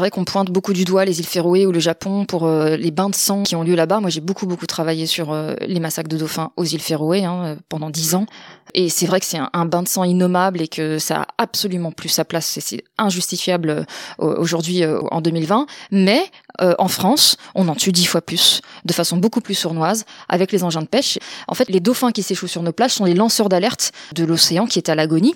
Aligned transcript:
c'est 0.00 0.04
vrai 0.04 0.10
qu'on 0.10 0.24
pointe 0.24 0.50
beaucoup 0.50 0.72
du 0.72 0.86
doigt 0.86 1.04
les 1.04 1.20
îles 1.20 1.26
Féroé 1.26 1.66
ou 1.66 1.72
le 1.72 1.78
Japon 1.78 2.24
pour 2.24 2.48
les 2.48 2.90
bains 2.90 3.10
de 3.10 3.14
sang 3.14 3.42
qui 3.42 3.54
ont 3.54 3.62
lieu 3.62 3.74
là-bas. 3.74 4.00
Moi, 4.00 4.08
j'ai 4.08 4.22
beaucoup 4.22 4.46
beaucoup 4.46 4.66
travaillé 4.66 5.04
sur 5.04 5.36
les 5.60 5.78
massacres 5.78 6.08
de 6.08 6.16
dauphins 6.16 6.52
aux 6.56 6.64
îles 6.64 6.80
Féroé 6.80 7.22
hein, 7.22 7.58
pendant 7.68 7.90
dix 7.90 8.14
ans. 8.14 8.24
Et 8.72 8.88
c'est 8.88 9.04
vrai 9.04 9.20
que 9.20 9.26
c'est 9.26 9.40
un, 9.52 9.66
bain 9.66 9.82
de 9.82 9.88
sang 9.88 10.04
innommable 10.04 10.62
et 10.62 10.68
que 10.68 10.98
ça 10.98 11.22
a 11.22 11.26
absolument 11.36 11.92
plus 11.92 12.08
sa 12.08 12.24
place. 12.24 12.58
C'est 12.60 12.82
injustifiable 12.96 13.84
aujourd'hui 14.18 14.84
en 14.86 15.20
2020. 15.20 15.66
Mais 15.90 16.22
en 16.58 16.88
France, 16.88 17.36
on 17.54 17.68
en 17.68 17.74
tue 17.74 17.92
dix 17.92 18.06
fois 18.06 18.22
plus, 18.22 18.62
de 18.86 18.94
façon 18.94 19.18
beaucoup 19.18 19.42
plus 19.42 19.54
sournoise, 19.54 20.06
avec 20.30 20.50
les 20.50 20.64
engins 20.64 20.80
de 20.80 20.86
pêche. 20.86 21.18
En 21.46 21.54
fait, 21.54 21.68
les 21.68 21.80
dauphins 21.80 22.10
qui 22.10 22.22
s'échouent 22.22 22.46
sur 22.46 22.62
nos 22.62 22.72
plages 22.72 22.92
sont 22.92 23.04
les 23.04 23.12
lanceurs 23.12 23.50
d'alerte 23.50 23.92
de 24.14 24.24
l'océan 24.24 24.64
qui 24.64 24.78
est 24.78 24.88
à 24.88 24.94
l'agonie. 24.94 25.34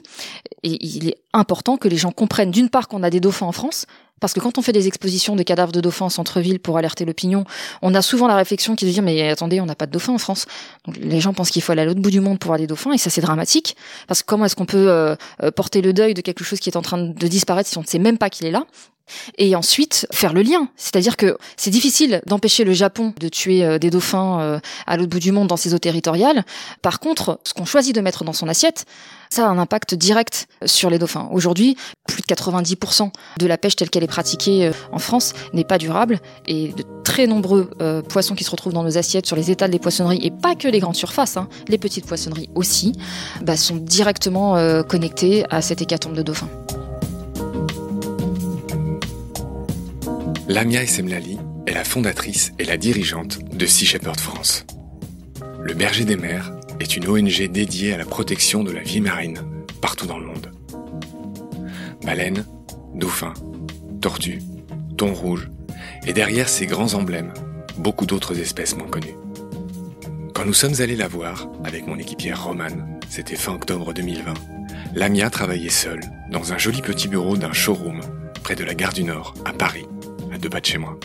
Et 0.62 0.82
il 0.82 1.08
est 1.08 1.18
important 1.34 1.76
que 1.76 1.88
les 1.88 1.98
gens 1.98 2.12
comprennent 2.12 2.50
d'une 2.50 2.70
part 2.70 2.88
qu'on 2.88 3.02
a 3.02 3.10
des 3.10 3.20
dauphins 3.20 3.46
en 3.46 3.52
France, 3.52 3.86
parce 4.24 4.32
que 4.32 4.40
quand 4.40 4.56
on 4.56 4.62
fait 4.62 4.72
des 4.72 4.86
expositions 4.86 5.36
de 5.36 5.42
cadavres 5.42 5.70
de 5.70 5.82
dauphins 5.82 6.06
en 6.06 6.08
centre-ville 6.08 6.58
pour 6.58 6.78
alerter 6.78 7.04
l'opinion, 7.04 7.44
on 7.82 7.94
a 7.94 8.00
souvent 8.00 8.26
la 8.26 8.36
réflexion 8.36 8.74
qui 8.74 8.86
se 8.86 8.90
dit 8.90 9.02
mais 9.02 9.28
attendez, 9.28 9.60
on 9.60 9.66
n'a 9.66 9.74
pas 9.74 9.84
de 9.84 9.90
dauphins 9.90 10.14
en 10.14 10.18
France. 10.18 10.46
Les 10.98 11.20
gens 11.20 11.34
pensent 11.34 11.50
qu'il 11.50 11.60
faut 11.60 11.72
aller 11.72 11.82
à 11.82 11.84
l'autre 11.84 12.00
bout 12.00 12.10
du 12.10 12.20
monde 12.20 12.38
pour 12.38 12.48
voir 12.48 12.58
des 12.58 12.66
dauphins 12.66 12.92
et 12.92 12.96
ça 12.96 13.10
c'est 13.10 13.20
dramatique 13.20 13.76
parce 14.08 14.22
que 14.22 14.26
comment 14.26 14.46
est-ce 14.46 14.56
qu'on 14.56 14.64
peut 14.64 14.88
euh, 14.88 15.14
euh, 15.42 15.50
porter 15.50 15.82
le 15.82 15.92
deuil 15.92 16.14
de 16.14 16.22
quelque 16.22 16.42
chose 16.42 16.58
qui 16.58 16.70
est 16.70 16.76
en 16.78 16.80
train 16.80 16.96
de 16.96 17.28
disparaître 17.28 17.68
si 17.68 17.76
on 17.76 17.82
ne 17.82 17.86
sait 17.86 17.98
même 17.98 18.16
pas 18.16 18.30
qu'il 18.30 18.46
est 18.46 18.50
là? 18.50 18.64
Et 19.38 19.56
ensuite 19.56 20.06
faire 20.12 20.32
le 20.32 20.42
lien. 20.42 20.68
C'est-à-dire 20.76 21.16
que 21.16 21.36
c'est 21.56 21.70
difficile 21.70 22.22
d'empêcher 22.26 22.64
le 22.64 22.72
Japon 22.72 23.14
de 23.18 23.28
tuer 23.28 23.64
euh, 23.64 23.78
des 23.78 23.90
dauphins 23.90 24.60
à 24.86 24.96
l'autre 24.96 25.10
bout 25.10 25.18
du 25.18 25.32
monde 25.32 25.48
dans 25.48 25.56
ses 25.56 25.74
eaux 25.74 25.78
territoriales. 25.78 26.44
Par 26.82 27.00
contre, 27.00 27.40
ce 27.44 27.54
qu'on 27.54 27.64
choisit 27.64 27.94
de 27.94 28.00
mettre 28.00 28.24
dans 28.24 28.32
son 28.32 28.48
assiette, 28.48 28.86
ça 29.30 29.46
a 29.46 29.50
un 29.50 29.58
impact 29.58 29.94
direct 29.94 30.46
sur 30.64 30.90
les 30.90 30.98
dauphins. 30.98 31.28
Aujourd'hui, 31.32 31.76
plus 32.06 32.22
de 32.22 32.34
90% 32.34 33.10
de 33.38 33.46
la 33.46 33.58
pêche 33.58 33.76
telle 33.76 33.90
qu'elle 33.90 34.04
est 34.04 34.08
pratiquée 34.08 34.66
euh, 34.66 34.72
en 34.92 34.98
France 34.98 35.32
n'est 35.52 35.64
pas 35.64 35.78
durable 35.78 36.20
et 36.46 36.68
de 36.68 36.84
très 37.02 37.26
nombreux 37.26 37.70
euh, 37.80 38.02
poissons 38.02 38.34
qui 38.34 38.44
se 38.44 38.50
retrouvent 38.50 38.72
dans 38.72 38.84
nos 38.84 38.96
assiettes 38.96 39.26
sur 39.26 39.36
les 39.36 39.50
étals 39.50 39.70
des 39.70 39.78
poissonneries 39.78 40.20
et 40.22 40.30
pas 40.30 40.54
que 40.54 40.68
les 40.68 40.78
grandes 40.78 40.96
surfaces, 40.96 41.36
hein, 41.36 41.48
les 41.68 41.78
petites 41.78 42.06
poissonneries 42.06 42.48
aussi, 42.54 42.92
bah, 43.42 43.56
sont 43.56 43.76
directement 43.76 44.56
euh, 44.56 44.82
connectés 44.82 45.44
à 45.50 45.62
cette 45.62 45.82
hécatombe 45.82 46.14
de 46.14 46.22
dauphins. 46.22 46.48
Lamia 50.46 50.82
Essemlali 50.82 51.38
est 51.66 51.72
la 51.72 51.84
fondatrice 51.84 52.52
et 52.58 52.64
la 52.64 52.76
dirigeante 52.76 53.38
de 53.56 53.64
Sea 53.64 53.86
Shepherd 53.86 54.20
France. 54.20 54.66
Le 55.62 55.72
berger 55.72 56.04
des 56.04 56.16
mers 56.16 56.52
est 56.80 56.96
une 56.96 57.08
ONG 57.08 57.48
dédiée 57.50 57.94
à 57.94 57.96
la 57.96 58.04
protection 58.04 58.62
de 58.62 58.70
la 58.70 58.82
vie 58.82 59.00
marine 59.00 59.38
partout 59.80 60.06
dans 60.06 60.18
le 60.18 60.26
monde. 60.26 60.52
Baleines, 62.04 62.44
dauphins, 62.94 63.32
tortues, 64.02 64.42
thon 64.98 65.14
rouge, 65.14 65.48
et 66.06 66.12
derrière 66.12 66.50
ces 66.50 66.66
grands 66.66 66.92
emblèmes, 66.92 67.32
beaucoup 67.78 68.04
d'autres 68.04 68.38
espèces 68.38 68.76
moins 68.76 68.88
connues. 68.88 69.16
Quand 70.34 70.44
nous 70.44 70.52
sommes 70.52 70.78
allés 70.80 70.96
la 70.96 71.08
voir 71.08 71.48
avec 71.64 71.86
mon 71.86 71.98
équipière 71.98 72.44
Romane, 72.44 73.00
c'était 73.08 73.36
fin 73.36 73.54
octobre 73.54 73.94
2020, 73.94 74.34
Lamia 74.94 75.30
travaillait 75.30 75.70
seule 75.70 76.02
dans 76.30 76.52
un 76.52 76.58
joli 76.58 76.82
petit 76.82 77.08
bureau 77.08 77.38
d'un 77.38 77.54
showroom 77.54 78.02
près 78.42 78.54
de 78.54 78.64
la 78.64 78.74
gare 78.74 78.92
du 78.92 79.04
Nord, 79.04 79.34
à 79.46 79.54
Paris, 79.54 79.86
à 80.34 80.38
deux 80.38 80.48
de 80.48 80.64
chez 80.64 80.78
moi. 80.78 80.98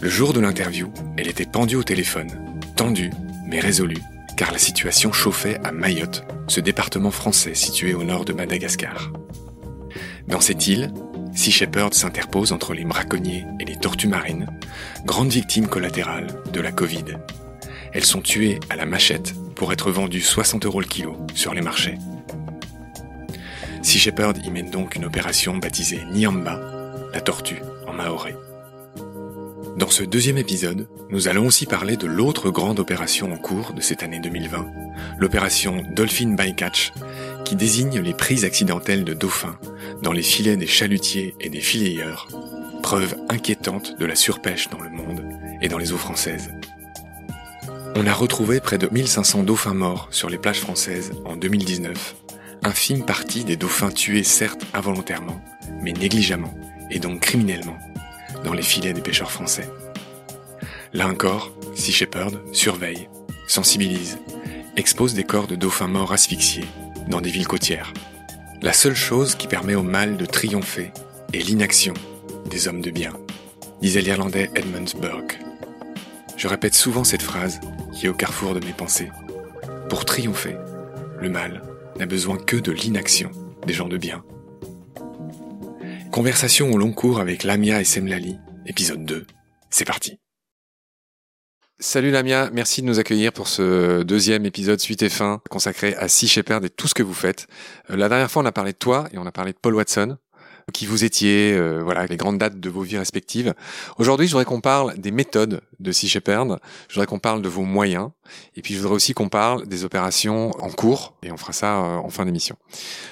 Le 0.00 0.08
jour 0.08 0.32
de 0.32 0.40
l'interview, 0.40 0.92
elle 1.16 1.28
était 1.28 1.46
pendue 1.46 1.76
au 1.76 1.82
téléphone, 1.82 2.28
tendue 2.76 3.10
mais 3.46 3.60
résolue 3.60 4.02
car 4.36 4.52
la 4.52 4.58
situation 4.58 5.12
chauffait 5.12 5.60
à 5.62 5.72
Mayotte, 5.72 6.24
ce 6.48 6.60
département 6.60 7.10
français 7.10 7.54
situé 7.54 7.94
au 7.94 8.02
nord 8.02 8.24
de 8.24 8.32
Madagascar. 8.32 9.12
Dans 10.26 10.40
cette 10.40 10.66
île, 10.66 10.92
Sea 11.34 11.52
Shepherd 11.52 11.94
s'interpose 11.94 12.52
entre 12.52 12.74
les 12.74 12.84
braconniers 12.84 13.44
et 13.60 13.64
les 13.64 13.76
tortues 13.76 14.08
marines, 14.08 14.48
grandes 15.04 15.30
victimes 15.30 15.68
collatérales 15.68 16.42
de 16.52 16.60
la 16.60 16.72
Covid. 16.72 17.04
Elles 17.92 18.04
sont 18.04 18.22
tuées 18.22 18.58
à 18.70 18.76
la 18.76 18.86
machette 18.86 19.34
pour 19.54 19.72
être 19.72 19.90
vendues 19.90 20.20
60 20.20 20.66
euros 20.66 20.80
le 20.80 20.86
kilo 20.86 21.16
sur 21.34 21.54
les 21.54 21.60
marchés. 21.60 21.98
Sea 23.82 23.98
Shepherd 23.98 24.38
y 24.44 24.50
mène 24.50 24.70
donc 24.70 24.96
une 24.96 25.04
opération 25.04 25.56
baptisée 25.58 26.00
Nyamba, 26.12 26.58
la 27.12 27.20
tortue 27.20 27.60
maoré. 27.94 28.36
Dans 29.76 29.90
ce 29.90 30.04
deuxième 30.04 30.38
épisode, 30.38 30.88
nous 31.10 31.26
allons 31.26 31.46
aussi 31.46 31.66
parler 31.66 31.96
de 31.96 32.06
l'autre 32.06 32.50
grande 32.50 32.78
opération 32.78 33.32
en 33.32 33.36
cours 33.36 33.72
de 33.72 33.80
cette 33.80 34.02
année 34.02 34.20
2020, 34.20 34.66
l'opération 35.18 35.82
Dolphin 35.96 36.34
Bycatch, 36.34 36.92
qui 37.44 37.56
désigne 37.56 38.00
les 38.00 38.14
prises 38.14 38.44
accidentelles 38.44 39.04
de 39.04 39.14
dauphins 39.14 39.58
dans 40.02 40.12
les 40.12 40.22
filets 40.22 40.56
des 40.56 40.66
chalutiers 40.66 41.34
et 41.40 41.50
des 41.50 41.60
fileyeurs, 41.60 42.28
preuve 42.82 43.16
inquiétante 43.28 43.98
de 43.98 44.06
la 44.06 44.14
surpêche 44.14 44.68
dans 44.70 44.80
le 44.80 44.90
monde 44.90 45.24
et 45.60 45.68
dans 45.68 45.78
les 45.78 45.92
eaux 45.92 45.98
françaises. 45.98 46.52
On 47.96 48.06
a 48.06 48.12
retrouvé 48.12 48.60
près 48.60 48.78
de 48.78 48.88
1500 48.88 49.42
dauphins 49.42 49.74
morts 49.74 50.08
sur 50.10 50.30
les 50.30 50.38
plages 50.38 50.60
françaises 50.60 51.12
en 51.24 51.36
2019, 51.36 52.16
infime 52.62 53.04
partie 53.04 53.44
des 53.44 53.56
dauphins 53.56 53.90
tués 53.90 54.24
certes 54.24 54.64
involontairement, 54.72 55.40
mais 55.82 55.92
négligemment 55.92 56.54
et 56.90 56.98
donc 56.98 57.20
criminellement 57.20 57.78
dans 58.44 58.52
les 58.52 58.62
filets 58.62 58.92
des 58.92 59.00
pêcheurs 59.00 59.30
français. 59.30 59.68
Là 60.92 61.08
encore, 61.08 61.52
Sea 61.74 61.92
Shepherd 61.92 62.40
surveille, 62.52 63.08
sensibilise, 63.48 64.18
expose 64.76 65.14
des 65.14 65.24
corps 65.24 65.46
de 65.46 65.56
dauphins 65.56 65.88
morts 65.88 66.12
asphyxiés 66.12 66.66
dans 67.08 67.20
des 67.20 67.30
villes 67.30 67.48
côtières. 67.48 67.92
La 68.62 68.72
seule 68.72 68.94
chose 68.94 69.34
qui 69.34 69.48
permet 69.48 69.74
au 69.74 69.82
mal 69.82 70.16
de 70.16 70.26
triompher 70.26 70.92
est 71.32 71.46
l'inaction 71.46 71.94
des 72.50 72.68
hommes 72.68 72.80
de 72.80 72.90
bien, 72.90 73.12
disait 73.82 74.00
l'Irlandais 74.00 74.50
Edmund 74.54 74.90
Burke. 75.00 75.38
Je 76.36 76.48
répète 76.48 76.74
souvent 76.74 77.04
cette 77.04 77.22
phrase 77.22 77.60
qui 77.92 78.06
est 78.06 78.08
au 78.08 78.14
carrefour 78.14 78.54
de 78.54 78.64
mes 78.64 78.72
pensées. 78.72 79.10
Pour 79.88 80.04
triompher, 80.04 80.56
le 81.20 81.28
mal 81.28 81.62
n'a 81.98 82.06
besoin 82.06 82.36
que 82.36 82.56
de 82.56 82.72
l'inaction 82.72 83.30
des 83.66 83.72
gens 83.72 83.88
de 83.88 83.96
bien. 83.96 84.24
Conversation 86.14 86.70
au 86.70 86.78
long 86.78 86.92
cours 86.92 87.18
avec 87.18 87.42
Lamia 87.42 87.80
et 87.80 87.84
Semlali, 87.84 88.38
épisode 88.66 89.04
2. 89.04 89.26
C'est 89.68 89.84
parti. 89.84 90.20
Salut 91.80 92.12
Lamia, 92.12 92.50
merci 92.52 92.82
de 92.82 92.86
nous 92.86 93.00
accueillir 93.00 93.32
pour 93.32 93.48
ce 93.48 94.04
deuxième 94.04 94.46
épisode 94.46 94.78
suite 94.78 95.02
et 95.02 95.08
fin 95.08 95.42
consacré 95.50 95.96
à 95.96 96.06
Sea 96.06 96.28
Shepherd 96.28 96.64
et 96.64 96.70
tout 96.70 96.86
ce 96.86 96.94
que 96.94 97.02
vous 97.02 97.14
faites. 97.14 97.48
Euh, 97.90 97.96
la 97.96 98.08
dernière 98.08 98.30
fois, 98.30 98.44
on 98.44 98.46
a 98.46 98.52
parlé 98.52 98.70
de 98.70 98.78
toi 98.78 99.08
et 99.12 99.18
on 99.18 99.26
a 99.26 99.32
parlé 99.32 99.54
de 99.54 99.58
Paul 99.60 99.74
Watson 99.74 100.16
qui 100.72 100.86
vous 100.86 101.04
étiez, 101.04 101.52
euh, 101.52 101.82
voilà, 101.82 102.06
les 102.06 102.16
grandes 102.16 102.38
dates 102.38 102.58
de 102.58 102.70
vos 102.70 102.82
vies 102.82 102.98
respectives. 102.98 103.54
Aujourd'hui, 103.98 104.26
je 104.26 104.32
voudrais 104.32 104.44
qu'on 104.44 104.60
parle 104.60 104.96
des 104.98 105.10
méthodes 105.10 105.60
de 105.78 105.92
Sea 105.92 106.08
Shepherd, 106.08 106.58
je 106.88 106.94
voudrais 106.94 107.06
qu'on 107.06 107.18
parle 107.18 107.42
de 107.42 107.48
vos 107.48 107.62
moyens, 107.62 108.10
et 108.56 108.62
puis 108.62 108.74
je 108.74 108.80
voudrais 108.80 108.94
aussi 108.94 109.14
qu'on 109.14 109.28
parle 109.28 109.66
des 109.66 109.84
opérations 109.84 110.50
en 110.62 110.70
cours, 110.70 111.16
et 111.22 111.30
on 111.30 111.36
fera 111.36 111.52
ça 111.52 111.80
euh, 111.80 111.96
en 111.96 112.10
fin 112.10 112.24
d'émission. 112.24 112.56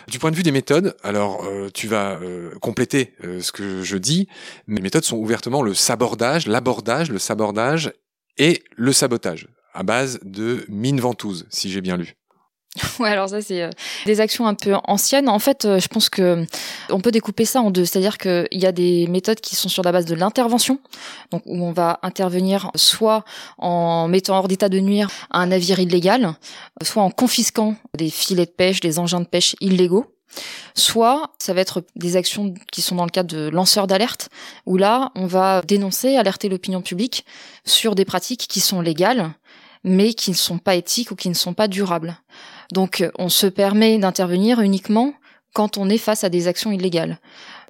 Du 0.09 0.19
point 0.19 0.31
de 0.31 0.37
vue 0.37 0.43
des 0.43 0.53
méthodes, 0.53 0.97
alors 1.03 1.45
euh, 1.45 1.69
tu 1.73 1.89
vas 1.89 2.19
compléter 2.61 3.15
ce 3.23 3.53
que 3.53 3.83
je 3.83 3.97
dis, 3.97 4.29
mes 4.67 4.81
méthodes 4.81 5.05
sont 5.05 5.17
ouvertement 5.17 5.63
le 5.63 5.75
sabordage, 5.75 6.47
l'abordage, 6.47 7.11
le 7.11 7.19
sabordage 7.19 7.93
et 8.39 8.63
le 8.77 8.93
sabotage, 8.93 9.49
à 9.75 9.83
base 9.83 10.21
de 10.23 10.65
mine 10.69 11.01
ventouse, 11.01 11.47
si 11.51 11.71
j'ai 11.71 11.81
bien 11.81 11.97
lu. 11.97 12.15
Ouais, 12.99 13.11
alors 13.11 13.29
ça 13.29 13.43
c'est 13.43 13.63
euh, 13.63 13.71
des 14.07 14.21
actions 14.21 14.47
un 14.47 14.55
peu 14.55 14.75
anciennes. 14.85 15.29
En 15.29 15.39
fait, 15.39 15.65
euh, 15.65 15.79
je 15.79 15.89
pense 15.89 16.09
que 16.09 16.47
on 16.91 17.01
peut 17.01 17.11
découper 17.11 17.45
ça 17.45 17.61
en 17.61 17.71
deux, 17.71 17.85
c'est-à-dire 17.85 18.19
qu'il 18.19 18.47
y 18.53 18.67
a 18.67 18.73
des 18.73 19.07
méthodes 19.09 19.41
qui 19.41 19.57
sont 19.57 19.69
sur 19.69 19.83
la 19.83 19.93
base 19.93 20.07
de 20.07 20.15
l'intervention, 20.15 20.79
donc 21.31 21.43
où 21.45 21.65
on 21.65 21.73
va 21.73 21.99
intervenir 22.03 22.71
soit 22.75 23.25
en 23.59 24.09
mettant 24.09 24.39
hors 24.39 24.49
d'état 24.49 24.69
de 24.69 24.81
nuire 24.81 25.11
un 25.31 25.47
navire 25.47 25.81
illégal, 25.81 26.35
soit 26.83 27.03
en 27.03 27.11
confisquant 27.11 27.77
des 27.97 28.11
filets 28.11 28.47
de 28.47 28.51
pêche, 28.51 28.81
des 28.81 28.99
engins 28.99 29.21
de 29.21 29.27
pêche 29.27 29.55
illégaux. 29.61 30.07
Soit 30.75 31.31
ça 31.39 31.53
va 31.53 31.61
être 31.61 31.85
des 31.95 32.17
actions 32.17 32.55
qui 32.73 32.81
sont 32.81 32.95
dans 32.95 33.05
le 33.05 33.11
cadre 33.11 33.35
de 33.35 33.51
lanceurs 33.51 33.87
d'alerte, 33.87 34.31
où 34.65 34.79
là 34.79 35.13
on 35.15 35.27
va 35.27 35.61
dénoncer, 35.61 36.17
alerter 36.17 36.49
l'opinion 36.49 36.81
publique 36.81 37.27
sur 37.67 37.95
des 37.95 38.07
pratiques 38.07 38.47
qui 38.49 38.61
sont 38.61 38.81
légales, 38.81 39.35
mais 39.85 40.15
qui 40.15 40.31
ne 40.31 40.37
sont 40.37 40.57
pas 40.57 40.75
éthiques 40.75 41.11
ou 41.11 41.17
qui 41.17 41.29
ne 41.29 41.35
sont 41.35 41.53
pas 41.53 41.69
durables. 41.69 42.17
Donc 42.73 43.05
on 43.19 43.29
se 43.29 43.47
permet 43.47 43.99
d'intervenir 43.99 44.61
uniquement 44.61 45.13
quand 45.55 45.77
on 45.77 45.91
est 45.91 45.99
face 45.99 46.25
à 46.25 46.31
des 46.31 46.49
actions 46.49 46.73
illégales. 46.73 47.19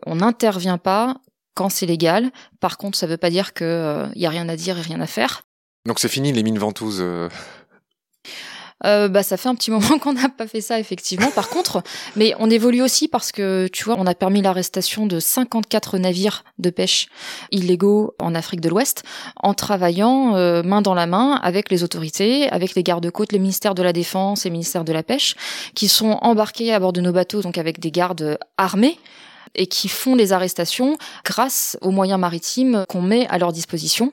On 0.06 0.16
n'intervient 0.16 0.78
pas 0.78 1.16
quand 1.54 1.68
c'est 1.68 1.86
légal. 1.86 2.30
Par 2.60 2.78
contre, 2.78 2.96
ça 2.96 3.06
ne 3.06 3.10
veut 3.10 3.16
pas 3.16 3.28
dire 3.28 3.52
qu'il 3.52 4.12
n'y 4.14 4.26
a 4.26 4.30
rien 4.30 4.48
à 4.48 4.54
dire 4.54 4.78
et 4.78 4.80
rien 4.80 5.00
à 5.00 5.08
faire. 5.08 5.42
Donc 5.86 5.98
c'est 5.98 6.08
fini 6.08 6.30
les 6.30 6.44
mines 6.44 6.58
ventouses 6.58 7.00
euh, 7.00 7.28
euh, 8.84 9.08
bah, 9.08 9.22
ça 9.22 9.36
fait 9.36 9.48
un 9.48 9.54
petit 9.54 9.70
moment 9.70 9.98
qu'on 10.00 10.14
n'a 10.14 10.28
pas 10.28 10.46
fait 10.46 10.60
ça, 10.60 10.78
effectivement. 10.78 11.30
Par 11.30 11.48
contre, 11.48 11.82
mais 12.16 12.34
on 12.38 12.50
évolue 12.50 12.82
aussi 12.82 13.08
parce 13.08 13.32
que, 13.32 13.68
tu 13.72 13.84
vois, 13.84 13.96
on 13.98 14.06
a 14.06 14.14
permis 14.14 14.42
l'arrestation 14.42 15.06
de 15.06 15.20
54 15.20 15.98
navires 15.98 16.44
de 16.58 16.70
pêche 16.70 17.08
illégaux 17.50 18.14
en 18.18 18.34
Afrique 18.34 18.60
de 18.60 18.68
l'Ouest 18.68 19.02
en 19.36 19.54
travaillant 19.54 20.36
euh, 20.36 20.62
main 20.62 20.82
dans 20.82 20.94
la 20.94 21.06
main 21.06 21.40
avec 21.42 21.70
les 21.70 21.82
autorités, 21.82 22.48
avec 22.50 22.74
les 22.74 22.82
gardes-côtes, 22.82 23.32
les 23.32 23.38
ministères 23.38 23.74
de 23.74 23.82
la 23.82 23.92
Défense 23.92 24.46
et 24.46 24.50
ministères 24.50 24.84
de 24.84 24.92
la 24.92 25.02
Pêche, 25.02 25.36
qui 25.74 25.88
sont 25.88 26.18
embarqués 26.22 26.72
à 26.72 26.80
bord 26.80 26.92
de 26.92 27.00
nos 27.00 27.12
bateaux, 27.12 27.42
donc 27.42 27.58
avec 27.58 27.80
des 27.80 27.90
gardes 27.90 28.38
armés 28.56 28.98
et 29.54 29.66
qui 29.66 29.88
font 29.88 30.14
les 30.14 30.32
arrestations 30.32 30.96
grâce 31.24 31.76
aux 31.80 31.90
moyens 31.90 32.18
maritimes 32.18 32.84
qu'on 32.88 33.02
met 33.02 33.26
à 33.28 33.38
leur 33.38 33.52
disposition, 33.52 34.10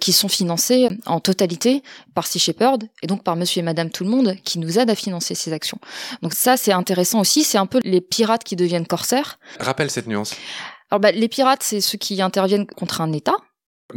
qui 0.00 0.12
sont 0.12 0.28
financés 0.28 0.88
en 1.06 1.20
totalité 1.20 1.82
par 2.14 2.26
Sea 2.26 2.38
Shepherd 2.38 2.84
et 3.02 3.06
donc 3.06 3.22
par 3.24 3.36
monsieur 3.36 3.60
et 3.60 3.62
madame 3.62 3.90
tout 3.90 4.04
le 4.04 4.10
monde 4.10 4.36
qui 4.44 4.58
nous 4.58 4.78
aident 4.78 4.90
à 4.90 4.94
financer 4.94 5.34
ces 5.34 5.52
actions. 5.52 5.78
Donc 6.22 6.34
ça, 6.34 6.56
c'est 6.56 6.72
intéressant 6.72 7.20
aussi. 7.20 7.44
C'est 7.44 7.58
un 7.58 7.66
peu 7.66 7.80
les 7.84 8.00
pirates 8.00 8.44
qui 8.44 8.56
deviennent 8.56 8.86
corsaires. 8.86 9.38
Rappelle 9.60 9.90
cette 9.90 10.06
nuance. 10.06 10.34
Alors 10.90 11.00
bah, 11.00 11.10
les 11.12 11.28
pirates, 11.28 11.62
c'est 11.62 11.80
ceux 11.80 11.98
qui 11.98 12.20
interviennent 12.22 12.66
contre 12.66 13.00
un 13.00 13.12
État. 13.12 13.34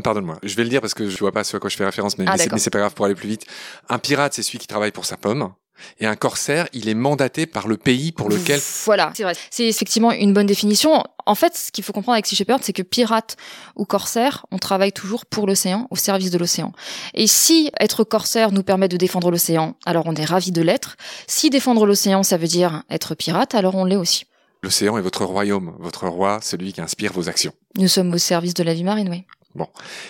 Pardonne-moi, 0.03 0.37
je 0.43 0.55
vais 0.55 0.63
le 0.63 0.69
dire 0.69 0.81
parce 0.81 0.93
que 0.93 1.09
je 1.09 1.17
vois 1.17 1.31
pas 1.31 1.43
ce 1.43 1.57
à 1.57 1.59
quoi 1.59 1.69
je 1.69 1.75
fais 1.75 1.85
référence, 1.85 2.17
mais, 2.17 2.25
Ah, 2.27 2.35
mais 2.37 2.59
c'est 2.59 2.69
pas 2.69 2.79
grave 2.79 2.93
pour 2.93 3.05
aller 3.05 3.15
plus 3.15 3.27
vite. 3.27 3.45
Un 3.89 3.97
pirate, 3.97 4.33
c'est 4.33 4.43
celui 4.43 4.59
qui 4.59 4.67
travaille 4.67 4.91
pour 4.91 5.05
sa 5.05 5.17
pomme. 5.17 5.51
Et 5.99 6.05
un 6.05 6.15
corsaire, 6.15 6.67
il 6.73 6.89
est 6.89 6.93
mandaté 6.93 7.45
par 7.45 7.67
le 7.67 7.77
pays 7.77 8.11
pour 8.11 8.29
lequel... 8.29 8.59
Voilà, 8.85 9.11
c'est 9.15 9.23
vrai. 9.23 9.33
C'est 9.49 9.67
effectivement 9.67 10.11
une 10.11 10.33
bonne 10.33 10.45
définition. 10.45 11.03
En 11.25 11.35
fait, 11.35 11.55
ce 11.55 11.71
qu'il 11.71 11.83
faut 11.83 11.93
comprendre 11.93 12.15
avec 12.15 12.25
Sea 12.25 12.35
Shepherd, 12.35 12.61
c'est 12.63 12.73
que 12.73 12.81
pirate 12.81 13.37
ou 13.75 13.85
corsaire, 13.85 14.45
on 14.51 14.57
travaille 14.57 14.91
toujours 14.91 15.25
pour 15.25 15.47
l'océan, 15.47 15.87
au 15.91 15.95
service 15.95 16.31
de 16.31 16.37
l'océan. 16.37 16.71
Et 17.13 17.27
si 17.27 17.71
être 17.79 18.03
corsaire 18.03 18.51
nous 18.51 18.63
permet 18.63 18.87
de 18.87 18.97
défendre 18.97 19.31
l'océan, 19.31 19.75
alors 19.85 20.03
on 20.07 20.15
est 20.15 20.25
ravi 20.25 20.51
de 20.51 20.61
l'être. 20.61 20.97
Si 21.27 21.49
défendre 21.49 21.85
l'océan, 21.85 22.23
ça 22.23 22.37
veut 22.37 22.47
dire 22.47 22.83
être 22.89 23.15
pirate, 23.15 23.55
alors 23.55 23.75
on 23.75 23.85
l'est 23.85 23.95
aussi. 23.95 24.25
L'océan 24.61 24.97
est 24.97 25.01
votre 25.01 25.23
royaume, 25.23 25.75
votre 25.79 26.07
roi, 26.07 26.39
celui 26.41 26.73
qui 26.73 26.81
inspire 26.81 27.13
vos 27.13 27.29
actions. 27.29 27.53
Nous 27.77 27.87
sommes 27.87 28.13
au 28.13 28.17
service 28.17 28.53
de 28.53 28.63
la 28.63 28.73
vie 28.73 28.83
marine, 28.83 29.09
oui. 29.09 29.25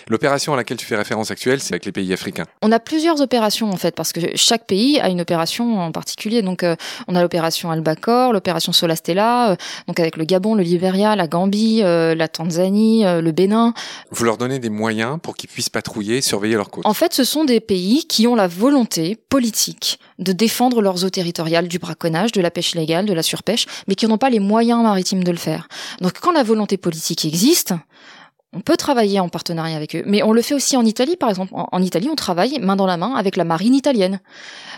L'opération 0.08 0.52
à 0.52 0.56
laquelle 0.56 0.76
tu 0.76 0.86
fais 0.86 0.96
référence 0.96 1.30
actuelle, 1.30 1.60
c'est 1.60 1.72
avec 1.72 1.86
les 1.86 1.92
pays 1.92 2.12
africains. 2.12 2.44
On 2.62 2.70
a 2.72 2.78
plusieurs 2.78 3.20
opérations 3.20 3.70
en 3.70 3.76
fait, 3.76 3.94
parce 3.94 4.12
que 4.12 4.20
chaque 4.36 4.66
pays 4.66 5.00
a 5.00 5.08
une 5.08 5.20
opération 5.20 5.80
en 5.80 5.92
particulier. 5.92 6.42
Donc, 6.42 6.62
euh, 6.62 6.76
on 7.08 7.14
a 7.14 7.22
l'opération 7.22 7.70
Albacore, 7.70 8.32
l'opération 8.32 8.72
Solastella, 8.72 9.52
euh, 9.52 9.56
donc 9.86 9.98
avec 9.98 10.16
le 10.16 10.24
Gabon, 10.24 10.54
le 10.54 10.62
Libéria, 10.62 11.16
la 11.16 11.26
Gambie, 11.26 11.80
euh, 11.82 12.14
la 12.14 12.28
Tanzanie, 12.28 13.06
euh, 13.06 13.22
le 13.22 13.32
Bénin. 13.32 13.72
Vous 14.10 14.24
leur 14.24 14.36
donnez 14.36 14.58
des 14.58 14.68
moyens 14.68 15.18
pour 15.22 15.34
qu'ils 15.34 15.48
puissent 15.48 15.70
patrouiller, 15.70 16.20
surveiller 16.20 16.56
leurs 16.56 16.70
côtes. 16.70 16.84
En 16.86 16.94
fait, 16.94 17.14
ce 17.14 17.24
sont 17.24 17.44
des 17.44 17.60
pays 17.60 18.04
qui 18.06 18.26
ont 18.26 18.34
la 18.34 18.46
volonté 18.46 19.16
politique 19.28 19.98
de 20.18 20.32
défendre 20.32 20.82
leurs 20.82 21.04
eaux 21.04 21.10
territoriales 21.10 21.66
du 21.66 21.78
braconnage, 21.78 22.32
de 22.32 22.42
la 22.42 22.50
pêche 22.50 22.72
illégale, 22.72 23.06
de 23.06 23.14
la 23.14 23.22
surpêche, 23.22 23.66
mais 23.88 23.94
qui 23.94 24.06
n'ont 24.06 24.18
pas 24.18 24.30
les 24.30 24.40
moyens 24.40 24.82
maritimes 24.82 25.24
de 25.24 25.30
le 25.30 25.38
faire. 25.38 25.66
Donc, 26.00 26.20
quand 26.20 26.32
la 26.32 26.42
volonté 26.42 26.76
politique 26.76 27.24
existe, 27.24 27.74
on 28.52 28.60
peut 28.60 28.76
travailler 28.76 29.20
en 29.20 29.28
partenariat 29.28 29.76
avec 29.76 29.94
eux, 29.94 30.02
mais 30.06 30.24
on 30.24 30.32
le 30.32 30.42
fait 30.42 30.54
aussi 30.54 30.76
en 30.76 30.84
Italie, 30.84 31.16
par 31.16 31.28
exemple. 31.28 31.52
En, 31.54 31.82
Italie, 31.82 32.08
on 32.10 32.16
travaille 32.16 32.58
main 32.58 32.74
dans 32.74 32.86
la 32.86 32.96
main 32.96 33.14
avec 33.14 33.36
la 33.36 33.44
marine 33.44 33.74
italienne. 33.74 34.18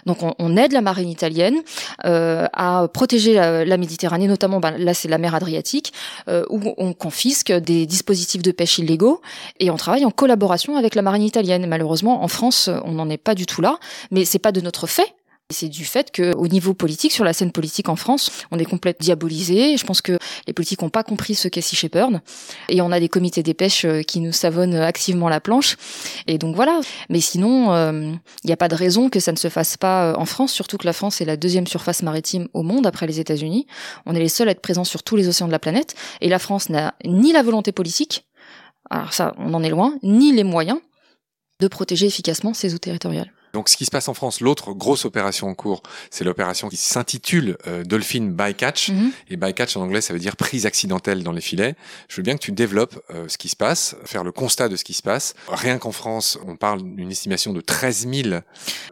Donc, 0.05 0.19
on, 0.23 0.57
aide 0.59 0.73
la 0.73 0.83
marine 0.83 1.09
italienne 1.09 1.63
euh, 2.05 2.47
à 2.53 2.87
protéger 2.93 3.33
la, 3.33 3.65
la 3.65 3.77
Méditerranée, 3.79 4.27
notamment 4.27 4.61
ben, 4.61 4.77
là, 4.77 4.93
c'est 4.93 5.09
la 5.09 5.17
mer 5.17 5.35
Adriatique, 5.35 5.95
euh, 6.29 6.45
où 6.51 6.61
on 6.77 6.93
confisque 6.93 7.51
des 7.51 7.87
dispositifs 7.87 8.43
de 8.43 8.53
pêche 8.53 8.77
illégaux 8.79 9.23
et 9.59 9.71
on 9.71 9.77
travaille 9.77 10.05
en 10.05 10.11
collaboration 10.11 10.77
avec 10.77 10.95
la 10.95 11.01
marine 11.01 11.23
italienne. 11.23 11.67
Malheureusement, 11.67 12.23
en 12.23 12.29
France, 12.29 12.69
on 12.85 12.93
n'en 12.93 13.09
est 13.09 13.17
pas 13.17 13.35
du 13.35 13.47
tout 13.47 13.63
là, 13.63 13.79
mais 14.11 14.27
c'est 14.27 14.39
pas 14.39 14.53
de 14.53 14.61
notre 14.61 14.87
fait. 14.87 15.15
C'est 15.53 15.69
du 15.69 15.85
fait 15.85 16.11
que, 16.11 16.35
au 16.37 16.49
niveau 16.49 16.75
politique, 16.75 17.13
sur 17.13 17.25
la 17.25 17.33
scène 17.33 17.53
politique 17.53 17.89
en 17.89 17.97
France, 17.97 18.31
on 18.51 18.59
est 18.59 18.65
complètement 18.65 19.05
diabolisé. 19.05 19.77
Je 19.77 19.85
pense 19.85 20.01
que 20.01 20.19
les 20.47 20.53
politiques 20.53 20.83
n'ont 20.83 20.91
pas 20.91 21.05
compris 21.05 21.35
ce 21.35 21.49
qu'est 21.49 21.61
Sea 21.61 21.77
Shepherd. 21.77 22.21
Et 22.69 22.81
on 22.81 22.91
a 22.93 23.01
des 23.01 23.09
comités 23.09 23.43
des 23.43 23.55
pêches 23.55 23.85
euh, 23.85 24.03
qui 24.03 24.21
nous 24.21 24.33
savonnent 24.33 24.75
activement 24.75 25.29
la 25.29 25.41
planche. 25.41 25.77
Et 26.27 26.39
donc 26.39 26.57
voilà. 26.57 26.81
Mais 27.09 27.21
sinon, 27.21 27.73
euh, 27.73 28.13
il 28.45 28.47
n'y 28.47 28.53
a 28.53 28.57
pas 28.57 28.69
de 28.69 28.75
raison 28.75 29.09
que 29.09 29.21
ça 29.21 29.33
ne 29.33 29.37
se 29.37 29.49
fasse 29.49 29.77
pas 29.77 30.11
euh, 30.11 30.15
en 30.17 30.25
France, 30.25 30.53
surtout 30.53 30.79
que 30.79 30.87
la 30.87 30.93
France 30.93 31.21
est 31.21 31.25
la 31.25 31.37
deuxième 31.37 31.67
surface 31.67 32.03
maritime 32.03 32.49
au 32.55 32.63
monde 32.63 32.87
après 32.87 33.07
les 33.07 33.21
États-Unis. 33.21 33.67
On 34.07 34.15
est 34.15 34.21
les 34.21 34.29
seuls 34.29 34.49
à 34.49 34.53
être 34.53 34.63
présents 34.63 34.85
sur 34.85 35.03
tous 35.03 35.17
les 35.17 35.29
océans 35.29 35.47
de 35.47 35.53
la 35.53 35.59
planète. 35.59 35.95
Et 36.21 36.29
la 36.29 36.39
France 36.39 36.69
n'a 36.69 36.95
ni 37.05 37.33
la 37.33 37.43
volonté 37.43 37.73
politique, 37.73 38.27
alors 38.91 39.13
ça, 39.13 39.35
on 39.39 39.55
en 39.55 39.63
est 39.63 39.71
loin, 39.71 39.95
ni 40.03 40.33
les 40.33 40.45
moyens 40.45 40.79
de 41.61 41.69
protéger 41.69 42.07
efficacement 42.07 42.55
ses 42.55 42.75
eaux 42.75 42.79
territoriales. 42.79 43.33
Donc 43.53 43.69
ce 43.69 43.77
qui 43.77 43.85
se 43.85 43.91
passe 43.91 44.09
en 44.09 44.15
France, 44.15 44.41
l'autre 44.41 44.73
grosse 44.73 45.05
opération 45.05 45.49
en 45.49 45.55
cours, 45.55 45.83
c'est 46.11 46.25
l'opération 46.25 46.69
qui 46.69 46.77
s'intitule 46.77 47.57
euh, 47.67 47.85
Dolphin 47.85 48.31
Bycatch. 48.31 48.91
Mhm. 48.91 49.13
Et 49.29 49.37
bycatch 49.37 49.77
en 49.77 49.83
anglais, 49.83 50.01
ça 50.01 50.13
veut 50.13 50.19
dire 50.19 50.37
prise 50.37 50.67
accidentelle 50.67 51.23
dans 51.23 51.33
les 51.33 51.41
filets. 51.41 51.75
Je 52.09 52.17
veux 52.17 52.23
bien 52.23 52.35
que 52.35 52.43
tu 52.43 52.53
développes 52.53 52.99
euh, 53.11 53.27
ce 53.29 53.39
qui 53.39 53.49
se 53.49 53.57
passe, 53.57 53.97
faire 54.05 54.25
le 54.25 54.33
constat 54.33 54.69
de 54.69 54.77
ce 54.77 54.85
qui 54.85 54.95
se 54.95 55.03
passe. 55.03 55.35
Rien 55.49 55.79
qu'en 55.79 55.93
France, 55.93 56.39
on 56.47 56.57
parle 56.57 56.83
d'une 56.83 57.11
estimation 57.11 57.53
de 57.53 57.61
13 57.61 58.09
000 58.09 58.41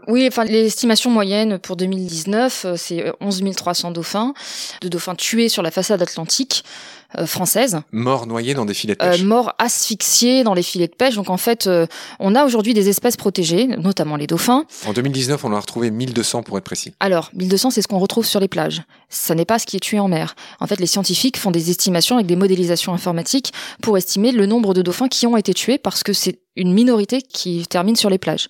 Oui, 0.08 0.26
enfin, 0.26 0.44
l'estimation 0.44 1.10
moyenne 1.10 1.58
pour 1.58 1.76
2019, 1.76 2.64
euh, 2.64 2.76
c'est 2.76 3.06
euh, 3.06 3.12
11 3.20 3.42
300 3.56 3.90
dauphins, 3.92 4.34
de 4.80 4.88
dauphins 4.88 5.14
tués 5.14 5.48
sur 5.48 5.62
la 5.62 5.70
façade 5.70 6.02
atlantique 6.02 6.64
euh, 6.64 6.99
française, 7.26 7.80
morts 7.92 8.26
noyés 8.26 8.54
dans 8.54 8.64
des 8.64 8.74
filets 8.74 8.94
de 8.94 9.02
euh, 9.02 9.12
pêche. 9.12 9.22
morts 9.22 9.52
asphyxiés 9.58 10.44
dans 10.44 10.54
les 10.54 10.62
filets 10.62 10.88
de 10.88 10.94
pêche. 10.94 11.14
Donc 11.14 11.30
en 11.30 11.36
fait, 11.36 11.66
euh, 11.66 11.86
on 12.18 12.34
a 12.34 12.44
aujourd'hui 12.44 12.74
des 12.74 12.88
espèces 12.88 13.16
protégées, 13.16 13.66
notamment 13.66 14.16
les 14.16 14.26
dauphins. 14.26 14.64
En 14.86 14.92
2019, 14.92 15.44
on 15.44 15.48
en 15.48 15.56
a 15.56 15.60
retrouvé 15.60 15.90
1200 15.90 16.42
pour 16.42 16.58
être 16.58 16.64
précis. 16.64 16.92
Alors, 17.00 17.30
1200, 17.34 17.70
c'est 17.70 17.82
ce 17.82 17.88
qu'on 17.88 17.98
retrouve 17.98 18.26
sur 18.26 18.40
les 18.40 18.48
plages. 18.48 18.82
Ça 19.08 19.34
n'est 19.34 19.44
pas 19.44 19.58
ce 19.58 19.66
qui 19.66 19.76
est 19.76 19.80
tué 19.80 19.98
en 19.98 20.08
mer. 20.08 20.34
En 20.60 20.66
fait, 20.66 20.78
les 20.78 20.86
scientifiques 20.86 21.38
font 21.38 21.50
des 21.50 21.70
estimations 21.70 22.16
avec 22.16 22.26
des 22.26 22.36
modélisations 22.36 22.94
informatiques 22.94 23.52
pour 23.82 23.98
estimer 23.98 24.32
le 24.32 24.46
nombre 24.46 24.74
de 24.74 24.82
dauphins 24.82 25.08
qui 25.08 25.26
ont 25.26 25.36
été 25.36 25.54
tués 25.54 25.78
parce 25.78 26.02
que 26.02 26.12
c'est 26.12 26.38
une 26.56 26.72
minorité 26.72 27.22
qui 27.22 27.64
termine 27.68 27.96
sur 27.96 28.10
les 28.10 28.18
plages. 28.18 28.48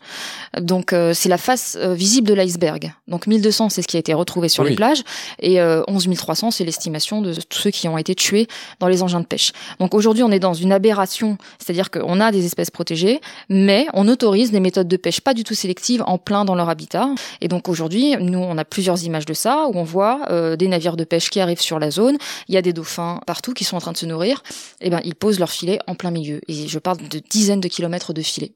Donc, 0.59 0.93
euh, 0.93 1.13
c'est 1.15 1.29
la 1.29 1.39
face 1.39 1.77
euh, 1.81 1.95
visible 1.95 2.27
de 2.27 2.35
l'iceberg. 2.35 2.93
Donc, 3.09 3.27
1200, 3.27 3.69
c'est 3.69 3.83
ce 3.83 3.89
qui 3.89 3.97
a 3.97 4.01
été 4.01 4.15
retrouvé 4.15 4.49
sur 4.49 4.65
Oui. 4.65 4.71
les 4.71 4.77
plages. 4.77 5.03
Et 5.41 5.61
euh, 5.61 5.83
11 5.87 6.09
300, 6.17 6.51
c'est 6.51 6.65
l'estimation 6.65 7.21
de 7.21 7.35
tous 7.35 7.59
ceux 7.59 7.71
qui 7.71 7.89
ont 7.89 7.99
été 7.99 8.15
tués 8.15 8.47
dans 8.79 8.89
les 8.89 9.03
engins 9.03 9.21
de 9.21 9.27
pêche. 9.27 9.53
Donc, 9.79 9.95
aujourd'hui, 9.95 10.23
on 10.23 10.31
est 10.31 10.39
dans 10.39 10.55
une 10.55 10.73
aberration. 10.73 11.37
C'est-à-dire 11.59 11.91
qu'on 11.91 12.21
a 12.21 12.33
des 12.33 12.47
espèces 12.47 12.71
protégées, 12.71 13.21
mais 13.49 13.87
on 13.93 14.09
autorise 14.09 14.51
des 14.51 14.61
méthodes 14.61 14.89
de 14.89 14.97
pêche 14.97 15.21
pas 15.21 15.35
du 15.35 15.45
tout 15.45 15.55
sélectives 15.55 16.03
en 16.07 16.19
plein 16.19 16.45
dans 16.45 16.55
leur 16.55 16.69
habitat. 16.69 17.09
Et 17.41 17.49
donc 17.49 17.69
aujourd'hui, 17.69 18.17
nous, 18.19 18.39
on 18.39 18.57
a 18.59 18.65
plusieurs 18.65 19.03
images 19.05 19.27
de 19.27 19.35
ça 19.35 19.67
où 19.69 19.79
on 19.79 19.85
voit 19.85 20.21
euh, 20.31 20.57
des 20.57 20.69
navires 20.69 20.97
de 20.97 21.05
pêche 21.05 21.31
qui 21.31 21.41
arrivent 21.41 21.61
sur 21.61 21.79
la 21.79 21.91
zone. 21.91 22.17
Il 22.49 22.55
y 22.55 22.59
a 22.59 22.63
des 22.63 22.73
dauphins 22.73 23.21
partout 23.27 23.53
qui 23.53 23.65
sont 23.65 23.77
en 23.77 23.81
train 23.81 23.93
de 23.93 23.97
se 23.97 24.07
nourrir. 24.07 24.43
Et 24.81 24.91
ben, 24.91 25.01
ils 25.05 25.15
posent 25.15 25.39
leur 25.39 25.51
filet 25.51 25.79
en 25.87 25.95
plein 25.95 26.11
milieu. 26.11 26.41
Et 26.49 26.69
je 26.69 26.79
parle 26.79 26.99
de 27.09 27.21
dizaines 27.31 27.61
de 27.61 27.69
kilomètres 27.69 27.90
de 28.15 28.23
filets. 28.23 28.53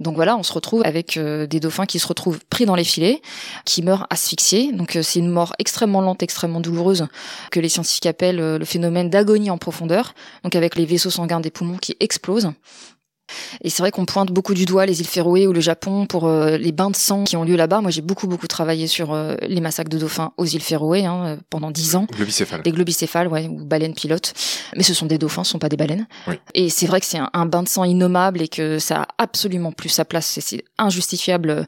Donc 0.00 0.14
voilà, 0.14 0.36
on 0.36 0.42
se 0.42 0.52
retrouve 0.52 0.82
avec 0.84 1.16
euh, 1.16 1.46
des 1.46 1.58
dauphins 1.60 1.86
qui 1.86 1.98
se 1.98 2.06
retrouvent 2.06 2.38
pris 2.48 2.64
dans 2.66 2.76
les 2.76 2.84
filets, 2.84 3.20
qui 3.64 3.82
meurent 3.82 4.06
asphyxiés. 4.10 4.72
Donc 4.72 4.96
euh, 4.96 5.02
c'est 5.02 5.18
une 5.18 5.30
mort 5.30 5.54
extrêmement 5.58 6.00
lente, 6.00 6.22
extrêmement 6.22 6.60
douloureuse, 6.60 7.06
que 7.50 7.58
les 7.58 7.68
scientifiques 7.68 8.06
appellent 8.06 8.40
euh, 8.40 8.58
le 8.58 8.64
phénomène 8.64 9.10
d'agonie 9.10 9.50
en 9.50 9.58
profondeur. 9.58 10.14
Donc 10.44 10.54
avec 10.54 10.76
les 10.76 10.84
vaisseaux 10.84 11.10
sanguins 11.10 11.40
des 11.40 11.50
poumons 11.50 11.78
qui 11.78 11.96
explosent. 11.98 12.52
Et 13.62 13.70
c'est 13.70 13.82
vrai 13.82 13.90
qu'on 13.90 14.04
pointe 14.04 14.30
beaucoup 14.30 14.54
du 14.54 14.64
doigt 14.64 14.86
les 14.86 15.00
îles 15.00 15.06
Féroé 15.06 15.46
ou 15.46 15.52
le 15.52 15.60
Japon 15.60 16.06
pour 16.06 16.26
euh, 16.26 16.56
les 16.56 16.72
bains 16.72 16.90
de 16.90 16.96
sang 16.96 17.24
qui 17.24 17.36
ont 17.36 17.44
lieu 17.44 17.56
là-bas. 17.56 17.80
Moi, 17.80 17.90
j'ai 17.90 18.02
beaucoup 18.02 18.26
beaucoup 18.26 18.46
travaillé 18.46 18.86
sur 18.86 19.12
euh, 19.12 19.34
les 19.42 19.60
massacres 19.60 19.90
de 19.90 19.98
dauphins 19.98 20.32
aux 20.36 20.44
îles 20.46 20.62
Féroé 20.62 21.04
hein, 21.04 21.22
euh, 21.24 21.36
pendant 21.50 21.70
dix 21.70 21.96
ans. 21.96 22.06
Globicéphale. 22.12 22.62
Les 22.64 22.72
globicéphales, 22.72 23.28
ouais, 23.28 23.46
ou 23.48 23.64
baleines 23.64 23.94
pilotes. 23.94 24.34
Mais 24.76 24.82
ce 24.82 24.94
sont 24.94 25.06
des 25.06 25.18
dauphins, 25.18 25.44
ce 25.44 25.50
sont 25.52 25.58
pas 25.58 25.68
des 25.68 25.76
baleines. 25.76 26.06
Oui. 26.26 26.34
Et 26.54 26.68
c'est 26.70 26.86
vrai 26.86 27.00
que 27.00 27.06
c'est 27.06 27.18
un, 27.18 27.30
un 27.32 27.46
bain 27.46 27.62
de 27.62 27.68
sang 27.68 27.84
innommable 27.84 28.42
et 28.42 28.48
que 28.48 28.78
ça 28.78 29.02
a 29.02 29.08
absolument 29.18 29.72
plus 29.72 29.88
sa 29.88 30.04
place. 30.04 30.26
C'est- 30.26 30.40
C'est 30.40 30.64
injustifiable 30.78 31.50
euh, 31.50 31.64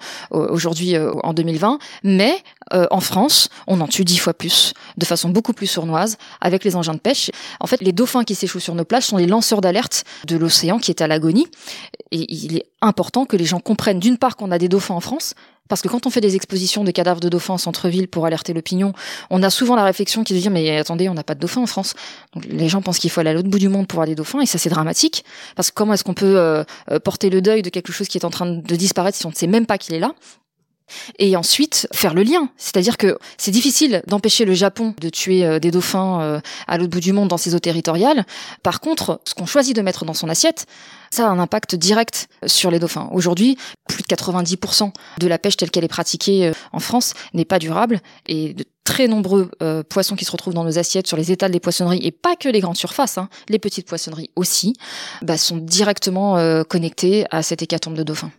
aujourd'hui 0.50 0.96
en 1.22 1.32
2020. 1.34 1.78
Mais 2.04 2.32
euh, 2.72 2.86
en 2.90 3.00
France, 3.00 3.48
on 3.66 3.80
en 3.80 3.88
tue 3.88 4.04
dix 4.04 4.18
fois 4.18 4.34
plus, 4.34 4.74
de 4.96 5.04
façon 5.04 5.28
beaucoup 5.28 5.52
plus 5.52 5.66
sournoise, 5.66 6.18
avec 6.40 6.64
les 6.64 6.76
engins 6.76 6.94
de 6.94 6.98
pêche. 6.98 7.30
En 7.60 7.66
fait, 7.66 7.80
les 7.80 7.92
dauphins 7.92 8.24
qui 8.24 8.34
s'échouent 8.34 8.60
sur 8.60 8.74
nos 8.74 8.84
plages 8.84 9.04
sont 9.04 9.16
les 9.16 9.26
lanceurs 9.26 9.60
d'alerte 9.60 10.04
de 10.26 10.36
l'océan 10.36 10.78
qui 10.78 10.90
est 10.90 11.02
à 11.02 11.06
l'agonie. 11.06 11.46
Et 12.12 12.26
il 12.32 12.56
est 12.56 12.66
important 12.80 13.26
que 13.26 13.36
les 13.36 13.44
gens 13.44 13.60
comprennent 13.60 14.00
d'une 14.00 14.18
part 14.18 14.36
qu'on 14.36 14.50
a 14.50 14.58
des 14.58 14.68
dauphins 14.68 14.94
en 14.94 15.00
France, 15.00 15.34
parce 15.70 15.82
que 15.82 15.88
quand 15.88 16.04
on 16.04 16.10
fait 16.10 16.20
des 16.20 16.34
expositions 16.34 16.82
de 16.82 16.90
cadavres 16.90 17.20
de 17.20 17.28
dauphins 17.28 17.54
en 17.54 17.58
centre-ville 17.58 18.08
pour 18.08 18.26
alerter 18.26 18.52
l'opinion, 18.52 18.92
on 19.30 19.40
a 19.42 19.50
souvent 19.50 19.76
la 19.76 19.84
réflexion 19.84 20.24
qui 20.24 20.34
se 20.34 20.40
dit 20.40 20.50
mais 20.50 20.76
attendez, 20.76 21.08
on 21.08 21.14
n'a 21.14 21.22
pas 21.22 21.36
de 21.36 21.40
dauphins 21.40 21.62
en 21.62 21.66
France. 21.66 21.94
Donc 22.34 22.44
les 22.44 22.68
gens 22.68 22.82
pensent 22.82 22.98
qu'il 22.98 23.08
faut 23.08 23.20
aller 23.20 23.30
à 23.30 23.34
l'autre 23.34 23.48
bout 23.48 23.60
du 23.60 23.68
monde 23.68 23.86
pour 23.86 23.98
voir 23.98 24.06
des 24.08 24.16
dauphins 24.16 24.40
et 24.40 24.46
ça 24.46 24.58
c'est 24.58 24.68
dramatique 24.68 25.24
parce 25.54 25.70
que 25.70 25.74
comment 25.76 25.94
est-ce 25.94 26.02
qu'on 26.02 26.12
peut 26.12 26.36
euh, 26.38 26.64
euh, 26.90 26.98
porter 26.98 27.30
le 27.30 27.40
deuil 27.40 27.62
de 27.62 27.70
quelque 27.70 27.92
chose 27.92 28.08
qui 28.08 28.18
est 28.18 28.24
en 28.24 28.30
train 28.30 28.46
de 28.46 28.76
disparaître 28.76 29.16
si 29.16 29.24
on 29.26 29.30
ne 29.30 29.34
sait 29.34 29.46
même 29.46 29.64
pas 29.64 29.78
qu'il 29.78 29.94
est 29.94 30.00
là? 30.00 30.12
Et 31.18 31.36
ensuite 31.36 31.88
faire 31.92 32.14
le 32.14 32.22
lien, 32.22 32.48
c'est-à-dire 32.56 32.96
que 32.96 33.18
c'est 33.38 33.50
difficile 33.50 34.02
d'empêcher 34.06 34.44
le 34.44 34.54
Japon 34.54 34.94
de 35.00 35.08
tuer 35.08 35.44
euh, 35.44 35.58
des 35.58 35.70
dauphins 35.70 36.20
euh, 36.20 36.40
à 36.66 36.78
l'autre 36.78 36.90
bout 36.90 37.00
du 37.00 37.12
monde 37.12 37.28
dans 37.28 37.36
ses 37.36 37.54
eaux 37.54 37.58
territoriales. 37.58 38.24
Par 38.62 38.80
contre, 38.80 39.20
ce 39.24 39.34
qu'on 39.34 39.46
choisit 39.46 39.74
de 39.74 39.82
mettre 39.82 40.04
dans 40.04 40.14
son 40.14 40.28
assiette, 40.28 40.66
ça 41.10 41.26
a 41.26 41.30
un 41.30 41.38
impact 41.38 41.74
direct 41.74 42.28
sur 42.46 42.70
les 42.70 42.78
dauphins. 42.78 43.08
Aujourd'hui, 43.12 43.56
plus 43.88 44.02
de 44.02 44.08
90% 44.08 44.92
de 45.18 45.26
la 45.26 45.38
pêche 45.38 45.56
telle 45.56 45.70
qu'elle 45.70 45.84
est 45.84 45.88
pratiquée 45.88 46.48
euh, 46.48 46.52
en 46.72 46.80
France 46.80 47.14
n'est 47.34 47.44
pas 47.44 47.58
durable 47.58 48.00
et 48.26 48.54
de 48.54 48.64
très 48.84 49.06
nombreux 49.06 49.50
poissons 49.88 50.16
qui 50.16 50.24
se 50.24 50.32
retrouvent 50.32 50.54
dans 50.54 50.64
nos 50.64 50.78
assiettes 50.78 51.06
sur 51.06 51.16
les 51.16 51.30
étals 51.30 51.52
des 51.52 51.60
poissonneries 51.60 52.00
et 52.02 52.10
pas 52.10 52.34
que 52.34 52.48
les 52.48 52.58
grandes 52.58 52.78
surfaces, 52.78 53.18
hein, 53.18 53.28
les 53.48 53.60
petites 53.60 53.86
poissonneries 53.86 54.30
aussi, 54.34 54.74
bah, 55.22 55.36
sont 55.36 55.58
directement 55.58 56.64
connectés 56.64 57.24
à 57.30 57.44
cette 57.44 57.62
hécatombe 57.62 57.94
de 57.94 58.02
dauphins. 58.02 58.32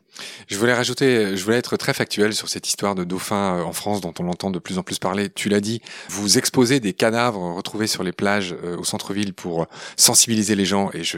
Je 0.48 0.58
voulais 0.58 0.74
rajouter, 0.74 1.36
je 1.36 1.44
voulais 1.44 1.58
être 1.58 1.78
très 1.78 1.94
factuel 1.94 2.34
sur 2.34 2.50
cette 2.50 2.68
histoire 2.68 2.96
de 2.96 3.04
dauphins 3.04 3.60
euh, 3.60 3.64
en 3.64 3.74
France 3.74 4.02
dont 4.02 4.14
on 4.20 4.28
entend 4.28 4.52
de 4.52 4.60
plus 4.60 4.78
en 4.78 4.84
plus 4.84 5.00
parler. 5.00 5.30
Tu 5.30 5.50
l'as 5.50 5.62
dit, 5.62 5.82
vous 6.10 6.38
exposez 6.38 6.80
des 6.80 6.94
cadavres 6.94 7.56
retrouvés 7.56 7.88
sur 7.88 8.04
les 8.04 8.12
plages 8.12 8.56
euh, 8.64 8.78
au 8.78 8.84
centre-ville 8.84 9.34
pour 9.34 9.68
sensibiliser 9.96 10.56
les 10.56 10.66
gens 10.66 10.90
et 10.94 11.04
je 11.04 11.18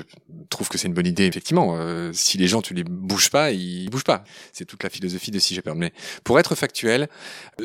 trouve 0.49 0.69
que 0.69 0.77
c'est 0.77 0.87
une 0.87 0.93
bonne 0.93 1.07
idée 1.07 1.25
effectivement. 1.25 1.75
Euh, 1.77 2.11
si 2.13 2.37
les 2.37 2.47
gens 2.47 2.61
tu 2.61 2.73
les 2.73 2.83
bouges 2.83 3.29
pas, 3.29 3.51
ils 3.51 3.89
bougent 3.89 4.03
pas. 4.03 4.23
C'est 4.51 4.65
toute 4.65 4.83
la 4.83 4.89
philosophie 4.89 5.31
de 5.31 5.39
si 5.39 5.55
j'ai 5.55 5.61
permis. 5.61 5.89
Pour 6.23 6.39
être 6.39 6.55
factuel, 6.55 7.09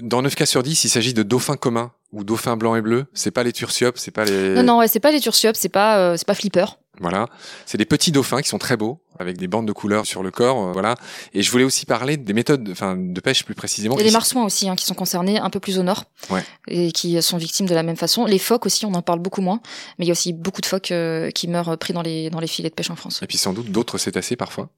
dans 0.01 0.23
9 0.23 0.35
cas 0.35 0.47
sur 0.47 0.63
10, 0.63 0.85
il 0.85 0.89
s'agit 0.89 1.15
de 1.15 1.23
dauphins 1.23 1.57
communs 1.57 1.93
ou 2.13 2.25
dauphins 2.25 2.57
blancs 2.57 2.79
et 2.79 2.81
bleus. 2.81 3.07
C'est 3.13 3.31
pas 3.31 3.43
les 3.43 3.53
turciopes, 3.53 3.99
c'est 3.99 4.11
pas 4.11 4.25
les. 4.25 4.55
Non 4.55 4.63
non, 4.63 4.79
ouais, 4.79 4.89
c'est 4.89 5.01
pas 5.01 5.11
les 5.11 5.21
turciopes, 5.21 5.57
c'est 5.57 5.69
pas 5.69 6.17
c'est 6.17 6.27
pas 6.27 6.35
flipper. 6.35 6.79
Voilà, 7.01 7.27
c'est 7.67 7.79
des 7.79 7.85
petits 7.85 8.11
dauphins 8.11 8.43
qui 8.43 8.49
sont 8.49 8.59
très 8.59 8.77
beaux, 8.77 9.01
avec 9.19 9.37
des 9.37 9.47
bandes 9.47 9.67
de 9.67 9.73
couleurs 9.73 10.07
sur 10.07 10.23
le 10.23 10.31
corps, 10.31 10.69
euh, 10.69 10.73
voilà. 10.73 10.97
Et 11.33 11.43
je 11.43 11.51
voulais 11.51 11.65
aussi 11.65 11.87
parler 11.87 12.17
des 12.17 12.33
méthodes, 12.33 12.69
enfin, 12.73 12.97
de 12.97 13.21
pêche 13.21 13.45
plus 13.45 13.55
précisément. 13.55 13.95
Il 13.95 13.99
y 13.99 14.03
a 14.03 14.05
les 14.05 14.11
marsouins 14.11 14.45
aussi, 14.45 14.69
hein, 14.69 14.75
qui 14.75 14.85
sont 14.85 14.95
concernés 14.95 15.39
un 15.39 15.51
peu 15.51 15.61
plus 15.61 15.79
au 15.79 15.83
nord, 15.83 16.05
ouais. 16.31 16.43
et 16.67 16.93
qui 16.93 17.21
sont 17.23 17.37
victimes 17.37 17.67
de 17.67 17.75
la 17.75 17.83
même 17.83 17.97
façon. 17.97 18.25
Les 18.25 18.39
phoques 18.39 18.67
aussi, 18.67 18.85
on 18.85 18.95
en 18.95 19.03
parle 19.03 19.21
beaucoup 19.21 19.43
moins, 19.43 19.61
mais 19.99 20.05
il 20.05 20.09
y 20.09 20.11
a 20.11 20.13
aussi 20.13 20.33
beaucoup 20.33 20.61
de 20.61 20.67
phoques 20.67 20.91
euh, 20.91 21.31
qui 21.31 21.47
meurent 21.49 21.79
pris 21.79 21.93
dans 21.93 22.03
les 22.03 22.31
dans 22.31 22.41
les 22.41 22.47
filets 22.47 22.71
de 22.71 22.75
pêche 22.75 22.91
en 22.91 22.97
France. 22.97 23.21
Et 23.23 23.27
puis 23.27 23.39
sans 23.39 23.53
doute 23.53 23.71
d'autres 23.71 23.99
cétacés 23.99 24.37
parfois. 24.37 24.69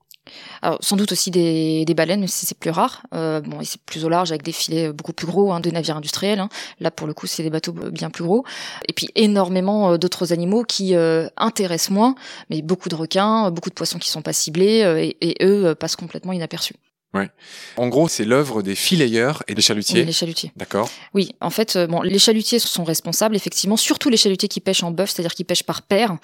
Sans 0.80 0.96
doute 0.96 1.12
aussi 1.12 1.30
des, 1.30 1.84
baleines, 1.96 2.26
si 2.26 2.46
c'est 2.46 2.58
plus 2.58 2.70
rare. 2.70 3.02
Euh, 3.14 3.40
bon, 3.40 3.58
c'est 3.62 3.80
plus 3.80 4.04
au 4.04 4.08
large 4.08 4.30
avec 4.30 4.42
des 4.42 4.52
filets 4.52 4.92
beaucoup 4.92 5.12
plus 5.12 5.26
gros, 5.26 5.52
hein, 5.52 5.60
navires 5.72 5.96
industriels. 5.96 6.40
Hein. 6.40 6.48
Là, 6.80 6.90
pour 6.90 7.06
le 7.06 7.14
coup, 7.14 7.26
c'est 7.26 7.42
des 7.42 7.50
bateaux 7.50 7.72
bien 7.72 8.10
plus 8.10 8.24
gros. 8.24 8.44
Et 8.88 8.92
puis 8.92 9.08
énormément 9.14 9.92
euh, 9.92 9.98
d'autres 9.98 10.32
animaux 10.32 10.64
qui 10.64 10.94
euh, 10.94 11.28
intéressent 11.36 11.90
moins, 11.90 12.14
mais 12.48 12.62
beaucoup 12.62 12.88
de 12.88 12.94
requins, 12.94 13.50
beaucoup 13.50 13.70
de 13.70 13.74
poissons 13.74 13.98
qui 13.98 14.08
sont 14.08 14.22
pas 14.22 14.32
ciblés 14.32 14.82
euh, 14.82 14.98
et, 14.98 15.16
et, 15.20 15.44
eux 15.44 15.74
passent 15.74 15.96
complètement 15.96 16.32
inaperçus. 16.32 16.74
Ouais. 17.12 17.28
En 17.76 17.88
gros, 17.88 18.06
c'est 18.06 18.24
l'œuvre 18.24 18.62
des 18.62 18.76
filayeurs 18.76 19.42
et 19.48 19.56
des 19.56 19.62
chalutiers. 19.62 20.00
Oui, 20.00 20.06
les 20.06 20.12
chalutiers. 20.12 20.52
D'accord. 20.54 20.88
Oui, 21.12 21.34
en 21.40 21.50
fait, 21.50 21.74
euh, 21.74 21.88
bon, 21.88 22.02
les 22.02 22.20
chalutiers 22.20 22.60
sont 22.60 22.84
responsables, 22.84 23.34
effectivement, 23.34 23.76
surtout 23.76 24.10
les 24.10 24.16
chalutiers 24.16 24.48
qui 24.48 24.60
pêchent 24.60 24.84
en 24.84 24.92
bœuf, 24.92 25.10
c'est-à-dire 25.10 25.34
qui 25.34 25.42
pêchent 25.42 25.64
par 25.64 25.82
paire, 25.82 26.16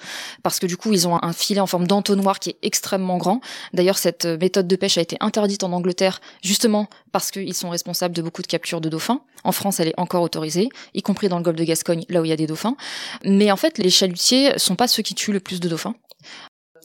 parce 0.43 0.59
que 0.59 0.65
du 0.65 0.77
coup, 0.77 0.93
ils 0.93 1.05
ont 1.05 1.21
un 1.21 1.33
filet 1.33 1.59
en 1.59 1.67
forme 1.67 1.87
d'entonnoir 1.87 2.39
qui 2.39 2.51
est 2.51 2.57
extrêmement 2.61 3.17
grand. 3.17 3.41
D'ailleurs, 3.73 3.97
cette 3.97 4.23
euh, 4.23 4.37
méthode 4.37 4.67
de 4.67 4.75
pêche 4.77 4.97
a 4.97 5.01
été 5.01 5.17
interdite 5.19 5.65
en 5.65 5.73
Angleterre, 5.73 6.21
justement 6.41 6.87
parce 7.11 7.31
qu'ils 7.31 7.53
sont 7.53 7.69
responsables 7.69 8.15
de 8.15 8.21
beaucoup 8.21 8.41
de 8.41 8.47
captures 8.47 8.79
de 8.79 8.87
dauphins. 8.87 9.21
En 9.43 9.51
France, 9.51 9.81
elle 9.81 9.89
est 9.89 9.99
encore 9.99 10.21
autorisée, 10.21 10.69
y 10.93 11.01
compris 11.01 11.27
dans 11.27 11.37
le 11.37 11.43
golfe 11.43 11.57
de 11.57 11.65
Gascogne, 11.65 12.05
là 12.07 12.21
où 12.21 12.25
il 12.25 12.29
y 12.29 12.33
a 12.33 12.37
des 12.37 12.47
dauphins. 12.47 12.77
Mais 13.25 13.51
en 13.51 13.57
fait, 13.57 13.77
les 13.77 13.89
chalutiers 13.89 14.57
sont 14.57 14.77
pas 14.77 14.87
ceux 14.87 15.03
qui 15.03 15.15
tuent 15.15 15.33
le 15.33 15.41
plus 15.41 15.59
de 15.59 15.67
dauphins. 15.67 15.95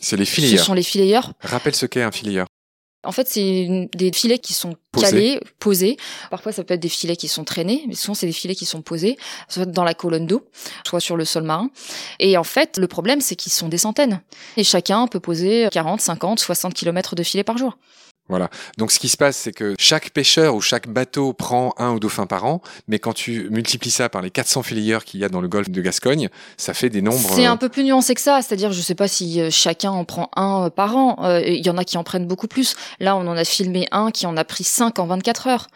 C'est 0.01 0.17
les 0.17 0.25
filayeurs. 0.25 0.59
Ce 0.59 0.65
sont 0.65 0.75
les 0.75 0.83
filayeurs. 0.83 1.33
Rappelle 1.41 1.77
ce 1.77 1.87
qu'est 1.87 2.03
un 2.03 2.11
filayeur. 2.11 2.47
En 3.05 3.13
fait, 3.13 3.29
c'est 3.29 3.89
des 3.95 4.13
filets 4.13 4.39
qui 4.39 4.53
sont 4.53 4.77
Posés. 4.93 5.07
calés, 5.07 5.41
posés. 5.59 5.97
Parfois, 6.31 6.53
ça 6.53 6.63
peut 6.63 6.75
être 6.75 6.81
des 6.81 6.89
filets 6.89 7.17
qui 7.17 7.27
sont 7.29 7.45
traînés, 7.45 7.85
mais 7.89 7.95
souvent, 7.95 8.15
c'est 8.15 8.27
des 8.27 8.33
filets 8.33 8.55
qui 8.55 8.65
sont 8.65 8.83
posés, 8.83 9.17
soit 9.49 9.67
dans 9.67 9.85
la 9.85 9.95
colonne 9.95 10.27
d'eau, 10.27 10.47
soit 10.87 11.01
sur 11.01 11.17
le 11.17 11.25
sol 11.25 11.43
marin. 11.43 11.71
Et 12.21 12.37
en 12.37 12.45
fait, 12.45 12.79
le 12.79 12.87
problème, 12.87 13.21
c'est 13.21 13.35
qu'ils 13.35 13.53
sont 13.53 13.69
des 13.69 13.79
centaines. 13.79 14.21
Et 14.57 14.65
chacun 14.65 15.07
peut 15.09 15.21
poser 15.21 15.69
40, 15.73 16.01
50, 16.01 16.39
60 16.39 16.75
kilomètres 16.75 17.17
de 17.17 17.23
filets 17.23 17.45
par 17.45 17.59
jour. 17.59 17.77
Voilà. 18.29 18.49
Donc 18.79 18.93
ce 18.93 18.99
qui 18.99 19.09
se 19.09 19.17
passe, 19.17 19.37
c'est 19.37 19.53
que 19.53 19.75
chaque 19.79 20.11
pêcheur 20.11 20.55
ou 20.55 20.61
chaque 20.61 20.89
bateau 20.89 21.33
prend 21.33 21.75
un 21.77 21.91
ou 21.91 21.95
deux 21.95 22.03
dauphins 22.03 22.27
par 22.27 22.45
an, 22.45 22.63
mais 22.89 22.99
quand 22.99 23.13
tu 23.13 23.49
multiplies 23.51 23.91
ça 23.91 24.09
par 24.09 24.23
les 24.23 24.31
400 24.31 24.63
fileyeurs 24.63 25.05
qu'il 25.05 25.21
y 25.21 25.25
a 25.25 25.29
dans 25.29 25.41
le 25.41 25.49
golfe 25.49 25.71
de 25.71 25.81
Gascogne, 25.81 26.29
ça 26.57 26.73
fait 26.73 26.89
des 26.89 27.03
nombres. 27.03 27.31
C'est 27.35 27.47
un 27.47 27.57
peu 27.57 27.69
plus 27.69 27.85
nuancé 27.85 28.15
que 28.15 28.21
ça, 28.21 28.41
c'est-à-dire 28.41 28.73
je 28.73 28.81
sais 28.81 28.95
pas 28.95 29.09
si 29.09 29.41
euh, 29.41 29.51
chacun 29.51 29.91
en 29.91 30.05
prend 30.05 30.31
un 30.37 30.67
euh, 30.67 30.71
par 30.71 30.97
an, 30.97 31.17
Euh, 31.23 31.43
il 31.45 31.65
y 31.65 31.71
en 31.71 31.79
a 31.79 31.85
qui 31.85 31.99
en 31.99 32.05
prennent 32.05 32.27
beaucoup 32.27 32.49
plus. 32.49 32.75
Là, 33.01 33.17
on 33.17 33.27
en 33.27 33.37
a 33.37 33.45
filmé 33.45 33.87
un 33.93 34.11
qui 34.11 34.27
en 34.27 34.37
a 34.37 34.45
pris 34.45 34.65
5 34.65 34.99
en 34.99 35.07
24 35.07 35.47
heures. 35.47 35.67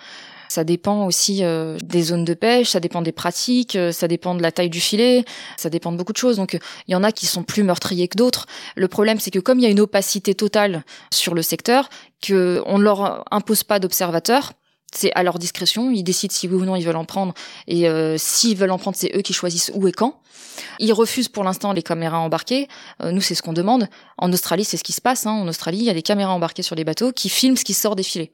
Ça 0.49 0.65
dépend 0.65 1.07
aussi 1.07 1.45
euh, 1.45 1.77
des 1.85 2.03
zones 2.03 2.25
de 2.25 2.35
pêche, 2.35 2.71
ça 2.71 2.81
dépend 2.81 3.03
des 3.03 3.13
pratiques, 3.13 3.77
euh, 3.77 3.93
ça 3.93 4.09
dépend 4.09 4.35
de 4.35 4.43
la 4.43 4.53
taille 4.53 4.71
du 4.71 4.81
filet, 4.81 5.25
ça 5.57 5.71
dépend 5.71 5.93
de 5.93 5.97
beaucoup 5.97 6.13
de 6.13 6.19
choses. 6.19 6.37
Donc 6.37 6.55
euh, 6.55 6.59
il 6.89 6.93
y 6.93 6.95
en 6.95 7.03
a 7.03 7.13
qui 7.13 7.27
sont 7.27 7.43
plus 7.43 7.63
meurtriers 7.63 8.09
que 8.09 8.17
d'autres. 8.17 8.47
Le 8.77 8.89
problème 8.89 9.19
c'est 9.19 9.31
que 9.31 9.39
comme 9.39 9.59
il 9.59 9.63
y 9.63 9.67
a 9.67 9.71
une 9.71 9.81
opacité 9.81 10.35
totale 10.35 10.85
sur 11.13 11.35
le 11.35 11.43
secteur, 11.43 11.89
que 12.23 12.63
on 12.67 12.79
ne 12.79 12.85
leur 12.85 13.25
impose 13.31 13.63
pas 13.65 13.79
d'observateurs, 13.79 14.53
c'est 14.97 15.13
à 15.15 15.23
leur 15.23 15.39
discrétion, 15.39 15.91
ils 15.91 16.03
décident 16.03 16.33
si 16.33 16.49
oui 16.49 16.55
ou 16.55 16.65
non 16.65 16.77
ils 16.77 16.85
veulent 16.85 16.97
en 16.97 17.05
prendre 17.05 17.35
et 17.67 17.89
euh, 17.89 18.17
s'ils 18.19 18.57
veulent 18.57 18.71
en 18.71 18.79
prendre, 18.79 18.97
c'est 18.97 19.15
eux 19.17 19.23
qui 19.23 19.33
choisissent 19.33 19.71
où 19.75 19.87
et 19.89 19.93
quand. 19.93 20.21
Ils 20.79 20.93
refusent 20.93 21.29
pour 21.29 21.45
l'instant 21.45 21.73
les 21.73 21.83
caméras 21.83 22.19
embarquées. 22.19 22.67
Euh, 23.03 23.11
nous, 23.13 23.21
c'est 23.21 23.35
ce 23.35 23.43
qu'on 23.43 23.53
demande. 23.53 23.89
En 24.17 24.33
Australie, 24.33 24.65
c'est 24.65 24.79
ce 24.79 24.85
qui 24.85 24.93
se 24.93 25.03
passe. 25.03 25.27
Hein. 25.27 25.33
En 25.33 25.47
Australie, 25.49 25.79
il 25.79 25.85
y 25.85 25.91
a 25.91 25.95
des 25.95 26.03
caméras 26.03 26.33
embarquées 26.33 26.63
sur 26.63 26.75
les 26.75 26.85
bateaux 26.85 27.13
qui 27.13 27.29
filment 27.29 27.57
ce 27.57 27.65
qui 27.65 27.75
sort 27.75 27.95
des 27.95 28.03
filets. 28.03 28.33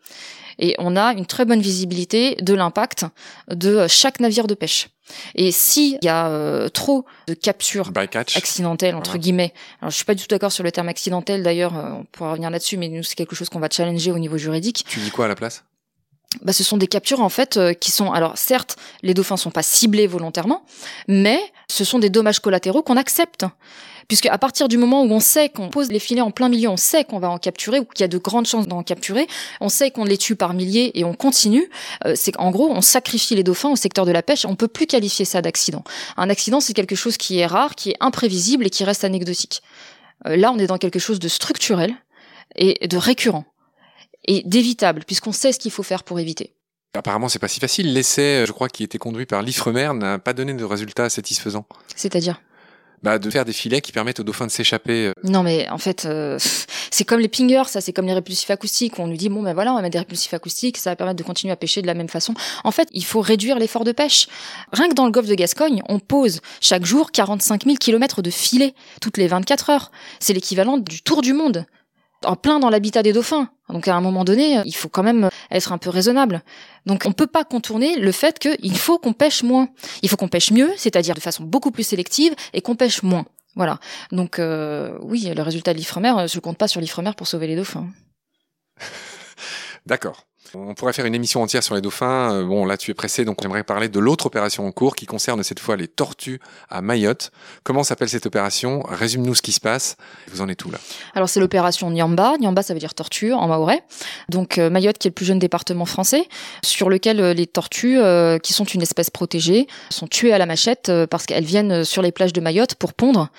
Et 0.61 0.76
on 0.78 0.97
a 0.97 1.14
une 1.14 1.26
très 1.26 1.45
bonne 1.45 1.61
visibilité 1.61 2.37
de 2.40 2.54
l'impact 2.54 3.07
de 3.50 3.87
chaque 3.88 4.21
navire 4.21 4.47
de 4.47 4.54
pêche. 4.54 4.88
Et 5.35 5.50
s'il 5.50 5.99
y 6.02 6.09
a 6.09 6.28
euh, 6.28 6.69
trop 6.69 7.04
de 7.26 7.35
captures 7.35 7.90
accidentelles 8.37 8.95
entre 8.95 9.11
Voilà. 9.11 9.21
guillemets, 9.21 9.52
alors 9.81 9.90
je 9.90 9.97
suis 9.97 10.04
pas 10.04 10.14
du 10.14 10.23
tout 10.23 10.28
d'accord 10.28 10.52
sur 10.52 10.62
le 10.62 10.71
terme 10.71 10.88
accidentel 10.88 11.42
d'ailleurs, 11.42 11.76
euh, 11.76 11.90
on 12.00 12.04
pourra 12.04 12.31
revenir 12.31 12.50
là-dessus, 12.50 12.76
mais 12.76 12.88
nous 12.88 13.02
c'est 13.02 13.16
quelque 13.16 13.35
chose 13.35 13.49
qu'on 13.49 13.59
va 13.59 13.69
challenger 13.71 14.12
au 14.12 14.19
niveau 14.19 14.38
juridique. 14.38 14.85
Tu 14.88 15.00
dis 15.00 15.11
quoi 15.11 15.25
à 15.25 15.28
la 15.28 15.35
place? 15.35 15.64
Bah, 16.41 16.53
ce 16.53 16.65
sont 16.65 16.77
des 16.77 16.87
captures 16.87 17.21
en 17.21 17.29
fait 17.29 17.57
euh, 17.57 17.75
qui 17.75 17.91
sont 17.91 18.11
alors 18.11 18.39
certes 18.39 18.77
les 19.03 19.12
dauphins 19.12 19.37
sont 19.37 19.51
pas 19.51 19.62
ciblés 19.62 20.07
volontairement, 20.07 20.65
mais 21.07 21.39
ce 21.69 21.85
sont 21.85 21.99
des 21.99 22.11
dommages 22.11 22.41
collatéraux 22.41 22.83
qu'on 22.83 22.97
accepte. 22.97 23.45
Puisque 24.09 24.27
à 24.27 24.37
partir 24.37 24.69
du 24.69 24.79
moment 24.79 25.03
où 25.03 25.11
on 25.11 25.21
sait 25.21 25.49
qu'on 25.49 25.69
pose 25.69 25.91
les 25.93 25.99
filets 25.99 26.21
en 26.23 26.31
plein 26.31 26.49
milieu, 26.49 26.69
on 26.69 26.77
sait 26.77 27.05
qu'on 27.05 27.19
va 27.19 27.31
en 27.31 27.39
capturer 27.39 27.79
ou 27.79 27.85
qu'il 27.85 28.03
y 28.03 28.05
a 28.05 28.09
de 28.09 28.19
grandes 28.19 28.47
chances 28.47 28.67
d'en 28.67 28.83
capturer, 28.83 29.27
on 29.61 29.69
sait 29.69 29.91
qu'on 29.91 30.05
les 30.05 30.19
tue 30.19 30.35
par 30.35 30.55
milliers 30.55 30.99
et 30.99 31.05
on 31.05 31.15
continue, 31.15 31.71
euh, 32.07 32.15
c'est 32.17 32.33
qu'en 32.33 32.51
gros 32.51 32.71
on 32.71 32.81
sacrifie 32.81 33.35
les 33.35 33.43
dauphins 33.43 33.71
au 33.71 33.77
secteur 33.77 34.07
de 34.07 34.12
la 34.12 34.23
pêche, 34.23 34.45
on 34.45 34.57
peut 34.57 34.69
plus 34.69 34.87
qualifier 34.87 35.25
ça 35.25 35.43
d'accident. 35.43 35.85
Un 36.17 36.31
accident 36.31 36.61
c'est 36.61 36.75
quelque 36.75 36.97
chose 36.97 37.17
qui 37.17 37.39
est 37.39 37.47
rare, 37.47 37.75
qui 37.75 37.91
est 37.91 37.97
imprévisible 38.01 38.67
et 38.67 38.71
qui 38.71 38.85
reste 38.85 39.05
anecdotique. 39.05 39.62
Euh, 40.27 40.37
là 40.37 40.53
on 40.53 40.59
est 40.59 40.67
dans 40.67 40.79
quelque 40.79 40.99
chose 40.99 41.21
de 41.21 41.29
structurel 41.29 41.95
et 42.57 42.87
de 42.87 42.97
récurrent 42.97 43.45
et 44.26 44.43
d'évitable 44.45 45.05
puisqu'on 45.07 45.33
sait 45.33 45.52
ce 45.52 45.59
qu'il 45.59 45.71
faut 45.71 45.83
faire 45.83 46.05
pour 46.05 46.19
éviter. 46.21 46.55
Apparemment, 46.95 47.29
c'est 47.29 47.38
pas 47.38 47.49
si 47.49 47.59
facile. 47.61 47.93
L'essai, 47.95 48.43
euh, 48.43 48.47
je 48.47 48.52
crois, 48.52 48.69
qui 48.69 48.83
était 48.85 48.99
conduit 48.99 49.25
par 49.26 49.41
l'Ifremer 49.43 49.91
n'a 49.95 50.19
pas 50.19 50.35
donné 50.35 50.52
de 50.52 50.64
résultats 50.64 51.09
satisfaisants. 51.09 51.64
C'est-à-dire? 51.97 52.41
Bah, 53.02 53.19
de 53.19 53.31
faire 53.31 53.45
des 53.45 53.52
filets 53.55 53.81
qui 53.81 53.91
permettent 53.91 54.21
aux 54.21 54.25
dauphins 54.25 54.47
de 54.47 54.50
s'échapper. 54.52 55.07
euh, 55.07 55.12
Non, 55.25 55.43
mais 55.43 55.69
en 55.71 55.79
fait, 55.79 56.05
euh, 56.05 56.38
c'est 56.91 57.05
comme 57.05 57.19
les 57.19 57.29
pingers, 57.29 57.64
ça, 57.67 57.81
c'est 57.81 57.93
comme 57.93 58.07
les 58.07 58.12
répulsifs 58.12 58.50
acoustiques. 58.50 58.99
On 59.00 59.09
nous 59.09 59.17
dit, 59.17 59.29
bon, 59.29 59.43
ben 59.43 59.55
voilà, 59.55 59.73
on 59.73 59.76
va 59.76 59.83
mettre 59.83 59.95
des 59.95 59.99
répulsifs 59.99 60.35
acoustiques, 60.35 60.76
ça 60.76 60.91
va 60.91 60.97
permettre 60.97 61.17
de 61.17 61.25
continuer 61.25 61.50
à 61.52 61.57
pêcher 61.57 61.83
de 61.83 61.87
la 61.88 61.95
même 61.95 62.09
façon. 62.09 62.35
En 62.62 62.71
fait, 62.71 62.88
il 62.93 63.05
faut 63.05 63.21
réduire 63.23 63.59
l'effort 63.59 63.83
de 63.85 63.91
pêche. 63.93 64.29
Rien 64.73 64.88
que 64.88 64.95
dans 64.95 65.07
le 65.07 65.11
golfe 65.11 65.26
de 65.26 65.35
Gascogne, 65.35 65.83
on 65.88 65.99
pose 65.99 66.41
chaque 66.61 66.85
jour 66.85 67.11
45 67.11 67.64
000 67.64 67.76
kilomètres 67.76 68.23
de 68.23 68.31
filets, 68.31 68.75
toutes 69.00 69.17
les 69.17 69.26
24 69.26 69.71
heures. 69.71 69.91
C'est 70.21 70.33
l'équivalent 70.35 70.76
du 70.79 71.02
tour 71.02 71.23
du 71.23 71.33
monde, 71.33 71.64
en 72.25 72.37
plein 72.37 72.59
dans 72.59 72.71
l'habitat 72.71 73.02
des 73.02 73.12
dauphins. 73.12 73.49
Donc 73.69 73.88
à 73.88 73.95
un 73.95 74.00
moment 74.00 74.25
donné, 74.25 74.61
il 74.64 74.75
faut 74.75 74.88
quand 74.88 75.02
même 75.02 75.29
être 75.50 75.73
un 75.73 75.79
peu 75.79 75.91
raisonnable. 75.91 76.43
Donc 76.87 77.05
on 77.07 77.12
peut 77.12 77.26
pas 77.26 77.45
contourner 77.45 77.97
le 77.97 78.12
fait 78.12 78.38
qu'il 78.38 78.76
faut 78.76 78.99
qu'on 78.99 79.12
pêche 79.12 79.43
moins. 79.43 79.69
Il 80.02 80.09
faut 80.09 80.17
qu'on 80.17 80.29
pêche 80.29 80.50
mieux, 80.50 80.71
c'est-à-dire 80.76 81.14
de 81.14 81.21
façon 81.21 81.45
beaucoup 81.45 81.71
plus 81.71 81.85
sélective, 81.85 82.35
et 82.52 82.61
qu'on 82.61 82.76
pêche 82.76 83.02
moins. 83.02 83.25
Voilà. 83.55 83.79
Donc 84.11 84.38
euh, 84.38 84.99
oui, 85.02 85.33
le 85.35 85.43
résultat 85.43 85.73
de 85.73 85.79
l'Ifremer, 85.79 86.12
euh, 86.19 86.26
je 86.26 86.41
compte 86.41 86.59
pas 86.59 86.69
sur 86.69 86.81
l'Ifremer 86.81 87.12
pour 87.17 87.26
sauver 87.26 87.47
les 87.47 87.57
dauphins. 87.57 87.88
D'accord. 89.87 90.26
On 90.54 90.75
pourrait 90.75 90.92
faire 90.92 91.06
une 91.06 91.14
émission 91.14 91.42
entière 91.42 91.62
sur 91.62 91.75
les 91.75 91.80
dauphins. 91.80 92.35
Euh, 92.35 92.44
Bon, 92.44 92.66
là, 92.66 92.76
tu 92.76 92.90
es 92.90 92.94
pressé, 92.94 93.25
donc 93.25 93.38
j'aimerais 93.40 93.62
parler 93.62 93.88
de 93.88 93.99
l'autre 93.99 94.26
opération 94.26 94.66
en 94.66 94.73
cours 94.73 94.94
qui 94.94 95.06
concerne 95.06 95.42
cette 95.42 95.61
fois 95.61 95.76
les 95.76 95.88
tortues 95.88 96.40
à 96.68 96.82
Mayotte. 96.82 97.30
Comment 97.62 97.82
s'appelle 97.82 98.11
cette 98.11 98.26
opération? 98.26 98.82
Résume-nous 98.87 99.35
ce 99.35 99.40
qui 99.40 99.52
se 99.52 99.61
passe. 99.61 99.97
Vous 100.30 100.42
en 100.42 100.49
êtes 100.49 100.62
où 100.64 100.71
là? 100.71 100.78
Alors 101.14 101.28
c'est 101.28 101.40
l'opération 101.40 101.90
Nyamba. 101.90 102.35
Nyamba, 102.38 102.62
ça 102.62 102.75
veut 102.75 102.80
dire 102.80 102.94
tortue 102.94 103.32
en 103.32 103.49
maorais. 103.49 103.82
Donc 104.28 104.59
euh, 104.59 104.68
Mayotte, 104.68 104.99
qui 104.99 105.09
est 105.09 105.11
le 105.11 105.14
plus 105.14 105.25
jeune 105.25 105.38
département 105.38 105.87
français, 105.87 106.28
sur 106.62 106.90
lequel 106.90 107.21
euh, 107.21 107.32
les 107.32 107.47
tortues, 107.47 107.99
qui 108.42 108.52
sont 108.52 108.64
une 108.64 108.82
espèce 108.82 109.09
protégée, 109.09 109.66
sont 109.90 110.06
tuées 110.06 110.32
à 110.32 110.38
la 110.38 110.47
machette 110.47 110.92
parce 111.11 111.26
qu'elles 111.26 111.44
viennent 111.44 111.85
sur 111.85 112.02
les 112.02 112.12
plages 112.12 112.32
de 112.32 112.40
Mayotte 112.40 112.75
pour 112.75 112.92
pondre. 112.92 113.30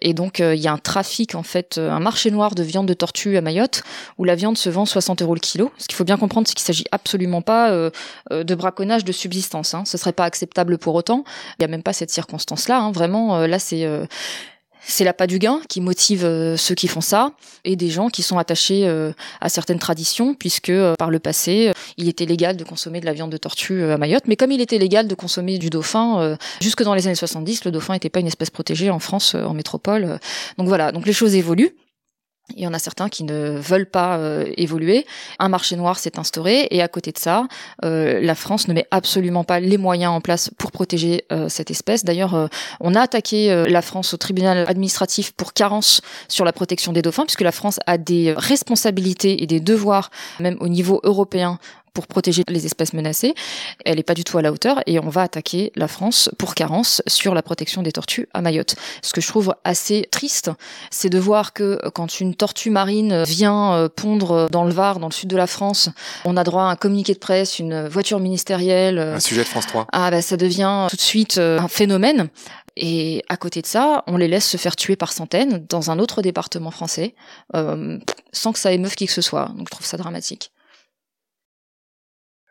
Et 0.00 0.14
donc 0.14 0.40
euh, 0.40 0.54
il 0.54 0.60
y 0.60 0.68
a 0.68 0.72
un 0.72 0.78
trafic 0.78 1.34
en 1.34 1.42
fait, 1.42 1.78
euh, 1.78 1.90
un 1.90 2.00
marché 2.00 2.30
noir 2.30 2.54
de 2.54 2.62
viande 2.62 2.86
de 2.86 2.94
tortue 2.94 3.36
à 3.36 3.40
Mayotte 3.40 3.82
où 4.18 4.24
la 4.24 4.34
viande 4.34 4.58
se 4.58 4.68
vend 4.68 4.84
60 4.84 5.22
euros 5.22 5.34
le 5.34 5.40
kilo. 5.40 5.72
Ce 5.78 5.86
qu'il 5.86 5.96
faut 5.96 6.04
bien 6.04 6.16
comprendre, 6.16 6.46
c'est 6.46 6.54
qu'il 6.54 6.64
s'agit 6.64 6.84
absolument 6.92 7.42
pas 7.42 7.70
euh, 7.70 7.90
de 8.30 8.54
braconnage 8.54 9.04
de 9.04 9.12
subsistance. 9.12 9.74
Hein. 9.74 9.84
Ce 9.86 9.96
serait 9.98 10.12
pas 10.12 10.24
acceptable 10.24 10.78
pour 10.78 10.94
autant. 10.94 11.24
Il 11.58 11.62
y 11.62 11.64
a 11.64 11.68
même 11.68 11.82
pas 11.82 11.92
cette 11.92 12.10
circonstance-là. 12.10 12.78
Hein. 12.78 12.92
Vraiment, 12.92 13.46
là 13.46 13.58
c'est 13.58 13.86
c'est 14.86 15.04
l'appât 15.04 15.26
du 15.26 15.38
gain 15.38 15.60
qui 15.68 15.80
motive 15.80 16.24
euh, 16.24 16.56
ceux 16.56 16.74
qui 16.74 16.88
font 16.88 17.00
ça 17.00 17.32
et 17.64 17.76
des 17.76 17.90
gens 17.90 18.08
qui 18.08 18.22
sont 18.22 18.38
attachés 18.38 18.86
euh, 18.86 19.12
à 19.40 19.48
certaines 19.48 19.78
traditions 19.78 20.34
puisque 20.34 20.70
euh, 20.70 20.94
par 20.98 21.10
le 21.10 21.18
passé 21.18 21.72
il 21.96 22.08
était 22.08 22.24
légal 22.24 22.56
de 22.56 22.64
consommer 22.64 23.00
de 23.00 23.06
la 23.06 23.12
viande 23.12 23.30
de 23.30 23.36
tortue 23.36 23.82
à 23.82 23.98
Mayotte. 23.98 24.24
Mais 24.28 24.36
comme 24.36 24.52
il 24.52 24.60
était 24.60 24.78
légal 24.78 25.08
de 25.08 25.14
consommer 25.14 25.58
du 25.58 25.70
dauphin 25.70 26.36
jusque 26.60 26.82
dans 26.82 26.94
les 26.94 27.06
années 27.06 27.16
70 27.16 27.64
le 27.64 27.70
dauphin 27.70 27.94
n'était 27.94 28.10
pas 28.10 28.20
une 28.20 28.26
espèce 28.26 28.50
protégée 28.50 28.90
en 28.90 28.98
France 28.98 29.34
en 29.34 29.54
métropole 29.54 30.18
donc 30.58 30.68
voilà. 30.68 30.92
Donc 30.92 31.06
les 31.06 31.12
choses 31.12 31.34
évoluent 31.34 31.74
Il 32.54 32.62
y 32.62 32.66
en 32.66 32.74
a 32.74 32.78
certains 32.78 33.08
qui 33.08 33.24
ne 33.24 33.58
veulent 33.58 33.90
pas 33.90 34.18
euh, 34.18 34.52
évoluer. 34.56 35.04
Un 35.40 35.48
marché 35.48 35.74
noir 35.74 35.98
s'est 35.98 36.18
instauré 36.18 36.68
et 36.70 36.80
à 36.80 36.86
côté 36.86 37.10
de 37.10 37.18
ça, 37.18 37.48
euh, 37.84 38.20
la 38.20 38.36
France 38.36 38.68
ne 38.68 38.74
met 38.74 38.86
absolument 38.92 39.42
pas 39.42 39.58
les 39.58 39.78
moyens 39.78 40.12
en 40.12 40.20
place 40.20 40.50
pour 40.56 40.70
protéger 40.70 41.24
euh, 41.32 41.48
cette 41.48 41.72
espèce. 41.72 42.04
D'ailleurs, 42.04 42.48
on 42.80 42.94
a 42.94 43.00
attaqué 43.00 43.64
la 43.68 43.82
France 43.82 44.14
au 44.14 44.16
tribunal 44.16 44.64
administratif 44.68 45.32
pour 45.32 45.52
carence 45.52 46.00
sur 46.28 46.44
la 46.44 46.52
protection 46.52 46.92
des 46.92 47.02
dauphins, 47.02 47.24
puisque 47.24 47.40
la 47.40 47.52
France 47.52 47.80
a 47.86 47.98
des 47.98 48.32
responsabilités 48.36 49.42
et 49.42 49.46
des 49.46 49.60
devoirs, 49.60 50.10
même 50.38 50.56
au 50.60 50.68
niveau 50.68 51.00
européen, 51.02 51.58
pour 51.96 52.06
protéger 52.06 52.42
les 52.46 52.66
espèces 52.66 52.92
menacées. 52.92 53.34
Elle 53.86 53.96
n'est 53.96 54.02
pas 54.02 54.12
du 54.12 54.22
tout 54.22 54.36
à 54.36 54.42
la 54.42 54.52
hauteur 54.52 54.82
et 54.84 54.98
on 54.98 55.08
va 55.08 55.22
attaquer 55.22 55.72
la 55.76 55.88
France 55.88 56.28
pour 56.36 56.54
carence 56.54 57.00
sur 57.06 57.32
la 57.32 57.40
protection 57.40 57.80
des 57.80 57.90
tortues 57.90 58.28
à 58.34 58.42
Mayotte. 58.42 58.76
Ce 59.00 59.14
que 59.14 59.22
je 59.22 59.26
trouve 59.26 59.54
assez 59.64 60.06
triste, 60.10 60.50
c'est 60.90 61.08
de 61.08 61.18
voir 61.18 61.54
que 61.54 61.80
quand 61.94 62.20
une 62.20 62.34
tortue 62.34 62.68
marine 62.68 63.22
vient 63.22 63.72
euh, 63.72 63.88
pondre 63.88 64.50
dans 64.50 64.64
le 64.64 64.72
Var, 64.72 64.98
dans 64.98 65.08
le 65.08 65.14
sud 65.14 65.30
de 65.30 65.38
la 65.38 65.46
France, 65.46 65.88
on 66.26 66.36
a 66.36 66.44
droit 66.44 66.64
à 66.64 66.66
un 66.66 66.76
communiqué 66.76 67.14
de 67.14 67.18
presse, 67.18 67.58
une 67.58 67.88
voiture 67.88 68.20
ministérielle. 68.20 68.98
Un 68.98 69.18
sujet 69.18 69.42
de 69.42 69.48
France 69.48 69.66
3. 69.66 69.86
Ah 69.90 70.10
bah 70.10 70.20
ça 70.20 70.36
devient 70.36 70.88
tout 70.90 70.96
de 70.96 71.00
suite 71.00 71.38
euh, 71.38 71.58
un 71.58 71.68
phénomène. 71.68 72.28
Et 72.76 73.24
à 73.30 73.38
côté 73.38 73.62
de 73.62 73.66
ça, 73.66 74.04
on 74.06 74.18
les 74.18 74.28
laisse 74.28 74.46
se 74.46 74.58
faire 74.58 74.76
tuer 74.76 74.96
par 74.96 75.14
centaines 75.14 75.64
dans 75.70 75.90
un 75.90 75.98
autre 75.98 76.20
département 76.20 76.70
français, 76.70 77.14
euh, 77.54 77.98
sans 78.32 78.52
que 78.52 78.58
ça 78.58 78.70
émeuve 78.70 78.94
qui 78.96 79.06
que 79.06 79.12
ce 79.12 79.22
soit. 79.22 79.50
Donc 79.56 79.68
je 79.68 79.70
trouve 79.70 79.86
ça 79.86 79.96
dramatique. 79.96 80.52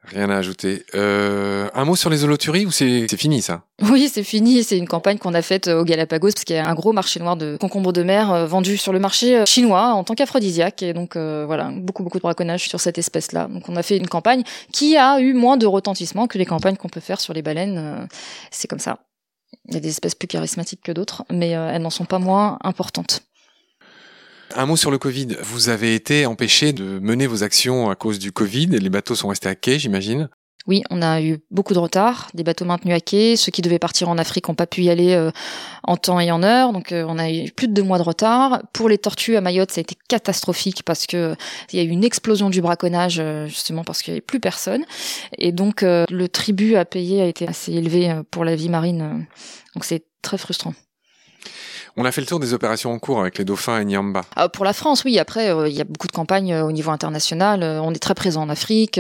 Rien 0.08 0.30
à 0.30 0.38
ajouter. 0.38 0.86
Euh, 0.94 1.70
un 1.74 1.86
mot 1.86 1.96
sur 1.96 2.10
les 2.10 2.24
holoturies 2.24 2.66
ou 2.66 2.72
c'est 2.72 3.08
fini 3.18 3.42
ça? 3.42 3.64
Oui, 3.82 4.10
c'est 4.12 4.24
fini. 4.24 4.64
C'est 4.64 4.78
une 4.78 4.88
campagne 4.88 5.18
qu'on 5.18 5.34
a 5.34 5.42
faite 5.42 5.68
euh, 5.68 5.82
au 5.82 5.84
Galapagos 5.84 6.32
parce 6.32 6.44
qu'il 6.44 6.56
y 6.56 6.60
a 6.60 6.68
un 6.68 6.74
gros 6.76 6.94
marché 6.94 7.20
noir 7.20 7.36
de 7.36 7.58
concombres 7.58 7.94
de 7.94 8.04
mer 8.04 8.32
euh, 8.32 8.46
vendu 8.46 8.78
sur 8.78 8.94
le 8.94 9.00
marché 9.00 9.44
chinois 9.46 9.94
en 9.94 10.04
tant 10.04 10.14
qu'aphrodisiaque. 10.14 10.84
Et 10.84 10.94
donc 10.94 11.18
voilà, 11.18 11.72
beaucoup 11.72 12.04
beaucoup 12.04 12.18
de 12.18 12.24
braconnage 12.24 12.68
sur 12.68 12.80
cette 12.80 12.98
espèce-là. 12.98 13.48
Donc 13.48 13.68
on 13.70 13.76
a 13.76 13.84
fait 13.84 13.98
une 13.98 14.08
campagne 14.08 14.44
qui 14.72 14.98
a 14.98 15.20
eu 15.20 15.34
moins 15.34 15.58
de 15.58 15.66
retentissement 15.66 16.28
que 16.28 16.38
les 16.38 16.46
campagnes 16.46 16.76
qu'on 16.76 16.90
peut 16.90 17.00
faire 17.00 17.20
sur 17.20 17.34
les 17.34 17.42
baleines. 17.42 18.08
C'est 18.52 18.68
comme 18.68 18.80
ça. 18.80 19.00
Il 19.68 19.74
y 19.74 19.78
a 19.78 19.80
des 19.80 19.90
espèces 19.90 20.16
plus 20.16 20.28
charismatiques 20.28 20.82
que 20.84 20.92
d'autres, 20.92 21.24
mais 21.32 21.50
elles 21.50 21.82
n'en 21.82 21.90
sont 21.90 22.06
pas 22.06 22.20
moins 22.20 22.60
importantes. 22.64 23.22
Un 24.54 24.66
mot 24.66 24.78
sur 24.78 24.92
le 24.92 24.98
Covid. 24.98 25.38
Vous 25.42 25.70
avez 25.70 25.96
été 25.96 26.26
empêché 26.26 26.74
de 26.74 27.00
mener 27.00 27.28
vos 27.28 27.44
actions 27.44 27.90
à 27.90 27.96
cause 27.96 28.20
du 28.20 28.32
Covid. 28.32 28.68
Les 28.68 28.90
bateaux 28.90 29.16
sont 29.16 29.30
restés 29.30 29.50
à 29.50 29.56
quai, 29.56 29.80
j'imagine. 29.80 30.30
Oui, 30.68 30.82
on 30.90 31.04
a 31.04 31.22
eu 31.22 31.38
beaucoup 31.52 31.76
de 31.76 31.80
retard, 31.80 32.30
des 32.34 32.44
bateaux 32.44 32.66
maintenus 32.66 32.96
à 32.96 33.00
quai. 33.00 33.36
Ceux 33.36 33.52
qui 33.52 33.62
devaient 33.62 33.78
partir 33.78 34.10
en 34.10 34.18
Afrique 34.18 34.48
n'ont 34.48 34.56
pas 34.56 34.66
pu 34.66 34.82
y 34.82 34.90
aller 34.90 35.14
euh, 35.14 35.30
en 35.84 35.96
temps 35.96 36.20
et 36.20 36.32
en 36.32 36.42
heure, 36.42 36.74
donc 36.74 36.92
euh, 36.92 37.06
on 37.08 37.20
a 37.20 37.30
eu 37.30 37.52
plus 37.52 37.68
de 37.68 37.74
deux 37.74 37.84
mois 37.84 38.00
de 38.00 38.04
retard. 38.04 38.64
Pour 38.74 38.90
les 38.90 38.98
tortues 38.98 39.36
à 39.36 39.42
Mayotte, 39.42 39.72
ça 39.72 39.80
a 39.80 39.84
été 39.84 39.96
catastrophique 40.08 40.82
parce 40.84 41.06
que 41.06 41.36
il 41.72 41.78
y 41.78 41.82
a 41.82 41.86
eu 41.86 41.90
une 41.90 42.04
explosion 42.04 42.50
du 42.50 42.62
braconnage 42.62 43.20
euh, 43.20 43.46
justement 43.46 43.84
parce 43.84 44.02
qu'il 44.02 44.14
n'y 44.14 44.18
avait 44.18 44.26
plus 44.26 44.40
personne, 44.40 44.86
et 45.38 45.52
donc 45.52 45.84
le 45.84 46.26
tribut 46.28 46.76
à 46.78 46.86
payer 46.86 47.22
a 47.22 47.26
été 47.26 47.48
assez 47.48 47.72
élevé 47.74 48.22
pour 48.32 48.44
la 48.44 48.56
vie 48.56 48.70
marine, 48.70 49.28
donc 49.76 49.86
c'est 49.86 50.04
très 50.24 50.40
frustrant. 50.40 50.74
On 51.98 52.04
a 52.04 52.12
fait 52.12 52.20
le 52.20 52.28
tour 52.28 52.42
des 52.42 52.54
opérations 52.54 52.92
en 52.92 53.00
cours 53.00 53.22
avec 53.22 53.38
les 53.38 53.46
dauphins 53.46 53.80
et 53.80 53.86
Nyamba. 53.86 54.26
Ah, 54.36 54.50
pour 54.50 54.66
la 54.66 54.74
France, 54.74 55.06
oui. 55.06 55.18
Après, 55.18 55.50
euh, 55.50 55.70
il 55.70 55.76
y 55.76 55.80
a 55.80 55.86
beaucoup 55.86 56.08
de 56.08 56.12
campagnes 56.12 56.52
euh, 56.52 56.66
au 56.66 56.74
niveau 56.74 56.92
international. 56.92 57.64
Euh, 57.64 57.82
on 57.82 57.94
est 57.94 58.00
très 58.00 58.14
présent 58.16 58.42
en 58.42 58.50
Afrique, 58.50 59.00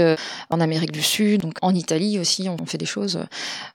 en 0.49 0.61
Amérique 0.61 0.93
du 0.93 1.01
Sud, 1.01 1.41
donc 1.41 1.55
en 1.61 1.75
Italie 1.75 2.19
aussi. 2.19 2.47
On 2.47 2.65
fait 2.65 2.77
des 2.77 2.85
choses. 2.85 3.19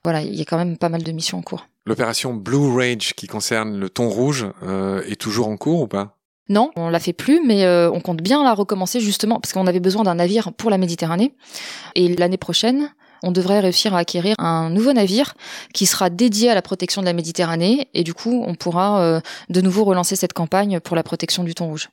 Voilà, 0.03 0.23
il 0.23 0.33
y 0.33 0.41
a 0.41 0.45
quand 0.45 0.57
même 0.57 0.75
pas 0.75 0.89
mal 0.89 1.03
de 1.03 1.11
missions 1.11 1.37
en 1.37 1.43
cours. 1.43 1.67
L'opération 1.85 2.33
Blue 2.33 2.75
Rage 2.75 3.13
qui 3.15 3.27
concerne 3.27 3.77
le 3.77 3.89
thon 3.89 4.09
rouge 4.09 4.47
est 5.07 5.19
toujours 5.19 5.47
en 5.47 5.57
cours 5.57 5.81
ou 5.81 5.87
pas? 5.87 6.17
Non, 6.49 6.71
on 6.75 6.89
la 6.89 6.99
fait 6.99 7.13
plus, 7.13 7.41
mais 7.45 7.67
on 7.87 8.01
compte 8.01 8.21
bien 8.21 8.43
la 8.43 8.53
recommencer 8.53 8.99
justement 8.99 9.39
parce 9.39 9.53
qu'on 9.53 9.67
avait 9.67 9.79
besoin 9.79 10.03
d'un 10.03 10.15
navire 10.15 10.51
pour 10.53 10.69
la 10.69 10.77
Méditerranée. 10.77 11.33
Et 11.95 12.15
l'année 12.15 12.37
prochaine, 12.37 12.91
on 13.23 13.31
devrait 13.31 13.59
réussir 13.59 13.95
à 13.95 13.99
acquérir 13.99 14.35
un 14.39 14.69
nouveau 14.69 14.93
navire 14.93 15.33
qui 15.73 15.85
sera 15.85 16.09
dédié 16.09 16.49
à 16.49 16.55
la 16.55 16.61
protection 16.61 17.01
de 17.01 17.05
la 17.05 17.13
Méditerranée 17.13 17.87
et 17.93 18.03
du 18.03 18.13
coup 18.13 18.43
on 18.45 18.55
pourra 18.55 19.01
euh, 19.01 19.21
de 19.49 19.61
nouveau 19.61 19.83
relancer 19.83 20.15
cette 20.15 20.33
campagne 20.33 20.79
pour 20.79 20.95
la 20.95 21.03
protection 21.03 21.43
du 21.43 21.53
thon 21.53 21.67
rouge. 21.67 21.89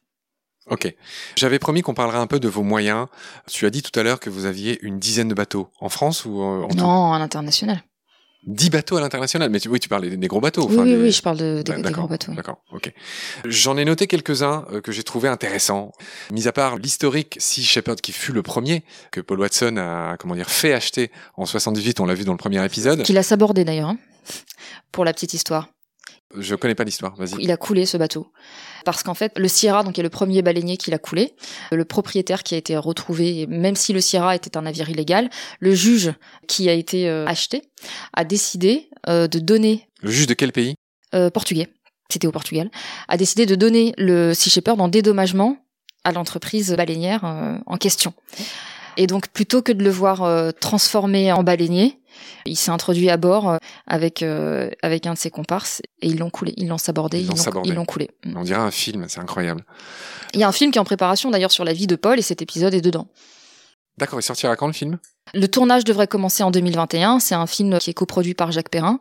Ok. 0.70 0.94
J'avais 1.36 1.58
promis 1.58 1.82
qu'on 1.82 1.94
parlerait 1.94 2.18
un 2.18 2.26
peu 2.26 2.40
de 2.40 2.48
vos 2.48 2.62
moyens. 2.62 3.06
Tu 3.46 3.64
as 3.64 3.70
dit 3.70 3.82
tout 3.82 3.98
à 3.98 4.02
l'heure 4.02 4.20
que 4.20 4.28
vous 4.28 4.44
aviez 4.44 4.78
une 4.82 4.98
dizaine 4.98 5.28
de 5.28 5.34
bateaux 5.34 5.68
en 5.80 5.88
France 5.88 6.24
ou 6.24 6.42
euh, 6.42 6.64
en 6.64 6.74
Non, 6.74 7.12
à 7.12 7.18
l'international. 7.18 7.82
10 8.46 8.70
bateaux 8.70 8.96
à 8.96 9.00
l'international, 9.00 9.50
mais 9.50 9.66
oui, 9.66 9.80
tu 9.80 9.88
parles 9.88 10.08
des, 10.08 10.28
gros 10.28 10.40
bateaux. 10.40 10.68
oui, 10.70 10.96
oui, 10.96 11.10
je 11.10 11.22
parle 11.22 11.38
de, 11.38 11.62
des, 11.62 11.90
gros 11.90 12.06
bateaux. 12.06 12.32
D'accord, 12.32 12.62
ok. 12.72 12.92
J'en 13.44 13.76
ai 13.76 13.84
noté 13.84 14.06
quelques-uns 14.06 14.64
euh, 14.72 14.80
que 14.80 14.92
j'ai 14.92 15.02
trouvé 15.02 15.28
intéressants. 15.28 15.92
Mis 16.30 16.46
à 16.46 16.52
part 16.52 16.76
l'historique 16.76 17.36
Sea 17.40 17.62
Shepherd 17.62 18.00
qui 18.00 18.12
fut 18.12 18.32
le 18.32 18.42
premier 18.42 18.84
que 19.10 19.20
Paul 19.20 19.40
Watson 19.40 19.76
a, 19.76 20.16
comment 20.18 20.34
dire, 20.34 20.50
fait 20.50 20.72
acheter 20.72 21.10
en 21.36 21.46
78, 21.46 22.00
on 22.00 22.06
l'a 22.06 22.14
vu 22.14 22.24
dans 22.24 22.32
le 22.32 22.38
premier 22.38 22.64
épisode. 22.64 23.02
Qu'il 23.02 23.18
a 23.18 23.22
sabordé 23.22 23.64
d'ailleurs, 23.64 23.88
hein, 23.88 23.98
pour 24.92 25.04
la 25.04 25.12
petite 25.12 25.34
histoire. 25.34 25.68
Je 26.36 26.54
connais 26.54 26.74
pas 26.74 26.84
l'histoire, 26.84 27.16
vas-y. 27.16 27.42
Il 27.42 27.50
a 27.50 27.56
coulé 27.56 27.86
ce 27.86 27.96
bateau. 27.96 28.30
Parce 28.88 29.02
qu'en 29.02 29.12
fait, 29.12 29.38
le 29.38 29.48
Sierra, 29.48 29.82
donc, 29.82 29.98
est 29.98 30.02
le 30.02 30.08
premier 30.08 30.40
baleinier 30.40 30.78
qui 30.78 30.90
l'a 30.90 30.96
coulé. 30.96 31.34
Le 31.70 31.84
propriétaire 31.84 32.42
qui 32.42 32.54
a 32.54 32.56
été 32.56 32.74
retrouvé, 32.74 33.46
même 33.46 33.76
si 33.76 33.92
le 33.92 34.00
Sierra 34.00 34.34
était 34.34 34.56
un 34.56 34.62
navire 34.62 34.88
illégal, 34.88 35.28
le 35.60 35.74
juge 35.74 36.14
qui 36.46 36.70
a 36.70 36.72
été 36.72 37.06
euh, 37.06 37.26
acheté 37.26 37.64
a 38.14 38.24
décidé 38.24 38.88
euh, 39.06 39.28
de 39.28 39.40
donner. 39.40 39.86
Le 40.00 40.10
juge 40.10 40.26
de 40.26 40.32
quel 40.32 40.52
pays? 40.52 40.74
Euh, 41.14 41.28
Portugais. 41.28 41.68
C'était 42.08 42.26
au 42.26 42.32
Portugal. 42.32 42.70
A 43.08 43.18
décidé 43.18 43.44
de 43.44 43.56
donner 43.56 43.92
le 43.98 44.32
Sea 44.32 44.48
Shepherd 44.48 44.80
en 44.80 44.88
dédommagement 44.88 45.58
à 46.04 46.12
l'entreprise 46.12 46.72
baleinière 46.72 47.24
en 47.66 47.76
question. 47.76 48.14
Et 48.96 49.06
donc, 49.06 49.28
plutôt 49.28 49.60
que 49.60 49.72
de 49.72 49.84
le 49.84 49.90
voir 49.90 50.54
transformé 50.60 51.30
en 51.30 51.42
baleinier, 51.42 51.97
il 52.46 52.56
s'est 52.56 52.70
introduit 52.70 53.10
à 53.10 53.16
bord 53.16 53.50
euh, 53.50 53.56
avec 53.86 54.22
euh, 54.22 54.70
avec 54.82 55.06
un 55.06 55.14
de 55.14 55.18
ses 55.18 55.30
comparses 55.30 55.80
et 56.00 56.08
ils 56.08 56.18
l'ont 56.18 56.30
coulé, 56.30 56.54
ils 56.56 56.68
l'ont 56.68 56.78
sabordé, 56.78 57.20
ils 57.64 57.74
l'ont 57.74 57.84
coulé. 57.84 58.10
Mm. 58.24 58.36
On 58.36 58.42
dirait 58.42 58.60
un 58.60 58.70
film, 58.70 59.06
c'est 59.08 59.20
incroyable. 59.20 59.64
Il 60.34 60.40
y 60.40 60.44
a 60.44 60.48
un 60.48 60.52
film 60.52 60.70
qui 60.70 60.78
est 60.78 60.80
en 60.80 60.84
préparation 60.84 61.30
d'ailleurs 61.30 61.52
sur 61.52 61.64
la 61.64 61.72
vie 61.72 61.86
de 61.86 61.96
Paul 61.96 62.18
et 62.18 62.22
cet 62.22 62.42
épisode 62.42 62.74
est 62.74 62.80
dedans. 62.80 63.08
D'accord, 63.98 64.20
il 64.20 64.22
sortira 64.22 64.54
quand 64.54 64.68
le 64.68 64.72
film? 64.72 64.98
Le 65.34 65.48
tournage 65.48 65.84
devrait 65.84 66.06
commencer 66.06 66.42
en 66.42 66.50
2021. 66.50 67.18
C'est 67.18 67.34
un 67.34 67.46
film 67.46 67.78
qui 67.78 67.90
est 67.90 67.94
coproduit 67.94 68.34
par 68.34 68.52
Jacques 68.52 68.70
Perrin 68.70 69.00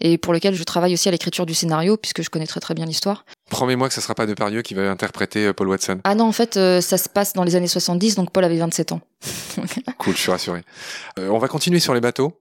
et 0.00 0.18
pour 0.18 0.32
lequel 0.32 0.54
je 0.54 0.62
travaille 0.62 0.92
aussi 0.92 1.08
à 1.08 1.12
l'écriture 1.12 1.46
du 1.46 1.54
scénario 1.54 1.96
puisque 1.96 2.22
je 2.22 2.28
connais 2.28 2.46
très 2.46 2.60
très 2.60 2.74
bien 2.74 2.84
l'histoire. 2.84 3.24
Promets-moi 3.50 3.88
que 3.88 3.94
ce 3.94 4.02
sera 4.02 4.14
pas 4.14 4.26
Depardieu 4.26 4.62
qui 4.62 4.74
va 4.74 4.90
interpréter 4.90 5.46
euh, 5.46 5.52
Paul 5.52 5.68
Watson. 5.68 6.00
Ah 6.04 6.14
non, 6.14 6.26
en 6.26 6.32
fait, 6.32 6.54
ça 6.54 6.98
se 6.98 7.08
passe 7.08 7.32
dans 7.32 7.42
les 7.42 7.56
années 7.56 7.66
70, 7.66 8.16
donc 8.16 8.30
Paul 8.30 8.44
avait 8.44 8.58
27 8.58 8.92
ans. 8.92 9.00
cool, 9.98 10.14
je 10.14 10.20
suis 10.20 10.30
rassuré. 10.30 10.62
on 11.18 11.38
va 11.38 11.48
continuer 11.48 11.80
sur 11.80 11.94
les 11.94 12.00
bateaux. 12.00 12.38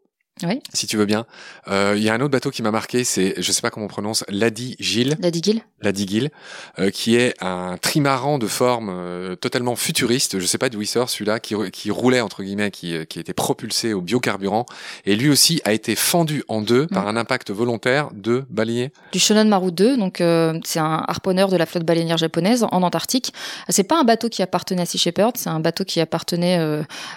Oui. 0.48 0.60
Si 0.74 0.88
tu 0.88 0.98
veux 0.98 1.06
bien. 1.06 1.26
Euh, 1.68 1.94
il 1.96 2.04
y 2.04 2.10
a 2.10 2.14
un 2.14 2.22
autre 2.22 2.32
bateau 2.32 2.52
qui 2.52 2.62
m'a 2.62 2.72
marqué, 2.72 3.04
c'est, 3.04 3.36
je 3.38 3.52
sais 3.52 3.62
pas 3.62 3.70
comment 3.70 3.86
on 3.86 3.90
prononce, 3.90 4.24
Lady 4.30 4.76
Gilles. 4.80 5.18
Lady 5.20 5.42
Gilles. 5.44 5.62
Lady 5.82 6.08
Gilles, 6.08 6.32
euh, 6.80 6.90
qui 6.90 7.16
est 7.16 7.36
un 7.42 7.78
trimaran 7.82 8.38
de 8.38 8.48
forme 8.48 8.90
euh, 8.92 9.36
totalement 9.36 9.76
futuriste. 9.76 10.40
Je 10.40 10.46
sais 10.46 10.58
pas 10.58 10.70
d'où 10.70 10.82
il 10.82 10.88
sort 10.88 11.10
celui-là, 11.10 11.40
qui, 11.40 11.56
qui 11.72 11.92
roulait 11.92 12.22
entre 12.22 12.44
guillemets, 12.44 12.72
qui, 12.72 12.96
qui 13.08 13.20
était 13.20 13.34
propulsé 13.34 13.94
au 13.94 14.02
biocarburant, 14.02 14.66
et 15.06 15.16
lui 15.16 15.30
aussi 15.30 15.62
a 15.66 15.74
été 15.74 15.96
fendu 15.96 16.44
en 16.48 16.62
deux 16.62 16.88
par 16.88 17.06
mm. 17.06 17.08
un 17.08 17.18
impact 17.18 17.52
volontaire 17.52 18.10
de 18.14 18.46
baleiniers. 18.50 18.92
Du 19.12 19.20
Shonan 19.20 19.46
Maru 19.46 19.72
2, 19.72 19.98
donc 19.98 20.18
c'est 20.64 20.80
un 20.80 21.04
harponneur 21.08 21.50
de 21.50 21.58
la 21.58 21.66
flotte 21.66 21.86
baleinière 21.86 22.18
japonaise 22.18 22.64
en 22.64 22.82
Antarctique. 22.84 23.34
C'est 23.70 23.84
pas 23.84 24.00
un 24.00 24.04
bateau 24.04 24.30
qui 24.30 24.42
appartenait 24.42 24.84
à 24.84 24.86
Sea 24.86 24.98
Shepherd, 24.98 25.38
c'est 25.38 25.50
un 25.50 25.60
bateau 25.60 25.84
qui 25.84 26.00
appartenait 26.00 26.58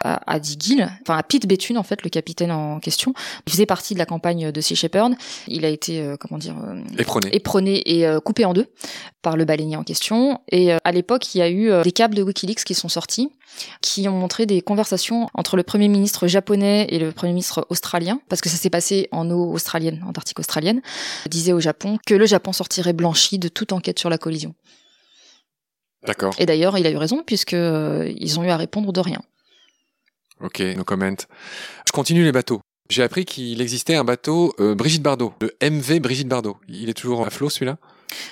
à, 0.03 0.21
à 0.27 0.41
Gilles, 0.41 0.89
enfin 1.03 1.19
à 1.19 1.23
Pete 1.23 1.47
Bethune 1.47 1.79
en 1.79 1.83
fait, 1.83 2.03
le 2.03 2.11
capitaine 2.11 2.51
en 2.51 2.81
question 2.81 3.15
il 3.46 3.52
faisait 3.52 3.66
partie 3.66 3.94
de 3.94 3.98
la 3.98 4.07
campagne 4.07 4.52
de 4.52 4.61
Sea 4.61 4.74
Shepherd. 4.74 5.14
Il 5.48 5.64
a 5.64 5.68
été, 5.68 6.00
euh, 6.00 6.16
comment 6.18 6.38
dire, 6.38 6.57
euh, 6.59 6.83
éproné. 7.33 7.83
et 7.87 8.07
euh, 8.07 8.20
coupé 8.20 8.44
en 8.44 8.52
deux 8.52 8.66
par 9.22 9.37
le 9.37 9.44
baleinier 9.44 9.76
en 9.76 9.83
question. 9.83 10.40
Et 10.50 10.72
à 10.72 10.92
l'époque, 10.92 11.35
il 11.35 11.38
y 11.38 11.42
a 11.42 11.50
eu 11.50 11.70
des 11.83 11.92
câbles 11.92 12.14
de 12.14 12.22
WikiLeaks 12.22 12.64
qui 12.64 12.74
sont 12.74 12.88
sortis 12.88 13.31
qui 13.81 14.07
ont 14.07 14.12
montré 14.12 14.44
des 14.44 14.61
conversations 14.61 15.29
entre 15.33 15.57
le 15.57 15.62
premier 15.62 15.88
ministre 15.88 16.26
japonais 16.26 16.87
et 16.90 16.98
le 16.98 17.11
premier 17.12 17.33
ministre 17.33 17.66
australien, 17.70 18.20
parce 18.29 18.42
que 18.42 18.50
ça 18.50 18.57
s'est 18.57 18.68
passé 18.68 19.09
en 19.12 19.31
eau 19.31 19.50
australienne, 19.50 20.05
Antarctique 20.07 20.38
australienne, 20.38 20.83
disait 21.29 21.55
au 21.55 21.61
Japon 21.61 21.98
que 22.07 22.14
le 22.14 22.26
Japon 22.26 22.52
sortirait 22.52 22.92
blanchi 22.92 23.38
de 23.38 23.48
toute 23.48 23.72
enquête 23.72 23.98
sur 23.98 24.11
la 24.11 24.18
collision. 24.18 24.55
D'accord. 26.07 26.35
Et 26.38 26.46
d'ailleurs, 26.46 26.76
il 26.79 26.87
a 26.87 26.90
eu 26.90 26.96
raison, 26.96 27.22
puisque 27.26 27.52
ils 27.52 28.38
ont 28.38 28.44
eu 28.44 28.50
à 28.50 28.57
répondre 28.57 28.92
de 28.92 29.00
rien. 29.00 29.20
Ok, 30.40 30.61
no 30.76 30.85
comment. 30.85 31.16
Je 31.87 31.92
continue 31.92 32.22
les 32.22 32.33
bateaux. 32.33 32.61
J'ai 32.88 33.03
appris 33.03 33.25
qu'il 33.25 33.61
existait 33.61 33.96
un 33.96 34.05
bateau 34.05 34.55
euh, 34.61 34.75
Brigitte 34.75 35.03
Bardot, 35.03 35.35
le 35.40 35.53
MV 35.62 36.01
Brigitte 36.01 36.29
Bardot. 36.29 36.57
Il 36.68 36.88
est 36.88 36.94
toujours 36.94 37.27
à 37.27 37.31
flot 37.31 37.51
celui-là? 37.51 37.77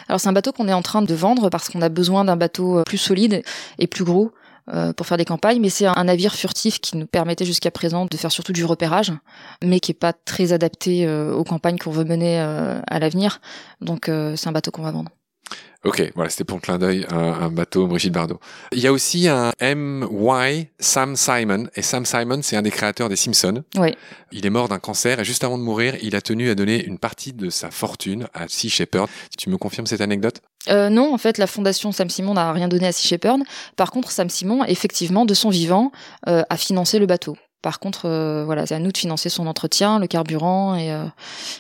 Alors 0.09 0.21
c'est 0.21 0.29
un 0.29 0.33
bateau 0.33 0.53
qu'on 0.53 0.69
est 0.69 0.73
en 0.73 0.83
train 0.83 1.03
de 1.03 1.15
vendre 1.15 1.51
parce 1.51 1.69
qu'on 1.69 1.83
a 1.83 1.89
besoin 1.89 2.25
d'un 2.25 2.37
bateau 2.37 2.79
euh, 2.79 2.83
plus 2.85 2.99
solide 2.99 3.43
et 3.79 3.87
plus 3.89 4.05
gros 4.05 4.33
euh, 4.73 4.93
pour 4.93 5.07
faire 5.07 5.19
des 5.19 5.25
campagnes, 5.25 5.61
mais 5.61 5.71
c'est 5.71 5.87
un 5.87 6.05
navire 6.05 6.35
furtif 6.35 6.81
qui 6.81 6.97
nous 6.97 7.07
permettait 7.07 7.45
jusqu'à 7.45 7.73
présent 7.73 8.07
de 8.07 8.17
faire 8.17 8.31
surtout 8.31 8.53
du 8.53 8.65
repérage, 8.65 9.13
mais 9.63 9.81
qui 9.81 9.91
est 9.91 9.95
pas 9.99 10.13
très 10.13 10.53
adapté 10.53 11.07
aux 11.09 11.45
campagnes 11.45 11.77
qu'on 11.77 11.91
veut 11.91 12.05
mener 12.05 12.39
à 12.39 12.99
l'avenir. 12.99 13.41
Donc 13.83 14.05
c'est 14.07 14.49
un 14.49 14.53
bateau 14.53 14.71
qu'on 14.71 14.83
va 14.83 14.93
vendre. 14.93 15.11
Ok, 15.85 16.13
voilà, 16.15 16.31
c'était 16.31 16.45
pour 16.45 16.57
le 16.57 16.63
clin 16.63 16.79
d'œil, 16.79 17.07
un, 17.11 17.17
un, 17.17 17.51
bateau 17.51 17.87
Brigitte 17.87 18.13
Bardot. 18.13 18.41
Il 18.73 18.79
y 18.79 18.87
a 18.87 18.93
aussi 18.93 19.29
un 19.29 19.53
M.Y. 19.59 20.69
Sam 20.79 21.15
Simon. 21.15 21.67
Et 21.77 21.83
Sam 21.83 22.07
Simon, 22.07 22.41
c'est 22.43 22.57
un 22.57 22.63
des 22.63 22.71
créateurs 22.71 23.11
des 23.11 23.17
Simpsons. 23.17 23.63
Oui. 23.77 23.95
Il 24.33 24.47
est 24.47 24.51
mort 24.51 24.69
d'un 24.69 24.79
cancer 24.79 25.21
et 25.21 25.25
juste 25.25 25.45
avant 25.45 25.59
de 25.59 25.63
mourir, 25.63 25.95
il 26.03 26.17
a 26.17 26.23
tenu 26.23 26.49
à 26.49 26.55
donner 26.55 26.83
une 26.85 26.99
partie 26.99 27.35
de 27.35 27.51
sa 27.51 27.71
fortune 27.71 28.29
à 28.33 28.49
Sea 28.49 28.71
Shepherd. 28.71 29.09
Tu 29.37 29.51
me 29.51 29.59
confirmes 29.59 29.87
cette 29.87 30.01
anecdote? 30.01 30.41
Euh, 30.69 30.89
Non, 30.89 31.13
en 31.13 31.19
fait, 31.19 31.37
la 31.37 31.47
fondation 31.47 31.93
Sam 31.93 32.09
Simon 32.09 32.35
n'a 32.35 32.53
rien 32.53 32.69
donné 32.69 32.87
à 32.87 32.93
Sea 32.93 33.07
Shepherd. 33.07 33.43
Par 33.77 33.91
contre, 33.91 34.11
Sam 34.11 34.31
Simon, 34.31 34.65
effectivement, 34.65 35.27
de 35.27 35.35
son 35.35 35.51
vivant, 35.51 35.93
euh, 36.29 36.43
a 36.49 36.57
financé 36.57 36.99
le 36.99 37.05
bateau. 37.07 37.37
Par 37.65 37.81
contre, 37.81 38.05
euh, 38.05 38.45
voilà, 38.45 38.67
c'est 38.67 38.75
à 38.75 38.79
nous 38.79 38.93
de 38.93 38.99
financer 38.99 39.31
son 39.31 39.47
entretien, 39.47 39.99
le 39.99 40.07
carburant 40.07 40.77
et, 40.77 40.93
euh, 40.93 41.07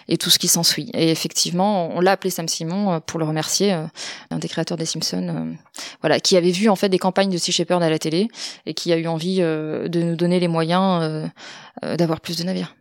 et 0.07 0.19
tout 0.19 0.29
ce 0.29 0.39
qui 0.39 0.49
s'ensuit. 0.49 0.91
Et 0.93 1.11
effectivement, 1.11 1.89
on 1.97 2.01
l'a 2.01 2.11
appelé 2.11 2.29
Sam 2.29 2.47
Simon 2.47 2.93
euh, 2.93 3.01
pour 3.01 3.19
le 3.19 3.25
remercier, 3.25 3.73
un 3.73 4.39
des 4.39 4.47
créateurs 4.47 4.77
des 4.77 4.85
Simpsons, 4.85 5.57
voilà, 6.03 6.21
qui 6.21 6.37
avait 6.37 6.51
vu 6.51 6.69
en 6.69 6.77
fait 6.77 6.91
des 6.91 6.99
campagnes 6.99 7.31
de 7.31 7.39
Sea 7.39 7.53
Shepherd 7.53 7.83
à 7.83 7.89
la 7.89 7.99
télé 7.99 8.29
et 8.67 8.75
qui 8.75 8.93
a 8.93 8.99
eu 8.99 9.07
envie 9.07 9.39
de 9.39 10.03
nous 10.03 10.15
donner 10.15 10.41
les 10.41 10.49
moyens 10.49 11.31
d'avoir 11.81 12.21
plus 12.21 12.37
de 12.37 12.45
navires. 12.45 12.75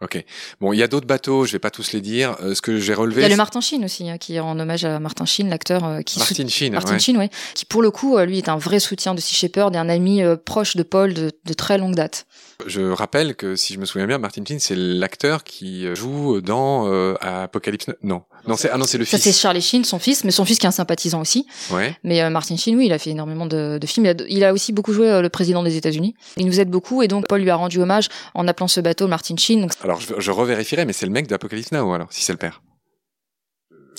Ok. 0.00 0.24
Bon, 0.60 0.72
il 0.72 0.78
y 0.78 0.82
a 0.84 0.86
d'autres 0.86 1.08
bateaux, 1.08 1.44
je 1.44 1.52
vais 1.52 1.58
pas 1.58 1.72
tous 1.72 1.92
les 1.92 2.00
dire. 2.00 2.36
Euh, 2.40 2.54
ce 2.54 2.62
que 2.62 2.78
j'ai 2.78 2.94
relevé. 2.94 3.22
Il 3.22 3.24
y 3.24 3.26
a 3.26 3.30
le 3.30 3.36
Martin 3.36 3.60
Sheen 3.60 3.84
aussi, 3.84 4.08
hein, 4.08 4.16
qui 4.16 4.36
est 4.36 4.40
en 4.40 4.58
hommage 4.58 4.84
à 4.84 5.00
Martin 5.00 5.24
Sheen, 5.24 5.48
l'acteur 5.48 5.84
euh, 5.84 6.02
qui. 6.02 6.20
Martin 6.20 6.46
Sheen, 6.46 6.72
Martin 6.72 6.92
ouais. 6.92 6.98
Sheen, 7.00 7.18
oui. 7.18 7.28
Qui 7.54 7.64
pour 7.64 7.82
le 7.82 7.90
coup, 7.90 8.16
euh, 8.16 8.24
lui, 8.24 8.38
est 8.38 8.48
un 8.48 8.56
vrai 8.56 8.78
soutien 8.78 9.14
de 9.14 9.20
Sea 9.20 9.34
Shepherd 9.34 9.74
et 9.74 9.78
un 9.78 9.88
ami 9.88 10.22
euh, 10.22 10.36
proche 10.36 10.76
de 10.76 10.84
Paul 10.84 11.14
de, 11.14 11.32
de, 11.44 11.52
très 11.52 11.78
longue 11.78 11.96
date. 11.96 12.26
Je 12.66 12.82
rappelle 12.82 13.36
que 13.36 13.54
si 13.54 13.74
je 13.74 13.78
me 13.78 13.84
souviens 13.84 14.08
bien, 14.08 14.18
Martin 14.18 14.42
Sheen, 14.46 14.58
c'est 14.58 14.74
l'acteur 14.74 15.44
qui 15.44 15.86
joue 15.94 16.40
dans 16.40 16.88
euh, 16.88 17.14
Apocalypse. 17.20 17.86
Non, 18.02 18.22
non, 18.48 18.56
c'est 18.56 18.68
ah 18.70 18.76
non, 18.76 18.84
c'est 18.84 18.98
le 18.98 19.04
Ça, 19.04 19.16
fils. 19.16 19.24
c'est 19.24 19.32
Charlie 19.40 19.62
Sheen, 19.62 19.84
son 19.84 20.00
fils, 20.00 20.24
mais 20.24 20.32
son 20.32 20.44
fils 20.44 20.58
qui 20.58 20.66
est 20.66 20.68
un 20.68 20.72
sympathisant 20.72 21.20
aussi. 21.20 21.46
Ouais. 21.70 21.96
Mais 22.02 22.20
euh, 22.20 22.30
Martin 22.30 22.56
Sheen, 22.56 22.76
oui, 22.76 22.86
il 22.86 22.92
a 22.92 22.98
fait 22.98 23.10
énormément 23.10 23.46
de, 23.46 23.78
de 23.78 23.86
films. 23.86 24.06
Il 24.06 24.08
a, 24.08 24.14
il 24.28 24.44
a, 24.44 24.52
aussi 24.52 24.72
beaucoup 24.72 24.92
joué 24.92 25.08
euh, 25.08 25.22
le 25.22 25.28
président 25.28 25.62
des 25.62 25.76
États-Unis. 25.76 26.14
Il 26.36 26.46
nous 26.46 26.58
aide 26.58 26.68
beaucoup 26.68 27.00
et 27.02 27.06
donc 27.08 27.28
Paul 27.28 27.40
lui 27.40 27.50
a 27.50 27.56
rendu 27.56 27.78
hommage 27.80 28.08
en 28.34 28.48
appelant 28.48 28.68
ce 28.68 28.80
bateau 28.80 29.06
Martin 29.06 29.36
Sheen. 29.36 29.60
Donc... 29.60 29.72
Alors 29.84 30.00
je, 30.00 30.14
je 30.18 30.30
revérifierai, 30.32 30.84
mais 30.84 30.92
c'est 30.92 31.06
le 31.06 31.12
mec 31.12 31.28
d'Apocalypse 31.28 31.70
Now 31.70 31.92
alors, 31.92 32.08
si 32.12 32.24
c'est 32.24 32.32
le 32.32 32.38
père. 32.38 32.60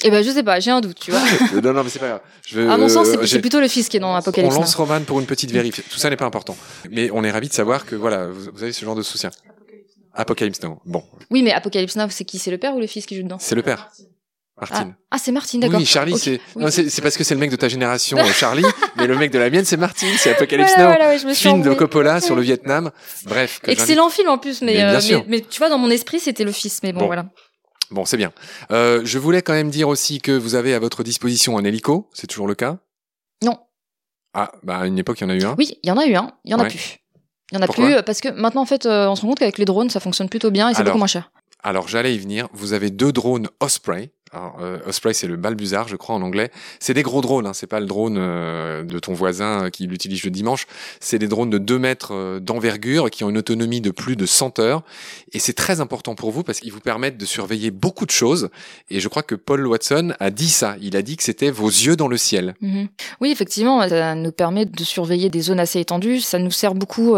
Eh 0.03 0.09
ben 0.11 0.23
je 0.23 0.29
sais 0.31 0.43
pas, 0.43 0.59
j'ai 0.59 0.71
un 0.71 0.81
doute, 0.81 0.97
tu 0.99 1.11
vois. 1.11 1.21
non, 1.63 1.73
non, 1.73 1.83
mais 1.83 1.89
c'est 1.89 1.99
pas 1.99 2.07
grave. 2.07 2.21
Je, 2.47 2.61
à 2.61 2.77
mon 2.77 2.87
sens, 2.89 3.07
c'est 3.25 3.37
euh, 3.37 3.41
plutôt 3.41 3.59
le 3.59 3.67
fils 3.67 3.89
qui 3.89 3.97
est 3.97 3.99
dans 3.99 4.15
Apocalypse. 4.15 4.55
On 4.55 4.59
lance. 4.61 4.75
Roman 4.75 5.01
pour 5.01 5.19
une 5.19 5.25
petite 5.25 5.51
vérif. 5.51 5.81
Tout 5.89 5.99
ça 5.99 6.09
n'est 6.09 6.15
pas 6.17 6.25
important. 6.25 6.55
Mais 6.91 7.09
on 7.13 7.23
est 7.23 7.31
ravi 7.31 7.47
de 7.49 7.53
savoir 7.53 7.85
que 7.85 7.95
voilà, 7.95 8.27
vous, 8.27 8.49
vous 8.53 8.63
avez 8.63 8.71
ce 8.73 8.83
genre 8.85 8.95
de 8.95 9.01
soutien. 9.03 9.29
Apocalypse 10.13 10.61
Now. 10.63 10.81
Bon, 10.85 11.03
Oui, 11.31 11.43
mais 11.43 11.51
Apocalypse 11.51 11.95
Now, 11.95 12.07
c'est 12.09 12.25
qui? 12.25 12.39
C'est 12.39 12.51
le 12.51 12.57
père 12.57 12.75
ou 12.75 12.79
le 12.79 12.87
fils 12.87 13.05
qui 13.05 13.15
joue 13.15 13.23
dedans? 13.23 13.37
C'est 13.39 13.55
le 13.55 13.61
père. 13.61 13.89
Ah, 14.61 14.65
Martin. 14.69 14.95
ah, 15.11 15.17
c'est 15.17 15.31
Martin, 15.31 15.59
d'accord. 15.59 15.79
Oui, 15.79 15.85
Charlie, 15.85 16.11
Ok. 16.13 16.19
c'est 16.21 16.41
Oui. 16.57 16.63
non, 16.63 16.69
c'est 16.69 16.89
c'est 16.89 17.01
parce 17.01 17.15
que 17.15 17.23
c'est 17.23 17.33
le 17.33 17.39
mec 17.39 17.49
de 17.49 17.55
ta 17.55 17.69
génération, 17.69 18.17
euh, 18.17 18.23
Charlie, 18.33 18.65
mais 18.97 19.07
le 19.07 19.15
mec 19.17 19.31
de 19.31 19.39
la 19.39 19.49
mienne, 19.49 19.63
c'est 19.63 19.77
Martin, 19.77 20.07
c'est 20.17 20.31
Apocalypse 20.31 20.71
Voilà, 20.75 20.83
Now. 20.89 20.95
voilà, 20.97 21.09
ouais, 21.13 21.17
je 21.19 21.25
me 21.27 21.33
suis 21.33 21.47
Film 21.47 21.61
de. 21.61 21.73
Coppola 21.73 22.19
sur 22.19 22.35
le 22.35 22.41
Vietnam. 22.41 22.91
Bref. 23.25 23.61
Excellent 23.67 24.09
film 24.09 24.27
en 24.27 24.37
plus, 24.37 24.61
mais, 24.61 24.73
Mais 24.73 24.77
bien 24.79 24.95
euh, 24.95 24.99
sûr. 24.99 25.19
mais, 25.29 25.37
mais 25.37 25.45
tu 25.49 25.59
vois, 25.59 25.69
dans 25.69 25.77
mon 25.77 25.89
esprit, 25.89 26.19
c'était 26.19 26.43
le 26.43 26.51
fils. 26.51 26.81
Mais 26.83 26.91
bon, 26.91 26.99
Bon. 27.01 27.05
voilà. 27.05 27.27
Bon, 27.91 28.05
c'est 28.05 28.17
bien. 28.17 28.31
Euh, 28.71 29.01
je 29.03 29.17
voulais 29.17 29.41
quand 29.41 29.53
même 29.53 29.69
dire 29.69 29.87
aussi 29.87 30.21
que 30.21 30.31
vous 30.31 30.55
avez 30.55 30.73
à 30.73 30.79
votre 30.79 31.03
disposition 31.03 31.57
un 31.57 31.63
hélico, 31.63 32.09
c'est 32.13 32.27
toujours 32.27 32.47
le 32.47 32.55
cas? 32.55 32.77
Non. 33.43 33.57
Ah, 34.33 34.51
bah 34.63 34.77
à 34.79 34.85
une 34.85 34.99
époque, 34.99 35.19
il 35.21 35.23
y 35.23 35.27
en 35.27 35.29
a 35.29 35.35
eu 35.35 35.43
un. 35.43 35.55
Oui, 35.57 35.77
il 35.81 35.87
y 35.87 35.91
en 35.91 35.97
a 35.97 36.05
eu 36.05 36.15
un, 36.15 36.31
il 36.45 36.51
y 36.51 36.53
en 36.53 36.59
a 36.59 36.65
plus. 36.65 36.97
Il 37.51 37.55
y 37.55 37.57
en 37.57 37.63
a 37.63 37.65
Pourquoi? 37.65 37.85
plus 37.85 37.93
euh, 37.95 38.01
parce 38.03 38.21
que 38.21 38.29
maintenant, 38.29 38.61
en 38.61 38.65
fait, 38.67 38.85
euh, 38.85 39.07
on 39.09 39.15
se 39.15 39.21
rend 39.21 39.29
compte 39.29 39.39
qu'avec 39.39 39.57
les 39.57 39.65
drones, 39.65 39.89
ça 39.89 39.99
fonctionne 39.99 40.29
plutôt 40.29 40.51
bien 40.51 40.69
et 40.69 40.75
c'est 40.75 40.83
beaucoup 40.83 40.99
moins 40.99 41.07
cher. 41.07 41.31
Alors 41.63 41.87
j'allais 41.87 42.15
y 42.15 42.19
venir. 42.19 42.47
Vous 42.53 42.73
avez 42.73 42.89
deux 42.91 43.11
drones 43.11 43.49
Osprey. 43.59 44.11
Alors, 44.31 44.57
euh, 44.61 44.77
Osprey, 44.85 45.13
c'est 45.13 45.27
le 45.27 45.37
balbuzard, 45.37 45.87
je 45.87 45.95
crois 45.95 46.15
en 46.15 46.21
anglais. 46.21 46.51
C'est 46.79 46.93
des 46.93 47.01
gros 47.01 47.21
drones. 47.21 47.47
Hein. 47.47 47.53
C'est 47.53 47.67
pas 47.67 47.79
le 47.79 47.87
drone 47.87 48.17
euh, 48.17 48.83
de 48.83 48.99
ton 48.99 49.13
voisin 49.13 49.65
euh, 49.65 49.69
qui 49.69 49.87
l'utilise 49.87 50.23
le 50.23 50.29
dimanche. 50.29 50.67
C'est 50.99 51.17
des 51.17 51.27
drones 51.27 51.49
de 51.49 51.57
2 51.57 51.79
mètres 51.79 52.13
euh, 52.13 52.39
d'envergure 52.39 53.09
qui 53.09 53.23
ont 53.23 53.29
une 53.29 53.39
autonomie 53.39 53.81
de 53.81 53.89
plus 53.89 54.15
de 54.15 54.27
100 54.27 54.59
heures. 54.59 54.83
Et 55.33 55.39
c'est 55.39 55.53
très 55.53 55.81
important 55.81 56.13
pour 56.13 56.31
vous 56.31 56.43
parce 56.43 56.59
qu'ils 56.59 56.71
vous 56.71 56.79
permettent 56.79 57.17
de 57.17 57.25
surveiller 57.25 57.71
beaucoup 57.71 58.05
de 58.05 58.11
choses. 58.11 58.49
Et 58.91 58.99
je 58.99 59.07
crois 59.07 59.23
que 59.23 59.33
Paul 59.33 59.65
Watson 59.65 60.13
a 60.19 60.29
dit 60.29 60.49
ça. 60.49 60.75
Il 60.81 60.95
a 60.95 61.01
dit 61.01 61.17
que 61.17 61.23
c'était 61.23 61.49
vos 61.49 61.69
yeux 61.69 61.95
dans 61.95 62.07
le 62.07 62.17
ciel. 62.17 62.53
Mhm. 62.61 62.87
Oui, 63.21 63.31
effectivement, 63.31 63.87
ça 63.87 64.13
nous 64.13 64.31
permet 64.31 64.65
de 64.65 64.83
surveiller 64.83 65.29
des 65.29 65.41
zones 65.41 65.59
assez 65.59 65.79
étendues. 65.79 66.19
Ça 66.19 66.37
nous 66.37 66.51
sert 66.51 66.75
beaucoup 66.75 67.15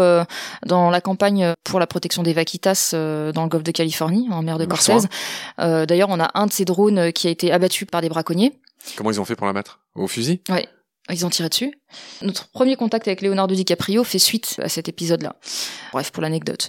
dans 0.66 0.90
la 0.90 1.00
campagne 1.00 1.52
pour 1.64 1.78
la 1.78 1.86
protection 1.86 2.22
des 2.22 2.32
vaquitas 2.32 2.90
dans 2.92 3.42
le 3.42 3.48
golfe 3.48 3.64
de 3.64 3.70
Californie, 3.70 4.28
en 4.30 4.42
mer 4.42 4.58
de 4.58 4.64
Cortez. 4.64 4.98
D'ailleurs, 5.58 6.08
on 6.10 6.20
a 6.20 6.30
un 6.34 6.46
de 6.46 6.52
ces 6.52 6.64
drones 6.64 7.01
qui 7.10 7.26
a 7.28 7.30
été 7.30 7.52
abattu 7.52 7.86
par 7.86 8.00
des 8.00 8.08
braconniers. 8.08 8.60
Comment 8.96 9.10
ils 9.10 9.20
ont 9.20 9.24
fait 9.24 9.36
pour 9.36 9.46
la 9.46 9.52
battre? 9.52 9.80
Au 9.94 10.06
fusil? 10.06 10.42
Ils 11.10 11.26
ont 11.26 11.30
tiré 11.30 11.48
dessus. 11.48 11.72
Notre 12.22 12.48
premier 12.48 12.76
contact 12.76 13.08
avec 13.08 13.22
Leonardo 13.22 13.54
DiCaprio 13.54 14.04
fait 14.04 14.18
suite 14.18 14.56
à 14.62 14.68
cet 14.68 14.88
épisode-là. 14.88 15.36
Bref, 15.92 16.10
pour 16.10 16.22
l'anecdote. 16.22 16.68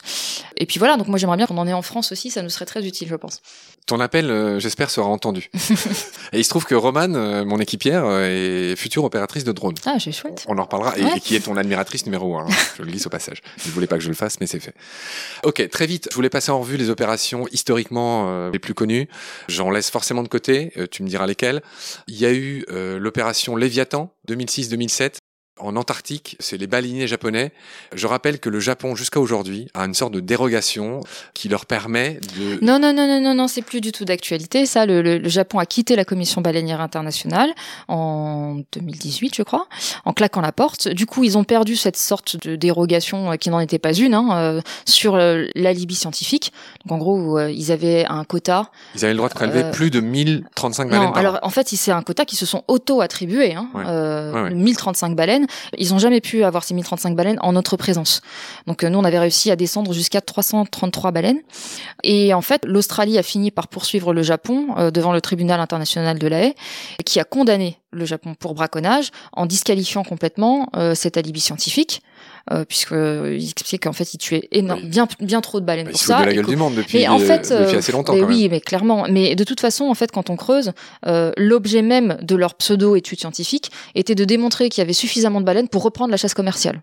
Et 0.57 0.65
puis 0.65 0.79
voilà, 0.79 0.97
donc 0.97 1.07
moi 1.07 1.17
j'aimerais 1.17 1.37
bien 1.37 1.45
qu'on 1.47 1.57
en 1.57 1.67
ait 1.67 1.73
en 1.73 1.81
France 1.81 2.11
aussi, 2.11 2.29
ça 2.31 2.41
nous 2.41 2.49
serait 2.49 2.65
très 2.65 2.85
utile, 2.85 3.07
je 3.07 3.15
pense. 3.15 3.41
Ton 3.85 3.99
appel, 3.99 4.29
euh, 4.31 4.59
j'espère, 4.59 4.89
sera 4.89 5.07
entendu. 5.07 5.49
et 6.33 6.39
il 6.39 6.43
se 6.43 6.49
trouve 6.49 6.65
que 6.65 6.75
Romane, 6.75 7.15
euh, 7.17 7.43
mon 7.43 7.59
équipière, 7.59 8.03
euh, 8.05 8.71
est 8.71 8.75
future 8.77 9.03
opératrice 9.03 9.43
de 9.43 9.51
drone. 9.51 9.75
Ah, 9.85 9.97
c'est 9.99 10.11
chouette. 10.13 10.45
On 10.47 10.57
en 10.57 10.63
reparlera. 10.63 10.97
Et, 10.97 11.03
Ouais. 11.03 11.17
et 11.17 11.19
qui 11.19 11.35
est 11.35 11.41
ton 11.41 11.57
admiratrice 11.57 12.05
numéro 12.05 12.37
un. 12.37 12.45
hein. 12.45 12.55
Je 12.77 12.81
le 12.83 12.87
glisse 12.89 13.05
au 13.05 13.09
passage. 13.09 13.41
Je 13.61 13.67
ne 13.67 13.73
voulais 13.73 13.87
pas 13.87 13.97
que 13.97 14.03
je 14.03 14.07
le 14.07 14.15
fasse, 14.15 14.39
mais 14.39 14.47
c'est 14.47 14.61
fait. 14.61 14.73
Ok, 15.43 15.67
très 15.69 15.85
vite. 15.85 16.07
Je 16.11 16.15
voulais 16.15 16.29
passer 16.29 16.49
en 16.51 16.59
revue 16.61 16.77
les 16.77 16.89
opérations 16.89 17.45
historiquement 17.51 18.27
euh, 18.29 18.51
les 18.51 18.59
plus 18.59 18.73
connues. 18.73 19.09
J'en 19.49 19.69
laisse 19.69 19.89
forcément 19.89 20.23
de 20.23 20.29
côté. 20.29 20.71
tu 20.91 21.03
me 21.03 21.09
diras 21.09 21.27
lesquelles. 21.27 21.61
Il 22.07 22.15
y 22.15 22.25
a 22.25 22.31
eu 22.31 22.65
l'opération 22.69 23.55
Léviathan 23.57 24.13
2006-2007. 24.29 25.12
En 25.59 25.75
Antarctique, 25.75 26.35
c'est 26.39 26.57
les 26.57 26.65
baleiniers 26.65 27.05
japonais. 27.05 27.51
Je 27.93 28.07
rappelle 28.07 28.39
que 28.39 28.49
le 28.49 28.59
Japon, 28.59 28.95
jusqu'à 28.95 29.19
aujourd'hui, 29.19 29.67
a 29.75 29.85
une 29.85 29.93
sorte 29.93 30.11
de 30.11 30.19
dérogation 30.19 30.99
qui 31.35 31.47
leur 31.47 31.67
permet 31.67 32.19
de... 32.39 32.57
Non, 32.65 32.79
non, 32.79 32.91
non, 32.91 33.05
non, 33.07 33.21
non, 33.21 33.35
non, 33.35 33.47
c'est 33.47 33.61
plus 33.61 33.79
du 33.79 33.91
tout 33.91 34.03
d'actualité. 34.03 34.65
Ça, 34.65 34.87
le, 34.87 35.03
le- 35.03 35.19
le 35.19 35.29
Japon 35.29 35.59
a 35.59 35.67
quitté 35.67 35.95
la 35.95 36.05
Commission 36.05 36.41
baleinière 36.41 36.81
internationale 36.81 37.51
en 37.87 38.61
2018, 38.73 39.35
je 39.35 39.43
crois, 39.43 39.67
en 40.05 40.13
claquant 40.13 40.41
la 40.41 40.51
porte. 40.51 40.87
Du 40.87 41.05
coup, 41.05 41.23
ils 41.23 41.37
ont 41.37 41.43
perdu 41.43 41.75
cette 41.75 41.97
sorte 41.97 42.35
de 42.47 42.55
dérogation 42.55 43.31
euh, 43.31 43.35
qui 43.35 43.51
n'en 43.51 43.59
était 43.59 43.79
pas 43.79 43.93
une 43.93 44.15
hein, 44.15 44.29
euh, 44.33 44.61
sur 44.85 45.13
euh, 45.15 45.45
l'alibi 45.53 45.93
scientifique. 45.93 46.51
Donc, 46.87 46.93
en 46.93 46.97
gros, 46.97 47.37
euh, 47.37 47.51
ils 47.51 47.71
avaient 47.71 48.05
un 48.09 48.23
quota. 48.23 48.71
Ils 48.95 49.05
avaient 49.05 49.13
le 49.13 49.17
droit 49.17 49.29
de 49.29 49.35
prélever 49.35 49.63
Euh, 49.65 49.71
plus 49.71 49.91
de 49.91 49.99
1035 49.99 50.89
baleines 50.89 51.03
Non, 51.05 51.11
par 51.11 51.19
alors 51.19 51.35
an. 51.35 51.39
en 51.43 51.49
fait, 51.51 51.67
c'est 51.69 51.91
un 51.91 52.01
quota 52.01 52.25
qui 52.25 52.35
se 52.37 52.47
sont 52.47 52.63
auto-attribués. 52.67 53.53
Hein, 53.53 53.69
Ouais. 53.75 53.83
Ouais, 53.85 54.41
ouais. 54.49 54.53
1035 54.55 55.15
baleines. 55.15 55.43
Ils 55.77 55.93
ont 55.93 55.99
jamais 55.99 56.21
pu 56.21 56.43
avoir 56.43 56.63
ces 56.63 56.73
1035 56.73 57.15
baleines 57.15 57.39
en 57.41 57.53
notre 57.53 57.77
présence. 57.77 58.21
Donc 58.67 58.83
euh, 58.83 58.89
nous, 58.89 58.99
on 58.99 59.03
avait 59.03 59.19
réussi 59.19 59.51
à 59.51 59.55
descendre 59.55 59.93
jusqu'à 59.93 60.21
333 60.21 61.11
baleines. 61.11 61.41
Et 62.03 62.33
en 62.33 62.41
fait, 62.41 62.63
l'Australie 62.65 63.17
a 63.17 63.23
fini 63.23 63.51
par 63.51 63.67
poursuivre 63.67 64.13
le 64.13 64.23
Japon 64.23 64.67
euh, 64.77 64.91
devant 64.91 65.13
le 65.13 65.21
tribunal 65.21 65.59
international 65.59 66.19
de 66.19 66.27
la 66.27 66.43
Haye, 66.43 66.55
qui 67.05 67.19
a 67.19 67.23
condamné 67.23 67.77
le 67.91 68.05
Japon 68.05 68.35
pour 68.37 68.53
braconnage 68.53 69.11
en 69.33 69.45
disqualifiant 69.45 70.03
complètement 70.03 70.69
euh, 70.75 70.95
cet 70.95 71.17
alibi 71.17 71.39
scientifique, 71.39 72.01
euh, 72.51 72.65
puisque 72.65 72.91
euh, 72.91 73.35
il 73.39 73.43
expliquait 73.43 73.77
qu'en 73.77 73.93
fait, 73.93 74.13
il 74.13 74.17
tuait 74.17 74.47
énorme, 74.51 74.81
bien, 74.83 75.07
bien 75.21 75.39
trop 75.41 75.59
de 75.61 75.65
baleines 75.65 75.85
Bah, 75.85 75.91
pour 75.91 75.99
ça. 76.01 76.21
de 76.21 76.25
la 76.25 76.33
gueule 76.33 76.45
du 76.45 76.55
monde 76.57 76.75
depuis, 76.75 76.99
mais 76.99 77.07
en 77.07 77.19
euh, 77.19 77.25
fait, 77.25 77.49
depuis 77.49 77.75
euh, 77.75 77.77
assez 77.79 77.91
longtemps 77.93 78.13
mais 78.13 78.19
quand 78.21 78.27
même. 78.27 78.35
oui, 78.37 78.49
mais 78.49 78.59
clairement. 78.59 79.05
Mais 79.09 79.35
de 79.35 79.43
toute 79.43 79.59
façon, 79.61 79.85
en 79.85 79.93
fait, 79.93 80.11
quand 80.11 80.29
on 80.29 80.35
creuse, 80.35 80.73
euh, 81.05 81.31
l'objet 81.37 81.81
même 81.81 82.17
de 82.21 82.35
leur 82.35 82.55
pseudo-étude 82.55 83.19
scientifique 83.19 83.71
était 83.95 84.15
de 84.15 84.25
démontrer 84.25 84.69
qu'il 84.69 84.81
y 84.81 84.83
avait 84.83 84.93
suffisamment 84.93 85.39
de 85.41 85.45
baleines 85.45 85.69
pour 85.69 85.83
reprendre 85.83 86.11
la 86.11 86.17
chasse 86.17 86.33
commerciale. 86.33 86.81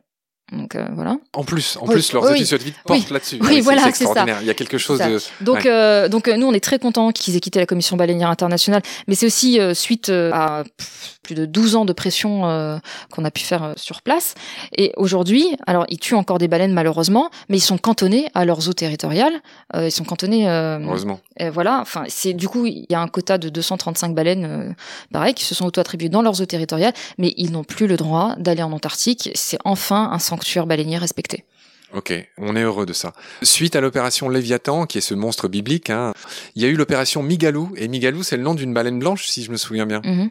Donc 0.52 0.74
euh, 0.74 0.84
voilà. 0.94 1.16
En 1.32 1.44
plus, 1.44 1.76
en 1.80 1.86
Oui, 1.86 1.92
plus, 1.94 2.12
leurs 2.12 2.24
oui, 2.24 2.42
études 2.42 2.74
portent 2.84 2.98
Oui. 2.98 3.06
là-dessus. 3.12 3.38
Oui, 3.40 3.54
c'est- 3.56 3.60
voilà, 3.60 3.82
c'est 3.92 4.04
ça. 4.04 4.26
Il 4.40 4.46
y 4.48 4.50
a 4.50 4.54
quelque 4.54 4.78
chose 4.78 4.98
de. 4.98 5.18
Donc, 5.44 5.58
Ouais. 5.58 5.62
euh, 5.66 6.08
donc 6.08 6.26
nous, 6.26 6.44
on 6.46 6.52
est 6.52 6.58
très 6.64 6.80
contents 6.80 7.12
qu'ils 7.12 7.36
aient 7.36 7.40
quitté 7.40 7.60
la 7.60 7.66
Commission 7.66 7.96
baleinière 7.96 8.30
internationale, 8.30 8.82
mais 9.06 9.14
c'est 9.14 9.26
aussi 9.26 9.60
euh, 9.60 9.74
suite 9.74 10.08
à 10.08 10.64
pff, 10.76 11.19
plus 11.30 11.36
de 11.36 11.46
12 11.46 11.76
ans 11.76 11.84
de 11.84 11.92
pression 11.92 12.46
euh, 12.46 12.78
qu'on 13.12 13.24
a 13.24 13.30
pu 13.30 13.42
faire 13.42 13.62
euh, 13.62 13.72
sur 13.76 14.02
place. 14.02 14.34
Et 14.76 14.92
aujourd'hui, 14.96 15.56
alors 15.68 15.86
ils 15.88 15.98
tuent 15.98 16.16
encore 16.16 16.38
des 16.38 16.48
baleines 16.48 16.72
malheureusement, 16.72 17.30
mais 17.48 17.58
ils 17.58 17.62
sont 17.62 17.78
cantonnés 17.78 18.28
à 18.34 18.44
leurs 18.44 18.68
eaux 18.68 18.72
territoriales. 18.72 19.34
Euh, 19.76 19.86
ils 19.86 19.92
sont 19.92 20.02
cantonnés. 20.02 20.48
Heureusement. 20.48 21.20
Voilà, 21.52 21.78
enfin, 21.80 22.04
c'est 22.08 22.32
du 22.32 22.48
coup, 22.48 22.66
il 22.66 22.86
y 22.90 22.94
a 22.94 23.00
un 23.00 23.06
quota 23.06 23.38
de 23.38 23.48
235 23.48 24.14
baleines, 24.14 24.74
pareil, 25.12 25.34
qui 25.34 25.44
se 25.44 25.54
sont 25.54 25.66
auto-attribuées 25.66 26.08
dans 26.08 26.22
leurs 26.22 26.42
eaux 26.42 26.46
territoriales, 26.46 26.92
mais 27.16 27.32
ils 27.36 27.52
n'ont 27.52 27.64
plus 27.64 27.86
le 27.86 27.96
droit 27.96 28.34
d'aller 28.36 28.62
en 28.62 28.72
Antarctique. 28.72 29.30
C'est 29.34 29.58
enfin 29.64 30.10
un 30.12 30.18
sanctuaire 30.18 30.66
baleinier 30.66 30.98
respecté. 30.98 31.44
Ok, 31.92 32.12
on 32.38 32.54
est 32.54 32.62
heureux 32.62 32.86
de 32.86 32.92
ça. 32.92 33.12
Suite 33.42 33.74
à 33.74 33.80
l'opération 33.80 34.28
Léviathan, 34.28 34.86
qui 34.86 34.98
est 34.98 35.00
ce 35.00 35.14
monstre 35.14 35.48
biblique, 35.48 35.90
hein, 35.90 36.12
il 36.54 36.62
y 36.62 36.64
a 36.64 36.68
eu 36.68 36.76
l'opération 36.76 37.22
Migalou. 37.22 37.72
Et 37.76 37.88
Migalou, 37.88 38.22
c'est 38.22 38.36
le 38.36 38.44
nom 38.44 38.54
d'une 38.54 38.72
baleine 38.72 38.98
blanche, 38.98 39.26
si 39.26 39.42
je 39.42 39.50
me 39.50 39.56
souviens 39.56 39.86
bien. 39.86 40.00
Mhm. 40.04 40.30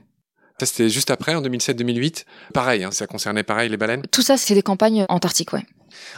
Ça, 0.59 0.65
c'était 0.65 0.89
juste 0.89 1.09
après, 1.09 1.35
en 1.35 1.41
2007-2008. 1.41 2.25
Pareil, 2.53 2.83
hein, 2.83 2.91
ça 2.91 3.07
concernait 3.07 3.43
pareil 3.43 3.69
les 3.69 3.77
baleines. 3.77 4.03
Tout 4.11 4.21
ça, 4.21 4.35
c'est 4.35 4.53
des 4.53 4.61
campagnes 4.61 5.05
antarctiques, 5.07 5.53
ouais. 5.53 5.63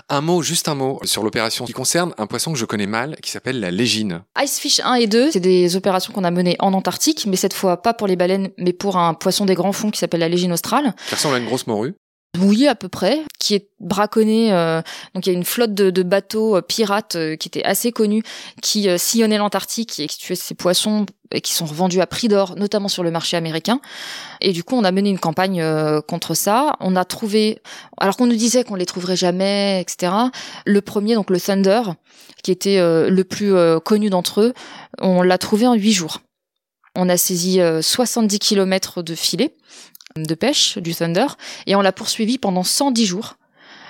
Un 0.10 0.22
mot, 0.22 0.42
juste 0.42 0.68
un 0.68 0.76
mot 0.76 1.00
sur 1.04 1.24
l'opération 1.24 1.66
qui 1.66 1.74
concerne 1.74 2.14
un 2.18 2.26
poisson 2.26 2.52
que 2.52 2.58
je 2.58 2.66
connais 2.66 2.88
mal, 2.88 3.16
qui 3.22 3.30
s'appelle 3.32 3.60
la 3.60 3.72
légine. 3.72 4.24
Icefish 4.38 4.82
1 4.84 4.96
et 4.96 5.08
2, 5.08 5.32
c'est 5.32 5.40
des 5.40 5.76
opérations 5.76 6.12
qu'on 6.12 6.24
a 6.24 6.32
menées 6.32 6.56
en 6.60 6.74
Antarctique, 6.74 7.26
mais 7.28 7.36
cette 7.36 7.54
fois 7.54 7.82
pas 7.82 7.94
pour 7.94 8.08
les 8.08 8.16
baleines, 8.16 8.50
mais 8.58 8.74
pour 8.74 8.98
un 8.98 9.14
poisson 9.14 9.46
des 9.46 9.54
grands 9.54 9.74
fonds 9.74 9.92
qui 9.92 10.00
s'appelle 10.00 10.20
la 10.20 10.30
légine 10.30 10.52
australe. 10.52 10.94
Qui 11.08 11.16
ressemble 11.16 11.36
à 11.36 11.38
une 11.38 11.46
grosse 11.46 11.68
morue. 11.68 11.94
Oui, 12.40 12.66
à 12.66 12.76
peu 12.76 12.88
près, 12.88 13.20
qui 13.40 13.56
est 13.56 13.68
braconné. 13.82 14.54
Euh, 14.54 14.82
donc 15.14 15.26
il 15.26 15.32
y 15.32 15.36
a 15.36 15.38
une 15.38 15.44
flotte 15.44 15.74
de, 15.74 16.04
bateaux 16.04 16.56
euh, 16.56 16.62
pirates 16.62 17.16
euh, 17.18 17.36
qui 17.36 17.50
était 17.50 17.64
assez 17.64 17.92
connue, 17.92 18.24
qui 18.62 18.88
euh, 18.88 18.98
sillonnaient 18.98 19.38
l'Antarctique 19.38 20.00
et 20.00 20.08
qui 20.08 20.18
tuaient 20.18 20.36
ces 20.36 20.56
poissons 20.56 21.06
et 21.34 21.42
qui 21.42 21.52
sont 21.52 21.66
revendus 21.66 22.00
à 22.00 22.08
prix 22.08 22.30
d'or, 22.30 22.56
notamment 22.56 22.88
sur 22.88 23.04
le 23.04 23.12
marché 23.12 23.36
américain. 23.36 23.82
Et 24.40 24.54
du 24.54 24.64
coup, 24.64 24.76
on 24.76 24.86
a 24.86 24.92
mené 24.94 25.10
une 25.10 25.20
campagne 25.20 25.64
contre 26.08 26.34
ça. 26.34 26.74
On 26.82 26.96
a 26.98 27.06
trouvé, 27.06 27.60
alors 27.98 28.18
qu'on 28.18 28.28
nous 28.28 28.36
disait 28.36 28.66
qu'on 28.66 28.76
les 28.76 28.86
trouverait 28.86 29.16
jamais, 29.16 29.80
etc. 29.82 30.12
Le 30.66 30.82
premier, 30.82 31.16
donc 31.16 31.30
le 31.30 31.40
Thunder, 31.40 31.84
qui 32.44 32.52
était 32.52 32.82
le 32.82 33.24
plus 33.24 33.54
connu 33.86 34.10
d'entre 34.10 34.42
eux, 34.42 34.54
on 35.00 35.22
l'a 35.22 35.38
trouvé 35.38 35.68
en 35.68 35.74
huit 35.74 35.94
jours. 35.94 36.20
On 36.96 37.08
a 37.08 37.16
saisi 37.16 37.62
70 37.82 38.40
km 38.40 39.02
de 39.02 39.16
filets 39.16 39.56
de 40.16 40.36
pêche 40.36 40.78
du 40.78 40.94
Thunder 40.94 41.28
et 41.68 41.76
on 41.76 41.82
l'a 41.82 41.92
poursuivi 41.92 42.38
pendant 42.38 42.64
110 42.64 43.06
jours 43.06 43.36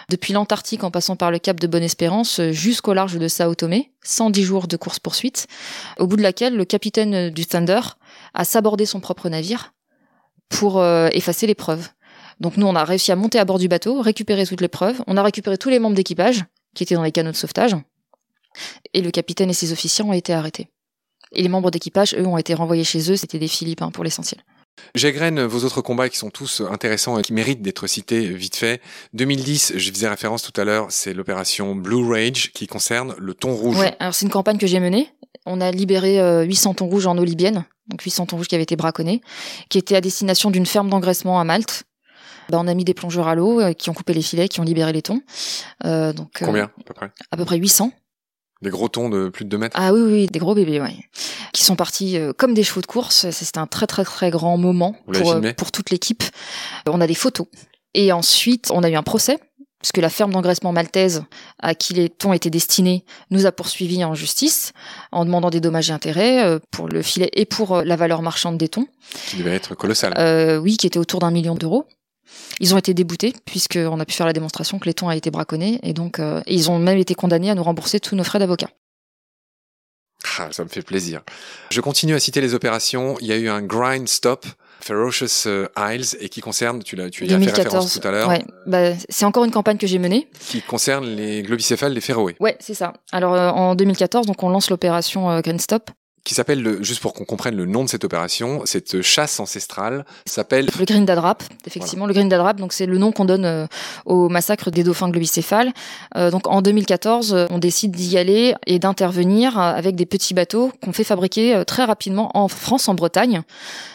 depuis 0.09 0.33
l'Antarctique 0.33 0.83
en 0.83 0.91
passant 0.91 1.15
par 1.15 1.31
le 1.31 1.39
cap 1.39 1.59
de 1.59 1.67
Bonne-Espérance 1.67 2.41
jusqu'au 2.51 2.93
large 2.93 3.17
de 3.17 3.27
Sao 3.27 3.55
Tomé, 3.55 3.91
110 4.03 4.43
jours 4.43 4.67
de 4.67 4.75
course-poursuite, 4.75 5.47
au 5.99 6.05
bout 6.05 6.17
de 6.17 6.21
laquelle 6.21 6.55
le 6.55 6.65
capitaine 6.65 7.29
du 7.29 7.45
Thunder 7.45 7.79
a 8.33 8.43
sabordé 8.43 8.85
son 8.85 8.99
propre 8.99 9.29
navire 9.29 9.73
pour 10.49 10.79
euh, 10.79 11.07
effacer 11.13 11.47
les 11.47 11.55
preuves. 11.55 11.87
Donc 12.41 12.57
nous, 12.57 12.67
on 12.67 12.75
a 12.75 12.83
réussi 12.83 13.11
à 13.11 13.15
monter 13.15 13.39
à 13.39 13.45
bord 13.45 13.57
du 13.57 13.69
bateau, 13.69 14.01
récupérer 14.01 14.45
toutes 14.45 14.61
les 14.61 14.67
preuves, 14.67 15.01
on 15.07 15.15
a 15.15 15.23
récupéré 15.23 15.57
tous 15.57 15.69
les 15.69 15.79
membres 15.79 15.95
d'équipage 15.95 16.43
qui 16.75 16.83
étaient 16.83 16.95
dans 16.95 17.03
les 17.03 17.11
canots 17.11 17.31
de 17.31 17.35
sauvetage, 17.37 17.75
et 18.93 19.01
le 19.01 19.11
capitaine 19.11 19.49
et 19.49 19.53
ses 19.53 19.71
officiers 19.71 20.03
ont 20.03 20.13
été 20.13 20.33
arrêtés. 20.33 20.67
Et 21.31 21.41
les 21.41 21.49
membres 21.49 21.71
d'équipage, 21.71 22.13
eux, 22.15 22.27
ont 22.27 22.37
été 22.37 22.53
renvoyés 22.53 22.83
chez 22.83 23.11
eux, 23.11 23.15
c'était 23.15 23.39
des 23.39 23.47
Philippins 23.47 23.91
pour 23.91 24.03
l'essentiel. 24.03 24.43
J'agrène 24.95 25.43
vos 25.43 25.63
autres 25.63 25.81
combats 25.81 26.09
qui 26.09 26.17
sont 26.17 26.29
tous 26.29 26.61
intéressants 26.69 27.17
et 27.17 27.21
qui 27.21 27.33
méritent 27.33 27.61
d'être 27.61 27.87
cités 27.87 28.27
vite 28.27 28.55
fait. 28.55 28.81
2010, 29.13 29.73
je 29.77 29.91
faisais 29.91 30.07
référence 30.07 30.43
tout 30.43 30.59
à 30.59 30.65
l'heure, 30.65 30.87
c'est 30.89 31.13
l'opération 31.13 31.75
Blue 31.75 32.09
Rage 32.09 32.51
qui 32.53 32.67
concerne 32.67 33.15
le 33.17 33.33
thon 33.33 33.55
rouge. 33.55 33.77
Ouais, 33.77 33.95
alors 33.99 34.13
c'est 34.13 34.25
une 34.25 34.31
campagne 34.31 34.57
que 34.57 34.67
j'ai 34.67 34.79
menée. 34.79 35.09
On 35.45 35.61
a 35.61 35.71
libéré 35.71 36.17
800 36.45 36.71
euh, 36.71 36.73
thons 36.73 36.87
rouges 36.87 37.07
en 37.07 37.17
eau 37.17 37.23
libyenne, 37.23 37.65
donc 37.87 38.01
800 38.01 38.27
thons 38.27 38.37
rouges 38.37 38.47
qui 38.47 38.55
avaient 38.55 38.63
été 38.63 38.75
braconnés, 38.75 39.21
qui 39.69 39.77
étaient 39.77 39.95
à 39.95 40.01
destination 40.01 40.51
d'une 40.51 40.65
ferme 40.65 40.89
d'engraissement 40.89 41.39
à 41.39 41.43
Malte. 41.43 41.83
Bah, 42.49 42.57
on 42.59 42.67
a 42.67 42.73
mis 42.73 42.83
des 42.83 42.93
plongeurs 42.93 43.27
à 43.27 43.35
l'eau 43.35 43.61
euh, 43.61 43.73
qui 43.73 43.89
ont 43.89 43.93
coupé 43.93 44.13
les 44.13 44.21
filets, 44.21 44.49
qui 44.49 44.59
ont 44.59 44.63
libéré 44.63 44.91
les 44.91 45.01
thons. 45.01 45.21
Euh, 45.85 46.11
donc, 46.11 46.43
Combien 46.43 46.65
à 46.65 46.83
peu 46.85 46.93
près? 46.93 47.11
À 47.31 47.37
peu 47.37 47.45
près 47.45 47.57
800. 47.57 47.91
Des 48.61 48.69
gros 48.69 48.87
thons 48.89 49.09
de 49.09 49.29
plus 49.29 49.45
de 49.45 49.49
2 49.49 49.57
mètres 49.57 49.75
Ah 49.79 49.93
oui, 49.93 50.01
oui, 50.01 50.27
des 50.27 50.39
gros 50.39 50.53
bébés, 50.53 50.79
oui. 50.79 51.01
Qui 51.51 51.63
sont 51.63 51.75
partis 51.75 52.17
euh, 52.17 52.31
comme 52.33 52.53
des 52.53 52.63
chevaux 52.63 52.81
de 52.81 52.85
course. 52.85 53.29
C'était 53.31 53.57
un 53.57 53.67
très, 53.67 53.87
très, 53.87 54.03
très 54.03 54.29
grand 54.29 54.57
moment 54.57 54.95
pour, 55.11 55.31
euh, 55.31 55.53
pour 55.53 55.71
toute 55.71 55.89
l'équipe. 55.89 56.23
On 56.87 57.01
a 57.01 57.07
des 57.07 57.15
photos. 57.15 57.47
Et 57.93 58.11
ensuite, 58.11 58.69
on 58.71 58.83
a 58.83 58.89
eu 58.89 58.95
un 58.95 59.03
procès, 59.03 59.39
puisque 59.81 59.97
la 59.97 60.09
ferme 60.09 60.31
d'engraissement 60.31 60.71
maltaise 60.71 61.23
à 61.59 61.73
qui 61.73 61.93
les 61.93 62.09
thons 62.09 62.33
étaient 62.33 62.51
destinés 62.51 63.03
nous 63.31 63.45
a 63.45 63.51
poursuivis 63.51 64.05
en 64.05 64.13
justice 64.13 64.73
en 65.11 65.25
demandant 65.25 65.49
des 65.49 65.59
dommages 65.59 65.89
et 65.89 65.93
intérêts 65.93 66.45
euh, 66.45 66.59
pour 66.69 66.87
le 66.87 67.01
filet 67.01 67.29
et 67.33 67.45
pour 67.45 67.81
la 67.81 67.95
valeur 67.95 68.21
marchande 68.21 68.57
des 68.57 68.69
thons. 68.69 68.87
Qui 69.27 69.37
devait 69.37 69.55
être 69.55 69.75
colossale. 69.75 70.13
Euh, 70.17 70.57
oui, 70.57 70.77
qui 70.77 70.87
était 70.87 70.99
autour 70.99 71.19
d'un 71.19 71.31
million 71.31 71.55
d'euros. 71.55 71.85
Ils 72.59 72.73
ont 72.73 72.77
été 72.77 72.93
déboutés 72.93 73.33
puisqu'on 73.45 73.99
a 73.99 74.05
pu 74.05 74.13
faire 74.13 74.25
la 74.25 74.33
démonstration 74.33 74.79
que 74.79 74.85
les 74.85 74.93
thons 74.93 75.09
a 75.09 75.15
été 75.15 75.31
braconnés 75.31 75.79
et 75.83 75.93
donc 75.93 76.19
euh, 76.19 76.41
ils 76.47 76.69
ont 76.69 76.79
même 76.79 76.97
été 76.97 77.15
condamnés 77.15 77.49
à 77.49 77.55
nous 77.55 77.63
rembourser 77.63 77.99
tous 77.99 78.15
nos 78.15 78.23
frais 78.23 78.39
d'avocat. 78.39 78.69
Ah, 80.37 80.49
ça 80.51 80.63
me 80.63 80.69
fait 80.69 80.83
plaisir. 80.83 81.21
Je 81.71 81.81
continue 81.81 82.13
à 82.13 82.19
citer 82.19 82.41
les 82.41 82.53
opérations. 82.53 83.17
Il 83.21 83.27
y 83.27 83.31
a 83.31 83.37
eu 83.37 83.49
un 83.49 83.61
grind 83.61 84.07
stop 84.07 84.45
Ferocious 84.79 85.47
euh, 85.47 85.67
Isles 85.77 86.17
et 86.19 86.29
qui 86.29 86.41
concerne, 86.41 86.81
tu, 86.83 86.95
l'as, 86.95 87.09
tu 87.09 87.25
y 87.25 87.33
as 87.33 87.39
fait 87.39 87.51
référence 87.51 87.99
tout 87.99 88.07
à 88.07 88.11
l'heure. 88.11 88.29
Ouais, 88.29 88.43
bah, 88.65 88.93
c'est 89.09 89.25
encore 89.25 89.43
une 89.43 89.51
campagne 89.51 89.77
que 89.77 89.87
j'ai 89.87 89.99
menée. 89.99 90.27
Qui 90.39 90.61
concerne 90.61 91.05
les 91.05 91.43
globicéphales 91.43 91.93
des 91.93 92.01
Féroé. 92.01 92.35
Ouais, 92.39 92.57
c'est 92.59 92.73
ça. 92.73 92.93
Alors 93.11 93.33
euh, 93.33 93.49
en 93.49 93.75
2014, 93.75 94.27
donc 94.27 94.41
on 94.43 94.49
lance 94.49 94.69
l'opération 94.69 95.39
Grind 95.41 95.61
Stop 95.61 95.91
qui 96.23 96.35
s'appelle, 96.35 96.83
juste 96.83 97.01
pour 97.01 97.13
qu'on 97.13 97.25
comprenne 97.25 97.55
le 97.55 97.65
nom 97.65 97.83
de 97.83 97.89
cette 97.89 98.03
opération, 98.03 98.61
cette 98.65 99.01
chasse 99.01 99.39
ancestrale 99.39 100.05
s'appelle... 100.25 100.69
Le 100.77 100.85
Green 100.85 101.05
d'Adrap, 101.05 101.43
effectivement. 101.65 102.05
Le 102.05 102.13
Green 102.13 102.29
d'Adrap, 102.29 102.53
donc 102.57 102.73
c'est 102.73 102.85
le 102.85 102.97
nom 102.99 103.11
qu'on 103.11 103.25
donne 103.25 103.45
euh, 103.45 103.65
au 104.05 104.29
massacre 104.29 104.69
des 104.69 104.83
dauphins 104.83 105.09
globicéphales. 105.09 105.73
Euh, 106.15 106.29
donc 106.29 106.47
en 106.47 106.61
2014, 106.61 107.47
on 107.49 107.57
décide 107.57 107.91
d'y 107.91 108.19
aller 108.19 108.53
et 108.67 108.77
d'intervenir 108.77 109.57
avec 109.57 109.95
des 109.95 110.05
petits 110.05 110.35
bateaux 110.35 110.71
qu'on 110.83 110.93
fait 110.93 111.03
fabriquer 111.03 111.55
euh, 111.55 111.63
très 111.63 111.85
rapidement 111.85 112.29
en 112.37 112.47
France, 112.47 112.87
en 112.87 112.93
Bretagne. 112.93 113.41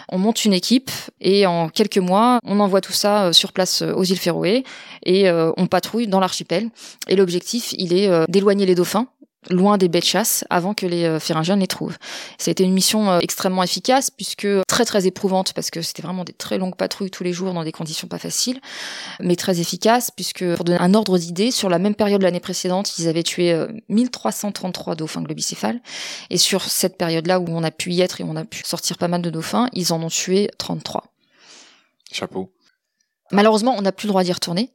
On 0.09 0.19
monte 0.19 0.45
une 0.45 0.53
équipe 0.53 0.91
et 1.21 1.47
en 1.47 1.69
quelques 1.69 1.99
mois, 1.99 2.41
on 2.45 2.59
envoie 2.61 2.81
tout 2.81 2.93
ça 2.93 3.33
sur 3.33 3.53
place 3.53 3.83
aux 3.83 4.05
îles 4.05 4.19
Féroé 4.19 4.63
et 5.05 5.29
on 5.29 5.67
patrouille 5.67 6.07
dans 6.07 6.21
l'archipel. 6.21 6.71
Et 7.09 7.17
l'objectif, 7.17 7.75
il 7.77 7.93
est 7.93 8.09
d'éloigner 8.29 8.67
les 8.67 8.77
dauphins 8.77 9.09
loin 9.51 9.79
des 9.79 9.89
baies 9.89 10.01
de 10.01 10.05
chasse 10.05 10.45
avant 10.51 10.75
que 10.75 10.87
les 10.87 11.05
euh, 11.05 11.19
Féringiens 11.19 11.57
les 11.57 11.67
trouvent. 11.67 11.97
Ça 12.39 12.51
a 12.51 12.53
été 12.53 12.65
une 12.65 12.73
mission 12.73 13.11
euh, 13.11 13.19
extrêmement 13.21 13.63
efficace 13.63 14.11
puisque 14.11 14.47
très 14.67 14.85
très 14.85 15.07
éprouvante 15.07 15.53
parce 15.53 15.71
que 15.71 15.83
c'était 15.83 16.03
vraiment 16.03 16.25
des 16.25 16.33
très 16.33 16.59
longues 16.59 16.77
patrouilles 16.77 17.11
tous 17.11 17.25
les 17.25 17.33
jours 17.33 17.53
dans 17.53 17.65
des 17.65 17.73
conditions 17.73 18.09
pas 18.09 18.19
faciles, 18.19 18.61
mais 19.21 19.37
très 19.37 19.61
efficace 19.61 20.11
puisque 20.11 20.45
pour 20.55 20.65
donner 20.65 20.81
un 20.81 20.95
ordre 20.95 21.19
d'idée, 21.19 21.51
sur 21.51 21.69
la 21.69 21.79
même 21.79 21.95
période 21.95 22.21
de 22.21 22.25
l'année 22.25 22.41
précédente, 22.41 22.99
ils 22.99 23.09
avaient 23.09 23.23
tué 23.23 23.57
1333 23.89 24.93
euh, 24.93 24.97
dauphins 24.97 25.23
globicéphales 25.23 25.81
et 26.31 26.39
sur 26.39 26.63
cette 26.65 26.97
période-là 26.97 27.41
où 27.41 27.47
on 27.49 27.63
a 27.63 27.71
pu 27.71 27.93
y 27.93 28.01
être 28.01 28.21
et 28.21 28.25
on 28.25 28.37
a 28.37 28.45
pu 28.45 28.63
sortir 28.65 28.99
pas 28.99 29.09
mal 29.09 29.23
de 29.23 29.31
dauphins, 29.31 29.69
ils 29.73 29.93
en 29.93 30.03
ont 30.03 30.09
tué 30.09 30.51
33. 30.59 31.05
Chapeau. 32.13 32.53
Malheureusement, 33.33 33.75
on 33.77 33.83
n'a 33.83 33.91
plus 33.91 34.07
le 34.07 34.11
droit 34.11 34.23
d'y 34.23 34.33
retourner. 34.33 34.71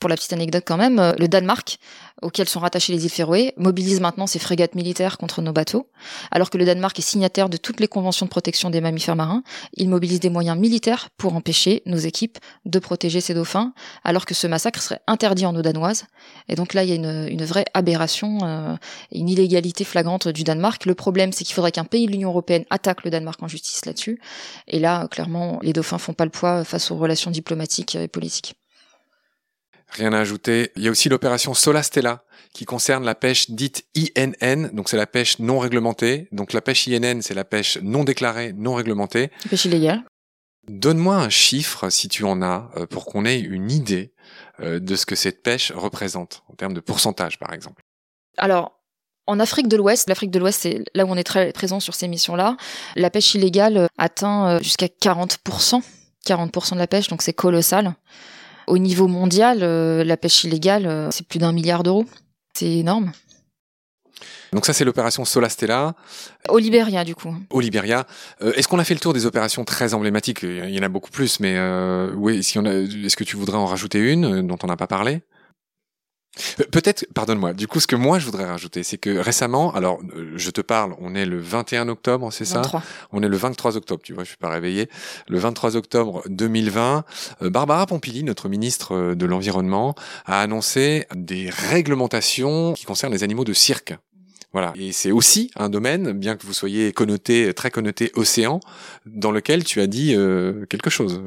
Pour 0.00 0.10
la 0.10 0.16
petite 0.16 0.32
anecdote 0.32 0.64
quand 0.66 0.76
même, 0.76 1.14
le 1.18 1.28
Danemark 1.28 1.78
auxquels 2.22 2.48
sont 2.48 2.60
rattachées 2.60 2.92
les 2.92 3.04
îles 3.04 3.10
Féroé 3.10 3.52
mobilisent 3.56 4.00
maintenant 4.00 4.26
ses 4.26 4.38
frégates 4.38 4.74
militaires 4.74 5.18
contre 5.18 5.42
nos 5.42 5.52
bateaux. 5.52 5.88
Alors 6.30 6.50
que 6.50 6.58
le 6.58 6.64
Danemark 6.64 6.98
est 6.98 7.02
signataire 7.02 7.48
de 7.48 7.56
toutes 7.56 7.80
les 7.80 7.88
conventions 7.88 8.26
de 8.26 8.30
protection 8.30 8.70
des 8.70 8.80
mammifères 8.80 9.16
marins, 9.16 9.42
il 9.74 9.88
mobilise 9.88 10.20
des 10.20 10.30
moyens 10.30 10.58
militaires 10.58 11.10
pour 11.16 11.34
empêcher 11.34 11.82
nos 11.86 11.96
équipes 11.96 12.38
de 12.64 12.78
protéger 12.78 13.20
ces 13.20 13.34
dauphins, 13.34 13.72
alors 14.04 14.24
que 14.24 14.34
ce 14.34 14.46
massacre 14.46 14.80
serait 14.80 15.00
interdit 15.06 15.46
en 15.46 15.54
eau 15.54 15.62
danoise. 15.62 16.04
Et 16.48 16.54
donc 16.54 16.74
là, 16.74 16.84
il 16.84 16.90
y 16.90 16.92
a 16.92 16.96
une, 16.96 17.28
une 17.28 17.44
vraie 17.44 17.66
aberration, 17.74 18.38
euh, 18.42 18.74
une 19.12 19.28
illégalité 19.28 19.84
flagrante 19.84 20.28
du 20.28 20.44
Danemark. 20.44 20.86
Le 20.86 20.94
problème, 20.94 21.32
c'est 21.32 21.44
qu'il 21.44 21.54
faudrait 21.54 21.72
qu'un 21.72 21.84
pays 21.84 22.06
de 22.06 22.12
l'Union 22.12 22.30
européenne 22.30 22.64
attaque 22.70 23.04
le 23.04 23.10
Danemark 23.10 23.42
en 23.42 23.48
justice 23.48 23.84
là-dessus. 23.86 24.20
Et 24.68 24.78
là, 24.78 25.08
clairement, 25.08 25.58
les 25.62 25.72
dauphins 25.72 25.98
font 25.98 26.14
pas 26.14 26.24
le 26.24 26.30
poids 26.30 26.64
face 26.64 26.90
aux 26.90 26.96
relations 26.96 27.30
diplomatiques 27.30 27.94
et 27.94 28.08
politiques. 28.08 28.54
Rien 29.92 30.12
à 30.12 30.18
ajouter. 30.18 30.72
Il 30.76 30.82
y 30.82 30.88
a 30.88 30.90
aussi 30.90 31.08
l'opération 31.08 31.54
Solastella 31.54 32.24
qui 32.52 32.64
concerne 32.64 33.04
la 33.04 33.14
pêche 33.14 33.50
dite 33.50 33.84
INN, 33.94 34.70
donc 34.72 34.88
c'est 34.88 34.96
la 34.96 35.06
pêche 35.06 35.38
non 35.38 35.58
réglementée. 35.58 36.28
Donc 36.32 36.52
la 36.52 36.60
pêche 36.60 36.86
INN, 36.86 37.20
c'est 37.22 37.34
la 37.34 37.44
pêche 37.44 37.78
non 37.82 38.04
déclarée, 38.04 38.52
non 38.52 38.74
réglementée. 38.74 39.30
Pêche 39.48 39.66
illégale. 39.66 40.04
Donne-moi 40.68 41.16
un 41.16 41.28
chiffre, 41.28 41.90
si 41.90 42.08
tu 42.08 42.24
en 42.24 42.40
as, 42.40 42.70
euh, 42.76 42.86
pour 42.86 43.04
qu'on 43.06 43.24
ait 43.24 43.38
une 43.38 43.70
idée 43.70 44.12
euh, 44.60 44.78
de 44.78 44.96
ce 44.96 45.06
que 45.06 45.16
cette 45.16 45.42
pêche 45.42 45.72
représente, 45.72 46.44
en 46.48 46.54
termes 46.54 46.74
de 46.74 46.80
pourcentage, 46.80 47.38
par 47.38 47.52
exemple. 47.52 47.82
Alors, 48.38 48.78
en 49.26 49.40
Afrique 49.40 49.68
de 49.68 49.76
l'Ouest, 49.76 50.08
l'Afrique 50.08 50.30
de 50.30 50.38
l'Ouest, 50.38 50.60
c'est 50.60 50.84
là 50.94 51.04
où 51.04 51.08
on 51.10 51.16
est 51.16 51.24
très 51.24 51.52
présent 51.52 51.80
sur 51.80 51.94
ces 51.94 52.06
missions-là, 52.06 52.56
la 52.96 53.10
pêche 53.10 53.34
illégale 53.34 53.88
atteint 53.98 54.50
euh, 54.50 54.58
jusqu'à 54.62 54.86
40%. 54.86 55.82
40% 56.26 56.74
de 56.74 56.78
la 56.78 56.86
pêche, 56.86 57.08
donc 57.08 57.22
c'est 57.22 57.32
colossal. 57.32 57.94
Au 58.66 58.78
niveau 58.78 59.08
mondial, 59.08 59.58
euh, 59.62 60.04
la 60.04 60.16
pêche 60.16 60.44
illégale, 60.44 60.86
euh, 60.86 61.10
c'est 61.10 61.26
plus 61.26 61.38
d'un 61.38 61.52
milliard 61.52 61.82
d'euros. 61.82 62.06
C'est 62.54 62.70
énorme. 62.70 63.12
Donc 64.52 64.66
ça, 64.66 64.72
c'est 64.72 64.84
l'opération 64.84 65.24
Solastella. 65.24 65.94
Au 66.48 66.58
Libéria, 66.58 67.04
du 67.04 67.14
coup. 67.14 67.34
Au 67.50 67.60
Libéria. 67.60 68.06
Euh, 68.42 68.52
est-ce 68.54 68.68
qu'on 68.68 68.78
a 68.78 68.84
fait 68.84 68.94
le 68.94 69.00
tour 69.00 69.14
des 69.14 69.24
opérations 69.24 69.64
très 69.64 69.94
emblématiques? 69.94 70.42
Il 70.42 70.70
y 70.70 70.78
en 70.78 70.82
a 70.82 70.88
beaucoup 70.88 71.10
plus, 71.10 71.40
mais 71.40 71.58
oui, 72.14 72.38
est-ce 72.38 73.16
que 73.16 73.24
tu 73.24 73.36
voudrais 73.36 73.56
en 73.56 73.66
rajouter 73.66 73.98
une 73.98 74.46
dont 74.46 74.58
on 74.62 74.66
n'a 74.66 74.76
pas 74.76 74.86
parlé? 74.86 75.22
Peut-être, 76.70 77.06
pardonne-moi, 77.14 77.52
du 77.52 77.68
coup, 77.68 77.78
ce 77.78 77.86
que 77.86 77.96
moi 77.96 78.18
je 78.18 78.24
voudrais 78.24 78.46
rajouter, 78.46 78.82
c'est 78.82 78.96
que 78.96 79.10
récemment, 79.18 79.74
alors 79.74 80.00
euh, 80.16 80.32
je 80.36 80.50
te 80.50 80.62
parle, 80.62 80.94
on 80.98 81.14
est 81.14 81.26
le 81.26 81.38
21 81.38 81.88
octobre, 81.88 82.32
c'est 82.32 82.46
ça? 82.46 82.62
On 83.12 83.22
est 83.22 83.28
le 83.28 83.36
23 83.36 83.76
octobre, 83.76 84.00
tu 84.02 84.14
vois, 84.14 84.24
je 84.24 84.28
suis 84.28 84.38
pas 84.38 84.48
réveillé. 84.48 84.88
Le 85.28 85.38
23 85.38 85.76
octobre 85.76 86.22
2020, 86.28 87.04
euh, 87.42 87.50
Barbara 87.50 87.86
Pompili, 87.86 88.24
notre 88.24 88.48
ministre 88.48 88.94
euh, 88.94 89.14
de 89.14 89.26
l'Environnement, 89.26 89.94
a 90.24 90.40
annoncé 90.40 91.06
des 91.14 91.50
réglementations 91.50 92.72
qui 92.72 92.86
concernent 92.86 93.12
les 93.12 93.24
animaux 93.24 93.44
de 93.44 93.52
cirque 93.52 93.94
Voilà. 94.52 94.74
Et 94.76 94.92
c'est 94.92 95.10
aussi 95.10 95.50
un 95.56 95.70
domaine, 95.70 96.12
bien 96.12 96.36
que 96.36 96.46
vous 96.46 96.52
soyez 96.52 96.92
connoté, 96.92 97.54
très 97.54 97.70
connoté 97.70 98.12
océan, 98.14 98.60
dans 99.06 99.30
lequel 99.30 99.64
tu 99.64 99.80
as 99.80 99.86
dit 99.86 100.14
euh, 100.14 100.66
quelque 100.66 100.90
chose. 100.90 101.22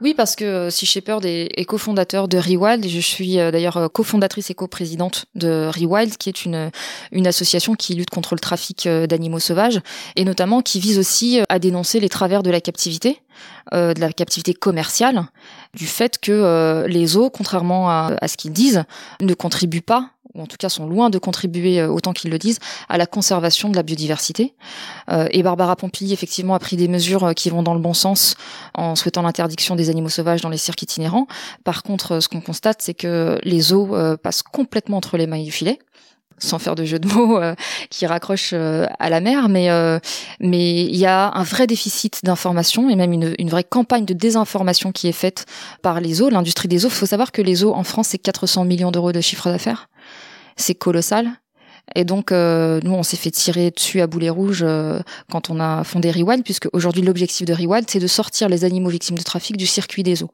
Oui, 0.00 0.14
parce 0.14 0.36
que 0.36 0.44
euh, 0.44 0.70
Sea 0.70 0.86
Shepherd 0.86 1.24
est, 1.24 1.48
est 1.56 1.64
cofondateur 1.64 2.28
de 2.28 2.38
Rewild 2.38 2.86
je 2.86 3.00
suis 3.00 3.40
euh, 3.40 3.50
d'ailleurs 3.50 3.90
cofondatrice 3.92 4.50
et 4.50 4.54
coprésidente 4.54 5.26
de 5.34 5.68
Rewild, 5.68 6.16
qui 6.16 6.28
est 6.28 6.44
une, 6.44 6.70
une 7.10 7.26
association 7.26 7.74
qui 7.74 7.94
lutte 7.94 8.10
contre 8.10 8.34
le 8.34 8.40
trafic 8.40 8.86
d'animaux 8.86 9.40
sauvages 9.40 9.80
et 10.14 10.24
notamment 10.24 10.62
qui 10.62 10.78
vise 10.78 10.98
aussi 10.98 11.40
à 11.48 11.58
dénoncer 11.58 11.98
les 11.98 12.08
travers 12.08 12.42
de 12.42 12.50
la 12.50 12.60
captivité. 12.60 13.20
Euh, 13.72 13.94
de 13.94 14.00
la 14.00 14.12
captivité 14.12 14.52
commerciale, 14.52 15.26
du 15.74 15.86
fait 15.86 16.18
que 16.18 16.32
euh, 16.32 16.88
les 16.88 17.06
zoos, 17.06 17.30
contrairement 17.30 17.88
à, 17.88 18.16
à 18.20 18.26
ce 18.26 18.36
qu'ils 18.36 18.52
disent, 18.52 18.82
ne 19.20 19.32
contribuent 19.32 19.80
pas 19.80 20.10
ou 20.34 20.42
en 20.42 20.46
tout 20.46 20.56
cas 20.56 20.68
sont 20.68 20.86
loin 20.86 21.10
de 21.10 21.18
contribuer 21.18 21.80
euh, 21.80 21.88
autant 21.88 22.12
qu'ils 22.12 22.30
le 22.30 22.38
disent 22.38 22.58
à 22.88 22.98
la 22.98 23.06
conservation 23.06 23.68
de 23.68 23.76
la 23.76 23.82
biodiversité. 23.82 24.54
Euh, 25.10 25.26
et 25.30 25.42
Barbara 25.42 25.76
Pompili 25.76 26.12
effectivement 26.12 26.54
a 26.54 26.58
pris 26.58 26.76
des 26.76 26.88
mesures 26.88 27.24
euh, 27.24 27.32
qui 27.32 27.50
vont 27.50 27.62
dans 27.62 27.74
le 27.74 27.80
bon 27.80 27.94
sens 27.94 28.36
en 28.74 28.94
souhaitant 28.94 29.22
l'interdiction 29.22 29.76
des 29.76 29.90
animaux 29.90 30.08
sauvages 30.08 30.40
dans 30.40 30.48
les 30.48 30.58
cirques 30.58 30.82
itinérants. 30.82 31.26
Par 31.64 31.82
contre, 31.82 32.20
ce 32.20 32.28
qu'on 32.28 32.40
constate, 32.40 32.82
c'est 32.82 32.94
que 32.94 33.38
les 33.42 33.60
zoos 33.60 33.94
passent 34.22 34.42
complètement 34.42 34.98
entre 34.98 35.16
les 35.16 35.26
mailles 35.26 35.44
du 35.44 35.52
filet 35.52 35.78
sans 36.40 36.58
faire 36.58 36.74
de 36.74 36.84
jeu 36.84 36.98
de 36.98 37.08
mots, 37.08 37.40
qui 37.90 38.06
raccrochent 38.06 38.52
à 38.54 39.10
la 39.10 39.20
mer, 39.20 39.48
mais 39.48 39.68
mais 40.40 40.84
il 40.84 40.96
y 40.96 41.06
a 41.06 41.32
un 41.34 41.42
vrai 41.42 41.66
déficit 41.66 42.20
d'information 42.24 42.90
et 42.90 42.96
même 42.96 43.12
une, 43.12 43.34
une, 43.38 43.48
vraie 43.48 43.64
campagne 43.64 44.04
de 44.04 44.14
désinformation 44.14 44.92
qui 44.92 45.08
est 45.08 45.12
faite 45.12 45.46
par 45.82 46.00
les 46.00 46.14
zoos, 46.14 46.30
l'industrie 46.30 46.68
des 46.68 46.78
zoos. 46.78 46.88
Il 46.88 46.94
faut 46.94 47.06
savoir 47.06 47.32
que 47.32 47.42
les 47.42 47.56
zoos 47.56 47.72
en 47.72 47.84
France 47.84 48.08
c'est 48.08 48.18
400 48.18 48.64
millions 48.64 48.90
d'euros 48.90 49.12
de 49.12 49.20
chiffre 49.20 49.50
d'affaires 49.50 49.88
c'est 50.60 50.74
colossal. 50.74 51.30
Et 51.94 52.04
donc, 52.04 52.30
euh, 52.30 52.80
nous, 52.84 52.92
on 52.92 53.02
s'est 53.02 53.16
fait 53.16 53.30
tirer 53.30 53.70
dessus 53.70 54.00
à 54.00 54.06
boulet 54.06 54.30
rouge 54.30 54.62
euh, 54.62 55.00
quand 55.30 55.50
on 55.50 55.58
a 55.60 55.82
fondé 55.84 56.10
Rewild, 56.10 56.44
puisque 56.44 56.68
aujourd'hui, 56.72 57.02
l'objectif 57.02 57.46
de 57.46 57.52
Rewild, 57.52 57.90
c'est 57.90 57.98
de 57.98 58.06
sortir 58.06 58.48
les 58.48 58.64
animaux 58.64 58.90
victimes 58.90 59.18
de 59.18 59.22
trafic 59.22 59.56
du 59.56 59.66
circuit 59.66 60.02
des 60.02 60.22
eaux. 60.22 60.30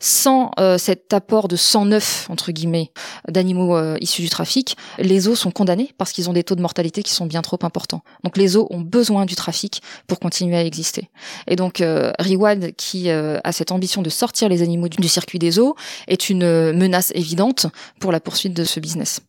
Sans 0.00 0.50
euh, 0.58 0.78
cet 0.78 1.12
apport 1.12 1.48
de 1.48 1.56
109, 1.56 2.28
entre 2.30 2.52
guillemets, 2.52 2.90
d'animaux 3.28 3.96
issus 4.00 4.22
du 4.22 4.30
trafic, 4.30 4.76
les 4.98 5.28
eaux 5.28 5.34
sont 5.34 5.50
condamnés 5.50 5.92
parce 5.98 6.12
qu'ils 6.12 6.30
ont 6.30 6.32
des 6.32 6.44
taux 6.44 6.54
de 6.54 6.62
mortalité 6.62 7.02
qui 7.02 7.12
sont 7.12 7.26
bien 7.26 7.42
trop 7.42 7.58
importants. 7.62 8.02
Donc, 8.24 8.36
les 8.36 8.56
eaux 8.56 8.66
ont 8.70 8.80
besoin 8.80 9.26
du 9.26 9.34
trafic 9.34 9.82
pour 10.06 10.18
continuer 10.18 10.56
à 10.56 10.64
exister. 10.64 11.10
Et 11.46 11.56
donc, 11.56 11.78
Rewild, 12.18 12.74
qui 12.76 13.10
a 13.10 13.52
cette 13.52 13.72
ambition 13.72 14.02
de 14.02 14.10
sortir 14.10 14.48
les 14.48 14.62
animaux 14.62 14.88
du 14.88 15.08
circuit 15.08 15.38
des 15.38 15.58
eaux, 15.58 15.76
est 16.08 16.30
une 16.30 16.72
menace 16.72 17.12
évidente 17.14 17.66
pour 18.00 18.12
la 18.12 18.20
poursuite 18.20 18.54
de 18.54 18.64
ce 18.64 18.80
business. 18.80 19.20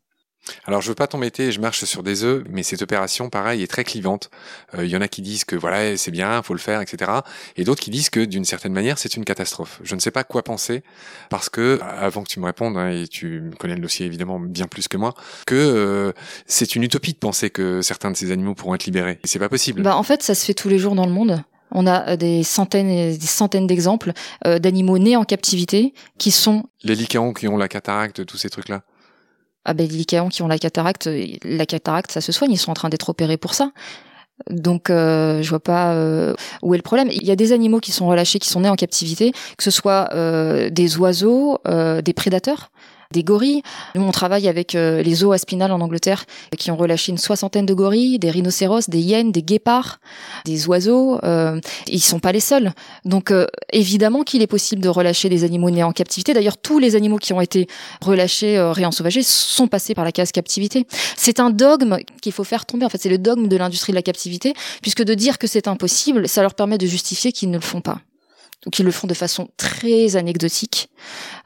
Alors 0.65 0.81
je 0.81 0.89
veux 0.89 0.95
pas 0.95 1.07
t'embêter, 1.07 1.51
je 1.51 1.59
marche 1.59 1.83
sur 1.85 2.03
des 2.03 2.23
œufs, 2.23 2.43
mais 2.49 2.63
cette 2.63 2.81
opération, 2.81 3.29
pareil, 3.29 3.63
est 3.63 3.67
très 3.67 3.83
clivante. 3.83 4.29
Il 4.73 4.79
euh, 4.79 4.85
y 4.85 4.95
en 4.95 5.01
a 5.01 5.07
qui 5.07 5.21
disent 5.21 5.45
que 5.45 5.55
voilà, 5.55 5.97
c'est 5.97 6.11
bien, 6.11 6.41
faut 6.43 6.53
le 6.53 6.59
faire, 6.59 6.81
etc. 6.81 7.11
Et 7.55 7.63
d'autres 7.63 7.81
qui 7.81 7.91
disent 7.91 8.09
que 8.09 8.23
d'une 8.23 8.45
certaine 8.45 8.73
manière, 8.73 8.97
c'est 8.97 9.15
une 9.15 9.25
catastrophe. 9.25 9.79
Je 9.83 9.95
ne 9.95 9.99
sais 9.99 10.11
pas 10.11 10.23
quoi 10.23 10.43
penser, 10.43 10.83
parce 11.29 11.49
que 11.49 11.79
avant 11.81 12.23
que 12.23 12.29
tu 12.29 12.39
me 12.39 12.45
répondes, 12.45 12.77
hein, 12.77 12.89
et 12.89 13.07
tu 13.07 13.51
connais 13.59 13.75
le 13.75 13.81
dossier 13.81 14.05
évidemment 14.05 14.39
bien 14.39 14.67
plus 14.67 14.87
que 14.87 14.97
moi, 14.97 15.13
que 15.45 15.55
euh, 15.55 16.11
c'est 16.45 16.75
une 16.75 16.83
utopie 16.83 17.13
de 17.13 17.17
penser 17.17 17.49
que 17.49 17.81
certains 17.81 18.11
de 18.11 18.17
ces 18.17 18.31
animaux 18.31 18.55
pourront 18.55 18.75
être 18.75 18.85
libérés. 18.85 19.19
Et 19.23 19.27
c'est 19.27 19.39
pas 19.39 19.49
possible. 19.49 19.81
Bah 19.81 19.95
en 19.95 20.03
fait, 20.03 20.23
ça 20.23 20.35
se 20.35 20.45
fait 20.45 20.53
tous 20.53 20.69
les 20.69 20.79
jours 20.79 20.95
dans 20.95 21.05
le 21.05 21.13
monde. 21.13 21.41
On 21.71 21.85
a 21.85 22.11
euh, 22.11 22.15
des 22.15 22.43
centaines 22.43 22.89
et 22.89 23.17
des 23.17 23.27
centaines 23.27 23.67
d'exemples 23.67 24.13
d'animaux 24.45 24.97
nés 24.97 25.15
en 25.15 25.23
captivité 25.23 25.93
qui 26.17 26.31
sont 26.31 26.63
les 26.83 26.95
lycaons 26.95 27.33
qui 27.33 27.47
ont 27.47 27.57
la 27.57 27.67
cataracte, 27.67 28.25
tous 28.25 28.37
ces 28.37 28.49
trucs-là 28.49 28.83
ah 29.67 29.73
ben 29.73 29.87
les 29.87 30.05
qui 30.05 30.41
ont 30.41 30.47
la 30.47 30.57
cataracte, 30.57 31.09
la 31.43 31.65
cataracte 31.65 32.11
ça 32.11 32.21
se 32.21 32.31
soigne, 32.31 32.51
ils 32.51 32.57
sont 32.57 32.71
en 32.71 32.73
train 32.73 32.89
d'être 32.89 33.09
opérés 33.09 33.37
pour 33.37 33.53
ça. 33.53 33.71
Donc 34.49 34.89
euh, 34.89 35.41
je 35.41 35.49
vois 35.49 35.59
pas 35.59 35.93
euh, 35.93 36.33
où 36.61 36.73
est 36.73 36.77
le 36.77 36.83
problème. 36.83 37.09
Il 37.11 37.25
y 37.25 37.31
a 37.31 37.35
des 37.35 37.51
animaux 37.51 37.79
qui 37.79 37.91
sont 37.91 38.07
relâchés, 38.07 38.39
qui 38.39 38.49
sont 38.49 38.61
nés 38.61 38.69
en 38.69 38.75
captivité, 38.75 39.31
que 39.57 39.63
ce 39.63 39.71
soit 39.71 40.09
euh, 40.13 40.69
des 40.69 40.97
oiseaux, 40.97 41.59
des 41.65 42.13
prédateurs 42.13 42.71
des 43.11 43.23
gorilles. 43.23 43.61
Nous, 43.95 44.03
on 44.03 44.11
travaille 44.11 44.47
avec 44.47 44.75
euh, 44.75 45.01
les 45.01 45.15
zoos 45.15 45.31
Aspinal 45.31 45.71
en 45.71 45.81
Angleterre 45.81 46.25
qui 46.57 46.71
ont 46.71 46.75
relâché 46.75 47.11
une 47.11 47.17
soixantaine 47.17 47.65
de 47.65 47.73
gorilles, 47.73 48.19
des 48.19 48.29
rhinocéros, 48.29 48.89
des 48.89 48.99
hyènes, 48.99 49.31
des 49.31 49.43
guépards, 49.43 49.99
des 50.45 50.67
oiseaux. 50.67 51.19
Euh, 51.23 51.59
ils 51.87 52.01
sont 52.01 52.19
pas 52.19 52.31
les 52.31 52.39
seuls. 52.39 52.73
Donc 53.05 53.31
euh, 53.31 53.47
évidemment 53.71 54.23
qu'il 54.23 54.41
est 54.41 54.47
possible 54.47 54.81
de 54.81 54.89
relâcher 54.89 55.29
des 55.29 55.43
animaux 55.43 55.69
nés 55.69 55.83
en 55.83 55.91
captivité. 55.91 56.33
D'ailleurs, 56.33 56.57
tous 56.57 56.79
les 56.79 56.95
animaux 56.95 57.17
qui 57.17 57.33
ont 57.33 57.41
été 57.41 57.67
relâchés, 58.01 58.57
euh, 58.57 58.71
réensauvagés, 58.71 59.23
sont 59.23 59.67
passés 59.67 59.93
par 59.93 60.05
la 60.05 60.11
case 60.11 60.31
captivité. 60.31 60.85
C'est 61.15 61.39
un 61.39 61.49
dogme 61.49 61.97
qu'il 62.21 62.31
faut 62.31 62.43
faire 62.43 62.65
tomber. 62.65 62.85
En 62.85 62.89
fait, 62.89 63.01
c'est 63.01 63.09
le 63.09 63.17
dogme 63.17 63.47
de 63.47 63.57
l'industrie 63.57 63.91
de 63.93 63.97
la 63.97 64.01
captivité, 64.01 64.53
puisque 64.81 65.03
de 65.03 65.13
dire 65.13 65.37
que 65.37 65.47
c'est 65.47 65.67
impossible, 65.67 66.27
ça 66.27 66.41
leur 66.41 66.53
permet 66.53 66.77
de 66.77 66.85
justifier 66.85 67.31
qu'ils 67.31 67.49
ne 67.49 67.57
le 67.57 67.61
font 67.61 67.81
pas 67.81 67.99
ou 68.65 68.69
qu'ils 68.69 68.85
le 68.85 68.91
font 68.91 69.07
de 69.07 69.13
façon 69.13 69.49
très 69.57 70.15
anecdotique, 70.15 70.89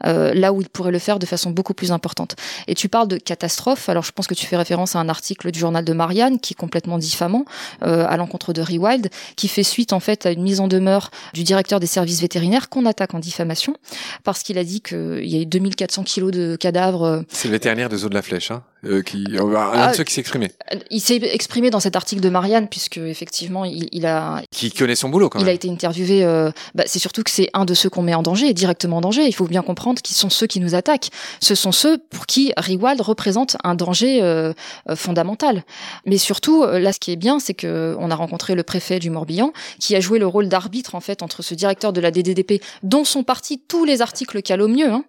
euh, 0.05 0.33
là 0.33 0.53
où 0.53 0.61
ils 0.61 0.69
pourraient 0.69 0.91
le 0.91 0.99
faire 0.99 1.19
de 1.19 1.25
façon 1.25 1.51
beaucoup 1.51 1.73
plus 1.73 1.91
importante. 1.91 2.35
Et 2.67 2.75
tu 2.75 2.89
parles 2.89 3.07
de 3.07 3.17
catastrophe, 3.17 3.89
alors 3.89 4.03
je 4.03 4.11
pense 4.11 4.27
que 4.27 4.33
tu 4.33 4.45
fais 4.45 4.57
référence 4.57 4.95
à 4.95 4.99
un 4.99 5.09
article 5.09 5.51
du 5.51 5.59
journal 5.59 5.85
de 5.85 5.93
Marianne 5.93 6.39
qui 6.39 6.53
est 6.53 6.55
complètement 6.55 6.97
diffamant 6.97 7.45
euh, 7.83 8.05
à 8.07 8.17
l'encontre 8.17 8.53
de 8.53 8.61
Rewild, 8.61 9.09
qui 9.35 9.47
fait 9.47 9.63
suite 9.63 9.93
en 9.93 9.99
fait 9.99 10.25
à 10.25 10.31
une 10.31 10.43
mise 10.43 10.59
en 10.59 10.67
demeure 10.67 11.11
du 11.33 11.43
directeur 11.43 11.79
des 11.79 11.87
services 11.87 12.21
vétérinaires 12.21 12.69
qu'on 12.69 12.85
attaque 12.85 13.13
en 13.13 13.19
diffamation, 13.19 13.75
parce 14.23 14.43
qu'il 14.43 14.57
a 14.57 14.63
dit 14.63 14.81
qu'il 14.81 15.25
y 15.25 15.37
a 15.37 15.41
eu 15.41 15.45
2400 15.45 16.03
kilos 16.03 16.31
de 16.31 16.55
cadavres. 16.55 17.03
Euh, 17.03 17.21
C'est 17.29 17.47
le 17.47 17.53
vétérinaire 17.53 17.89
de 17.89 17.97
Zoo 17.97 18.09
de 18.09 18.15
la 18.15 18.21
Flèche, 18.21 18.51
hein 18.51 18.63
euh, 18.83 19.03
qui 19.03 19.25
un 19.37 19.45
de 19.45 19.55
ah, 19.55 19.93
ceux 19.93 20.03
qui 20.03 20.11
s'est 20.11 20.21
exprimé. 20.21 20.51
Il 20.89 21.01
s'est 21.01 21.17
exprimé 21.17 21.69
dans 21.69 21.79
cet 21.79 21.95
article 21.95 22.19
de 22.19 22.29
Marianne 22.29 22.67
puisque 22.67 22.97
effectivement 22.97 23.63
il, 23.63 23.87
il 23.91 24.07
a 24.07 24.41
qui 24.49 24.71
connaît 24.71 24.95
son 24.95 25.09
boulot 25.09 25.29
quand 25.29 25.37
même. 25.37 25.47
Il 25.47 25.51
a 25.51 25.53
été 25.53 25.69
interviewé. 25.69 26.23
Euh, 26.23 26.51
bah, 26.73 26.85
c'est 26.87 26.97
surtout 26.97 27.21
que 27.21 27.29
c'est 27.29 27.49
un 27.53 27.65
de 27.65 27.75
ceux 27.75 27.91
qu'on 27.91 28.01
met 28.01 28.15
en 28.15 28.23
danger, 28.23 28.51
directement 28.53 28.97
en 28.97 29.01
danger. 29.01 29.27
Il 29.27 29.35
faut 29.35 29.40
bien 29.47 29.61
comprendre 29.61 30.01
qui 30.01 30.13
sont 30.13 30.29
ceux 30.29 30.47
qui 30.47 30.59
nous 30.59 30.75
attaquent. 30.75 31.09
Ce 31.39 31.55
sont 31.55 31.71
ceux 31.71 31.97
pour 31.97 32.25
qui 32.25 32.53
Riwald 32.57 33.01
représente 33.01 33.57
un 33.63 33.75
danger 33.75 34.21
euh, 34.21 34.53
euh 34.89 34.95
fondamental. 34.95 35.63
Mais 36.05 36.17
surtout 36.17 36.63
là, 36.63 36.93
ce 36.93 36.99
qui 36.99 37.11
est 37.11 37.15
bien, 37.15 37.39
c'est 37.39 37.53
que 37.53 37.95
on 37.99 38.11
a 38.11 38.15
rencontré 38.15 38.55
le 38.55 38.63
préfet 38.63 38.99
du 38.99 39.09
Morbihan 39.09 39.51
qui 39.79 39.95
a 39.95 39.99
joué 39.99 40.19
le 40.19 40.27
rôle 40.27 40.47
d'arbitre 40.47 40.95
en 40.95 40.99
fait 40.99 41.23
entre 41.23 41.41
ce 41.41 41.53
directeur 41.53 41.93
de 41.93 42.01
la 42.01 42.11
DDDP 42.11 42.61
dont 42.83 43.03
sont 43.03 43.23
partis 43.23 43.59
tous 43.59 43.85
les 43.85 44.01
articles 44.01 44.41
mieux. 44.67 44.91
Hein, 44.91 45.03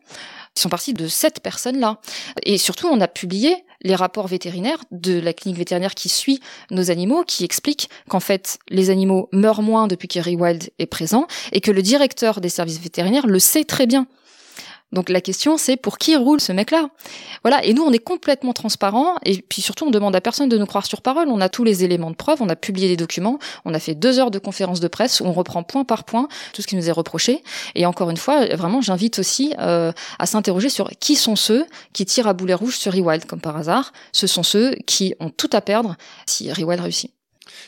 ils 0.56 0.60
sont 0.60 0.68
partis 0.68 0.92
de 0.92 1.08
cette 1.08 1.40
personne-là. 1.40 1.98
Et 2.44 2.58
surtout, 2.58 2.86
on 2.86 3.00
a 3.00 3.08
publié 3.08 3.56
les 3.82 3.94
rapports 3.94 4.26
vétérinaires 4.26 4.84
de 4.90 5.18
la 5.18 5.32
clinique 5.32 5.58
vétérinaire 5.58 5.94
qui 5.94 6.08
suit 6.08 6.40
nos 6.70 6.90
animaux, 6.90 7.24
qui 7.24 7.44
explique 7.44 7.88
qu'en 8.08 8.20
fait, 8.20 8.58
les 8.68 8.90
animaux 8.90 9.28
meurent 9.32 9.62
moins 9.62 9.86
depuis 9.88 10.08
que 10.08 10.20
Wild 10.20 10.70
est 10.78 10.86
présent 10.86 11.26
et 11.52 11.60
que 11.60 11.70
le 11.70 11.82
directeur 11.82 12.40
des 12.40 12.50
services 12.50 12.80
vétérinaires 12.80 13.26
le 13.26 13.38
sait 13.38 13.64
très 13.64 13.86
bien. 13.86 14.06
Donc 14.92 15.08
la 15.08 15.20
question 15.20 15.56
c'est 15.56 15.76
pour 15.76 15.98
qui 15.98 16.16
roule 16.16 16.40
ce 16.40 16.52
mec-là? 16.52 16.88
Voilà, 17.42 17.64
et 17.64 17.72
nous 17.72 17.82
on 17.82 17.92
est 17.92 17.98
complètement 17.98 18.52
transparent 18.52 19.16
et 19.24 19.42
puis 19.42 19.62
surtout 19.62 19.86
on 19.86 19.90
demande 19.90 20.14
à 20.14 20.20
personne 20.20 20.48
de 20.48 20.58
nous 20.58 20.66
croire 20.66 20.86
sur 20.86 21.02
parole. 21.02 21.28
On 21.28 21.40
a 21.40 21.48
tous 21.48 21.64
les 21.64 21.84
éléments 21.84 22.10
de 22.10 22.16
preuve, 22.16 22.42
on 22.42 22.48
a 22.48 22.56
publié 22.56 22.88
des 22.88 22.96
documents, 22.96 23.38
on 23.64 23.74
a 23.74 23.78
fait 23.78 23.94
deux 23.94 24.18
heures 24.18 24.30
de 24.30 24.38
conférence 24.38 24.80
de 24.80 24.88
presse 24.88 25.20
où 25.20 25.24
on 25.24 25.32
reprend 25.32 25.62
point 25.62 25.84
par 25.84 26.04
point 26.04 26.28
tout 26.52 26.62
ce 26.62 26.66
qui 26.66 26.76
nous 26.76 26.88
est 26.88 26.92
reproché. 26.92 27.42
Et 27.74 27.86
encore 27.86 28.10
une 28.10 28.16
fois, 28.16 28.46
vraiment 28.54 28.80
j'invite 28.80 29.18
aussi 29.18 29.54
euh, 29.58 29.92
à 30.18 30.26
s'interroger 30.26 30.68
sur 30.68 30.90
qui 31.00 31.16
sont 31.16 31.36
ceux 31.36 31.66
qui 31.92 32.04
tirent 32.04 32.26
à 32.26 32.32
boulet 32.32 32.54
rouge 32.54 32.76
sur 32.76 32.92
Rewild 32.92 33.24
comme 33.26 33.40
par 33.40 33.56
hasard. 33.56 33.92
Ce 34.12 34.26
sont 34.26 34.42
ceux 34.42 34.74
qui 34.86 35.14
ont 35.20 35.30
tout 35.30 35.50
à 35.52 35.60
perdre 35.60 35.96
si 36.26 36.52
Rewild 36.52 36.80
réussit. 36.80 37.12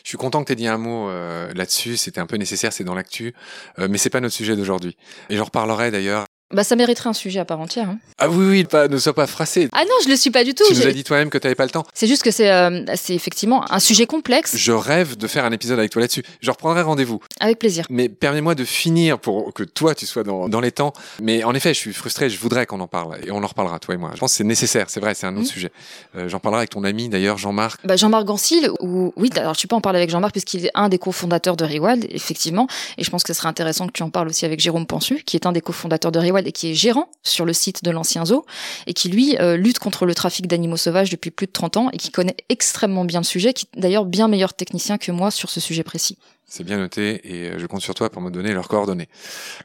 Je 0.02 0.10
suis 0.10 0.18
content 0.18 0.42
que 0.42 0.48
tu 0.48 0.52
aies 0.52 0.56
dit 0.56 0.68
un 0.68 0.78
mot 0.78 1.08
euh, 1.08 1.52
là-dessus, 1.54 1.96
c'était 1.96 2.20
un 2.20 2.26
peu 2.26 2.36
nécessaire, 2.36 2.72
c'est 2.72 2.84
dans 2.84 2.94
l'actu, 2.94 3.34
euh, 3.78 3.88
mais 3.90 3.98
c'est 3.98 4.10
pas 4.10 4.20
notre 4.20 4.34
sujet 4.34 4.56
d'aujourd'hui. 4.56 4.96
Et 5.30 5.36
j'en 5.36 5.44
reparlerai 5.44 5.90
d'ailleurs 5.90 6.26
bah, 6.54 6.64
ça 6.64 6.76
mériterait 6.76 7.10
un 7.10 7.14
sujet 7.14 7.40
à 7.40 7.44
part 7.44 7.60
entière. 7.60 7.88
Hein. 7.88 7.98
Ah 8.18 8.28
oui, 8.28 8.46
oui, 8.46 8.64
pas, 8.64 8.88
ne 8.88 8.96
sois 8.96 9.14
pas 9.14 9.26
froissé. 9.26 9.68
Ah 9.72 9.84
non, 9.84 9.94
je 10.04 10.08
le 10.08 10.16
suis 10.16 10.30
pas 10.30 10.44
du 10.44 10.54
tout. 10.54 10.64
Tu 10.68 10.74
nous 10.74 10.86
as 10.86 10.92
dit 10.92 11.04
toi-même 11.04 11.30
que 11.30 11.38
tu 11.38 11.46
n'avais 11.46 11.54
pas 11.54 11.64
le 11.64 11.70
temps. 11.70 11.84
C'est 11.94 12.06
juste 12.06 12.22
que 12.22 12.30
c'est 12.30 12.50
euh, 12.50 12.84
c'est 12.94 13.14
effectivement 13.14 13.70
un 13.72 13.80
sujet 13.80 14.06
complexe. 14.06 14.56
Je 14.56 14.72
rêve 14.72 15.16
de 15.16 15.26
faire 15.26 15.44
un 15.44 15.52
épisode 15.52 15.78
avec 15.78 15.90
toi 15.90 16.00
là-dessus. 16.00 16.22
Je 16.40 16.50
reprendrai 16.50 16.82
rendez-vous. 16.82 17.20
Avec 17.40 17.58
plaisir. 17.58 17.84
Mais 17.90 18.08
permets-moi 18.08 18.54
de 18.54 18.64
finir 18.64 19.18
pour 19.18 19.52
que 19.52 19.64
toi, 19.64 19.94
tu 19.94 20.06
sois 20.06 20.22
dans, 20.22 20.48
dans 20.48 20.60
les 20.60 20.72
temps. 20.72 20.92
Mais 21.20 21.44
en 21.44 21.54
effet, 21.54 21.74
je 21.74 21.78
suis 21.78 21.92
frustré, 21.92 22.30
je 22.30 22.38
voudrais 22.38 22.66
qu'on 22.66 22.80
en 22.80 22.88
parle. 22.88 23.18
Et 23.26 23.30
on 23.30 23.42
en 23.42 23.46
reparlera, 23.46 23.78
toi 23.78 23.94
et 23.94 23.98
moi. 23.98 24.12
Je 24.14 24.20
pense 24.20 24.32
que 24.32 24.36
c'est 24.36 24.44
nécessaire, 24.44 24.86
c'est 24.88 25.00
vrai, 25.00 25.14
c'est 25.14 25.26
un 25.26 25.34
autre 25.36 25.42
mmh. 25.42 25.46
sujet. 25.46 25.72
Euh, 26.16 26.28
J'en 26.28 26.38
parlerai 26.38 26.60
avec 26.60 26.70
ton 26.70 26.84
ami, 26.84 27.08
d'ailleurs, 27.08 27.38
Jean-Marc. 27.38 27.84
Bah, 27.84 27.96
Jean-Marc 27.96 28.24
Gancil, 28.24 28.70
ou 28.80 29.12
oui, 29.16 29.30
alors 29.36 29.56
suis 29.64 29.68
pas 29.68 29.76
en 29.76 29.80
parler 29.80 29.98
avec 29.98 30.10
Jean-Marc 30.10 30.32
puisqu'il 30.32 30.66
est 30.66 30.70
un 30.74 30.88
des 30.88 30.98
cofondateurs 30.98 31.56
de 31.56 31.64
Rewild, 31.64 32.06
effectivement. 32.10 32.66
Et 32.98 33.04
je 33.04 33.10
pense 33.10 33.22
que 33.22 33.32
ce 33.32 33.38
serait 33.38 33.48
intéressant 33.48 33.86
que 33.86 33.92
tu 33.92 34.02
en 34.02 34.10
parles 34.10 34.28
aussi 34.28 34.44
avec 34.44 34.60
Jérôme 34.60 34.86
Pensu, 34.86 35.22
qui 35.24 35.36
est 35.36 35.46
un 35.46 35.52
des 35.52 35.60
cofondateurs 35.60 36.12
de 36.12 36.18
Et 36.46 36.52
qui 36.52 36.70
est 36.70 36.74
gérant 36.74 37.10
sur 37.22 37.44
le 37.44 37.52
site 37.52 37.84
de 37.84 37.90
l'ancien 37.90 38.24
zoo 38.24 38.44
et 38.86 38.94
qui 38.94 39.08
lui 39.08 39.36
lutte 39.56 39.78
contre 39.78 40.06
le 40.06 40.14
trafic 40.14 40.46
d'animaux 40.46 40.76
sauvages 40.76 41.10
depuis 41.10 41.30
plus 41.30 41.46
de 41.46 41.52
30 41.52 41.76
ans 41.76 41.90
et 41.92 41.96
qui 41.96 42.10
connaît 42.10 42.36
extrêmement 42.48 43.04
bien 43.04 43.20
le 43.20 43.24
sujet, 43.24 43.52
qui 43.52 43.66
est 43.66 43.80
d'ailleurs 43.80 44.04
bien 44.04 44.28
meilleur 44.28 44.54
technicien 44.54 44.98
que 44.98 45.12
moi 45.12 45.30
sur 45.30 45.50
ce 45.50 45.60
sujet 45.60 45.82
précis. 45.82 46.18
C'est 46.46 46.62
bien 46.62 46.78
noté 46.78 47.20
et 47.24 47.50
euh, 47.50 47.58
je 47.58 47.66
compte 47.66 47.80
sur 47.80 47.94
toi 47.94 48.10
pour 48.10 48.20
me 48.20 48.30
donner 48.30 48.52
leurs 48.52 48.68
coordonnées. 48.68 49.08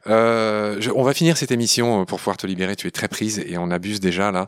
Euh, 0.07 0.81
on 0.95 1.03
va 1.03 1.13
finir 1.13 1.37
cette 1.37 1.51
émission 1.51 2.01
euh, 2.01 2.05
pour 2.05 2.19
pouvoir 2.19 2.37
te 2.37 2.47
libérer. 2.47 2.75
Tu 2.75 2.87
es 2.87 2.91
très 2.91 3.09
prise 3.09 3.43
et 3.45 3.57
on 3.57 3.69
abuse 3.69 3.99
déjà 3.99 4.31
là. 4.31 4.45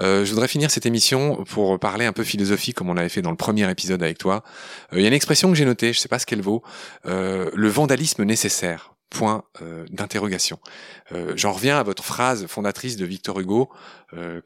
Euh, 0.00 0.24
je 0.24 0.30
voudrais 0.30 0.48
finir 0.48 0.70
cette 0.70 0.86
émission 0.86 1.44
pour 1.44 1.78
parler 1.78 2.04
un 2.04 2.12
peu 2.12 2.24
philosophie 2.24 2.74
comme 2.74 2.90
on 2.90 2.94
l'avait 2.94 3.08
fait 3.08 3.22
dans 3.22 3.30
le 3.30 3.36
premier 3.36 3.70
épisode 3.70 4.02
avec 4.02 4.18
toi. 4.18 4.42
Il 4.92 5.00
y 5.00 5.04
a 5.04 5.08
une 5.08 5.14
expression 5.14 5.48
que 5.50 5.54
j'ai 5.54 5.64
notée, 5.64 5.92
je 5.92 6.00
sais 6.00 6.08
pas 6.08 6.18
ce 6.18 6.26
qu'elle 6.26 6.42
vaut. 6.42 6.62
le 7.04 7.68
vandalisme 7.68 8.24
nécessaire. 8.24 8.92
Point 9.10 9.44
d'interrogation. 9.90 10.58
J'en 11.34 11.52
reviens 11.52 11.78
à 11.78 11.82
votre 11.82 12.04
phrase 12.04 12.46
fondatrice 12.46 12.96
de 12.96 13.06
Victor 13.06 13.40
Hugo 13.40 13.70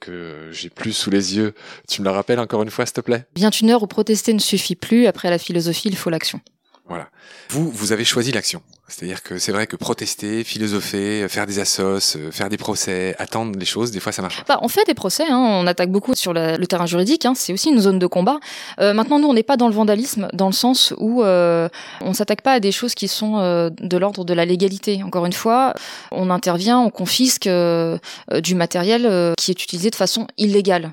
que 0.01 0.51
j'ai 0.53 0.71
plus 0.71 0.93
sous 0.93 1.11
les 1.11 1.37
yeux. 1.37 1.55
Tu 1.89 2.01
me 2.01 2.07
la 2.07 2.13
rappelles 2.13 2.39
encore 2.39 2.63
une 2.63 2.71
fois, 2.71 2.87
s'il 2.87 2.95
te 2.95 3.01
plaît? 3.01 3.27
Bien 3.35 3.51
une 3.51 3.71
heure 3.71 3.83
où 3.83 3.89
protester 3.89 4.33
ne 4.33 4.39
suffit 4.39 4.77
plus. 4.77 5.07
Après 5.07 5.31
la 5.31 5.39
philosophie, 5.39 5.89
il 5.89 5.97
faut 5.97 6.11
l'action. 6.11 6.41
Voilà. 6.89 7.09
Vous, 7.51 7.71
vous 7.71 7.93
avez 7.93 8.05
choisi 8.05 8.33
l'action. 8.33 8.63
C'est-à-dire 8.89 9.23
que 9.23 9.39
c'est 9.39 9.53
vrai 9.53 9.67
que 9.67 9.77
protester, 9.77 10.45
philosopher, 10.45 11.27
faire 11.29 11.47
des 11.47 11.59
assos, 11.59 12.17
euh, 12.17 12.31
faire 12.31 12.51
des 12.51 12.59
procès, 12.59 13.15
attendre 13.19 13.59
les 13.59 13.65
choses, 13.65 13.91
des 13.91 14.01
fois 14.01 14.13
ça 14.13 14.21
marche. 14.21 14.43
Bah, 14.47 14.59
on 14.61 14.69
fait 14.69 14.85
des 14.85 14.93
procès, 14.93 15.25
hein, 15.31 15.39
on 15.39 15.67
attaque 15.67 15.91
beaucoup 15.91 16.15
sur 16.15 16.35
le 16.35 16.65
terrain 16.67 16.85
juridique, 16.85 17.25
hein, 17.25 17.33
c'est 17.35 17.53
aussi 17.53 17.71
une 17.71 17.81
zone 17.81 17.99
de 17.99 18.07
combat. 18.07 18.39
Euh, 18.81 18.93
maintenant, 18.93 19.19
nous, 19.19 19.29
on 19.29 19.35
n'est 19.35 19.43
pas 19.43 19.57
dans 19.57 19.69
le 19.69 19.75
vandalisme, 19.75 20.29
dans 20.35 20.47
le 20.47 20.53
sens 20.53 20.93
où 20.99 21.23
euh, 21.23 21.69
on 22.03 22.13
s'attaque 22.13 22.43
pas 22.43 22.53
à 22.53 22.61
des 22.61 22.73
choses 22.73 22.95
qui 22.95 23.09
sont 23.09 23.39
euh, 23.39 23.71
de 23.71 23.97
l'ordre 23.97 24.25
de 24.25 24.35
la 24.35 24.45
légalité. 24.45 25.03
Encore 25.03 25.25
une 25.25 25.33
fois, 25.33 25.73
on 26.11 26.29
intervient, 26.29 26.79
on 26.81 26.91
confisque 26.91 27.49
du 27.49 28.55
matériel 28.55 29.35
qui 29.39 29.53
est 29.53 29.63
utilisé 29.63 29.91
de 29.91 29.97
façon 29.97 30.27
illégale. 30.37 30.93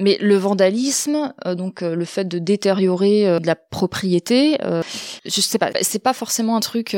Mais 0.00 0.18
le 0.20 0.36
vandalisme, 0.36 1.32
euh, 1.46 1.54
donc 1.54 1.82
euh, 1.82 1.94
le 1.94 2.04
fait 2.04 2.24
de 2.24 2.38
détériorer 2.38 3.26
euh, 3.26 3.38
la 3.44 3.56
propriété, 3.56 4.58
je 5.24 5.40
sais 5.40 5.58
pas, 5.58 5.70
c'est 5.80 6.02
pas 6.02 6.12
forcément 6.12 6.56
un 6.56 6.60
truc 6.60 6.96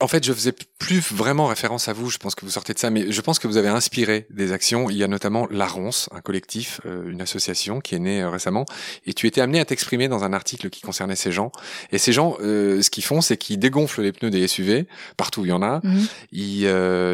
en 0.00 0.06
fait, 0.06 0.24
je 0.24 0.32
faisais 0.32 0.52
plus 0.78 1.00
vraiment 1.12 1.46
référence 1.46 1.88
à 1.88 1.92
vous, 1.92 2.08
je 2.08 2.18
pense 2.18 2.36
que 2.36 2.44
vous 2.44 2.52
sortez 2.52 2.72
de 2.72 2.78
ça, 2.78 2.88
mais 2.88 3.10
je 3.10 3.20
pense 3.20 3.40
que 3.40 3.48
vous 3.48 3.56
avez 3.56 3.68
inspiré 3.68 4.26
des 4.30 4.52
actions. 4.52 4.88
Il 4.90 4.96
y 4.96 5.02
a 5.02 5.08
notamment 5.08 5.48
l'ARONCE, 5.50 6.08
un 6.12 6.20
collectif, 6.20 6.80
euh, 6.86 7.10
une 7.10 7.20
association 7.20 7.80
qui 7.80 7.96
est 7.96 7.98
née 7.98 8.22
euh, 8.22 8.30
récemment, 8.30 8.64
et 9.06 9.12
tu 9.12 9.26
étais 9.26 9.40
amené 9.40 9.58
à 9.58 9.64
t'exprimer 9.64 10.06
dans 10.06 10.22
un 10.22 10.32
article 10.32 10.70
qui 10.70 10.82
concernait 10.82 11.16
ces 11.16 11.32
gens. 11.32 11.50
Et 11.90 11.98
ces 11.98 12.12
gens, 12.12 12.36
euh, 12.40 12.80
ce 12.80 12.90
qu'ils 12.90 13.02
font, 13.02 13.20
c'est 13.20 13.36
qu'ils 13.36 13.58
dégonflent 13.58 14.02
les 14.02 14.12
pneus 14.12 14.30
des 14.30 14.46
SUV, 14.46 14.86
partout 15.16 15.40
où 15.40 15.46
il 15.46 15.48
y 15.48 15.52
en 15.52 15.62
a, 15.62 15.80
mhm. 15.82 16.06
ils, 16.30 16.62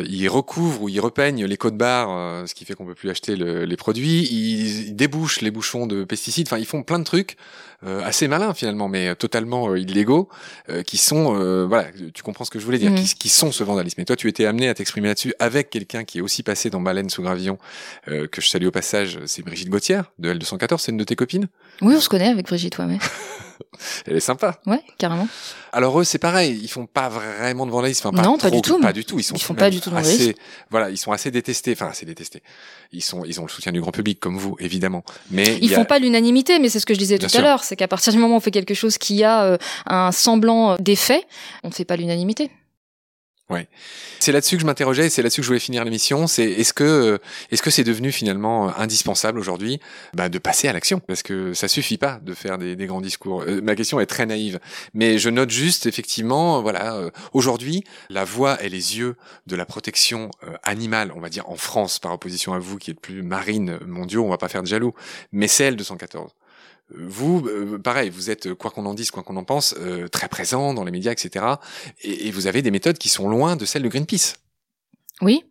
ils, 0.06 0.28
recouvrent 0.28 0.82
ou 0.82 0.88
ils 0.90 1.00
repeignent 1.00 1.46
les 1.46 1.56
codes 1.56 1.78
barres, 1.78 2.46
ce 2.46 2.54
qui 2.54 2.66
fait 2.66 2.74
qu'on 2.74 2.84
peut 2.84 2.94
plus 2.94 3.08
acheter 3.08 3.34
les 3.36 3.76
produits, 3.76 4.28
ils, 4.30 4.88
ils, 4.88 4.96
débouchent 4.96 5.40
les 5.40 5.50
bouchons 5.50 5.86
de 5.86 6.04
pesticides, 6.04 6.48
enfin 6.48 6.58
ils 6.58 6.66
font 6.66 6.82
plein 6.82 6.98
de 6.98 7.04
trucs 7.04 7.36
assez 7.82 8.28
malins 8.28 8.54
finalement, 8.54 8.88
mais 8.88 9.14
totalement 9.14 9.74
illégaux, 9.74 10.28
qui 10.86 10.96
sont, 10.96 11.66
voilà, 11.66 11.88
tu 12.14 12.22
comprends 12.22 12.44
ce 12.44 12.50
que 12.50 12.58
je 12.58 12.64
voulais 12.64 12.73
dire, 12.78 12.90
mhm. 12.90 12.96
qui, 12.96 13.14
qui, 13.14 13.28
sont 13.28 13.52
ce 13.52 13.64
vandalisme. 13.64 14.00
Et 14.00 14.04
toi, 14.04 14.16
tu 14.16 14.28
étais 14.28 14.46
amené 14.46 14.68
à 14.68 14.74
t'exprimer 14.74 15.08
là-dessus 15.08 15.34
avec 15.38 15.70
quelqu'un 15.70 16.04
qui 16.04 16.18
est 16.18 16.20
aussi 16.20 16.42
passé 16.42 16.70
dans 16.70 16.80
Baleine 16.80 17.10
sous 17.10 17.22
gravillon, 17.22 17.58
que 18.06 18.40
je 18.40 18.48
salue 18.48 18.66
au 18.66 18.70
passage, 18.70 19.18
c'est 19.26 19.42
Brigitte 19.42 19.68
Gauthier 19.68 20.00
de 20.18 20.32
L214, 20.32 20.78
c'est 20.78 20.92
une 20.92 20.98
de 20.98 21.04
tes 21.04 21.16
copines? 21.16 21.48
Oui, 21.82 21.94
on 21.96 22.00
se 22.00 22.08
connaît 22.08 22.28
avec 22.28 22.46
Brigitte, 22.46 22.78
ouais. 22.78 22.86
Mais... 22.86 22.98
Elle 24.06 24.16
est 24.16 24.20
sympa. 24.20 24.60
Ouais, 24.66 24.82
carrément. 24.98 25.28
Alors 25.72 25.98
eux, 26.00 26.04
c'est 26.04 26.18
pareil, 26.18 26.58
ils 26.62 26.68
font 26.68 26.86
pas 26.86 27.08
vraiment 27.08 27.66
de 27.66 27.70
vandalisme. 27.70 28.08
Enfin, 28.08 28.16
pas 28.16 28.22
non, 28.22 28.38
pas 28.38 28.50
du 28.50 28.62
tout. 28.62 28.80
Pas 28.80 28.92
du 28.92 29.04
tout. 29.04 29.18
Ils, 29.18 29.22
sont 29.22 29.34
ils 29.34 29.42
font 29.42 29.54
pas 29.54 29.70
du 29.70 29.80
tout 29.80 29.90
de 29.90 29.96
assez, 29.96 30.36
Voilà, 30.70 30.90
ils 30.90 30.96
sont 30.96 31.12
assez 31.12 31.30
détestés. 31.30 31.72
Enfin, 31.72 31.88
assez 31.88 32.06
détestés. 32.06 32.42
Ils 32.92 33.02
sont, 33.02 33.24
ils 33.24 33.40
ont 33.40 33.44
le 33.44 33.50
soutien 33.50 33.72
du 33.72 33.80
grand 33.80 33.92
public, 33.92 34.20
comme 34.20 34.36
vous, 34.36 34.56
évidemment. 34.60 35.04
Mais 35.30 35.58
ils 35.60 35.70
font 35.70 35.84
pas 35.84 35.98
l'unanimité, 35.98 36.58
mais 36.58 36.68
c'est 36.68 36.80
ce 36.80 36.86
que 36.86 36.94
je 36.94 36.98
disais 36.98 37.18
tout 37.18 37.34
à 37.34 37.40
l'heure, 37.40 37.64
c'est 37.64 37.76
qu'à 37.76 37.88
partir 37.88 38.12
du 38.12 38.18
moment 38.18 38.34
où 38.34 38.38
on 38.38 38.40
fait 38.40 38.50
quelque 38.50 38.74
chose 38.74 38.98
qui 38.98 39.24
a 39.24 39.44
euh, 39.44 39.58
un 39.86 40.12
semblant 40.12 40.76
d'effet, 40.78 41.24
on 41.62 41.68
ne 41.68 41.74
fait 41.74 41.84
pas 41.84 41.96
l'unanimité. 41.96 42.50
Ouais, 43.50 43.68
c'est 44.20 44.32
là-dessus 44.32 44.56
que 44.56 44.62
je 44.62 44.66
m'interrogeais 44.66 45.10
c'est 45.10 45.20
là-dessus 45.20 45.42
que 45.42 45.44
je 45.44 45.48
voulais 45.48 45.60
finir 45.60 45.84
l'émission. 45.84 46.26
C'est 46.26 46.50
est-ce 46.50 46.72
que 46.72 47.20
est-ce 47.50 47.62
que 47.62 47.70
c'est 47.70 47.84
devenu 47.84 48.10
finalement 48.10 48.74
indispensable 48.78 49.38
aujourd'hui 49.38 49.80
bah, 50.14 50.30
de 50.30 50.38
passer 50.38 50.66
à 50.66 50.72
l'action? 50.72 50.98
Parce 50.98 51.22
que 51.22 51.52
ça 51.52 51.68
suffit 51.68 51.98
pas 51.98 52.20
de 52.22 52.32
faire 52.32 52.56
des, 52.56 52.74
grands 52.86 53.02
discours. 53.02 53.42
Euh, 53.42 53.60
ma 53.60 53.76
question 53.76 54.00
est 54.00 54.06
très 54.06 54.24
naïve, 54.24 54.60
mais 54.94 55.18
je 55.18 55.28
note 55.28 55.50
juste 55.50 55.84
effectivement, 55.84 56.62
voilà, 56.62 56.94
euh, 56.94 57.10
aujourd'hui 57.34 57.84
la 58.08 58.24
voix 58.24 58.62
et 58.62 58.70
les 58.70 58.96
yeux 58.96 59.14
de 59.46 59.56
la 59.56 59.66
protection 59.66 60.30
euh, 60.44 60.56
animale, 60.62 61.12
on 61.14 61.20
va 61.20 61.28
dire 61.28 61.50
en 61.50 61.56
France 61.56 61.98
par 61.98 62.12
opposition 62.12 62.54
à 62.54 62.58
vous 62.58 62.78
qui 62.78 62.92
êtes 62.92 63.00
plus 63.00 63.22
marine 63.22 63.78
mondiaux, 63.86 64.24
on 64.24 64.30
va 64.30 64.38
pas 64.38 64.48
faire 64.48 64.62
de 64.62 64.68
jaloux, 64.68 64.94
mais 65.32 65.48
celle 65.48 65.76
de 65.76 65.84
114 65.84 66.30
vous, 66.90 67.46
euh, 67.46 67.78
pareil, 67.78 68.10
vous 68.10 68.30
êtes, 68.30 68.54
quoi 68.54 68.70
qu'on 68.70 68.86
en 68.86 68.94
dise, 68.94 69.10
quoi 69.10 69.22
qu'on 69.22 69.36
en 69.36 69.44
pense, 69.44 69.74
euh, 69.78 70.08
très 70.08 70.28
présent 70.28 70.74
dans 70.74 70.84
les 70.84 70.90
médias, 70.90 71.12
etc. 71.12 71.46
Et, 72.02 72.28
et, 72.28 72.30
vous 72.30 72.46
avez 72.46 72.62
des 72.62 72.70
méthodes 72.70 72.98
qui 72.98 73.08
sont 73.08 73.28
loin 73.28 73.56
de 73.56 73.64
celles 73.64 73.82
de 73.82 73.88
Greenpeace. 73.88 74.34
Oui, 75.22 75.44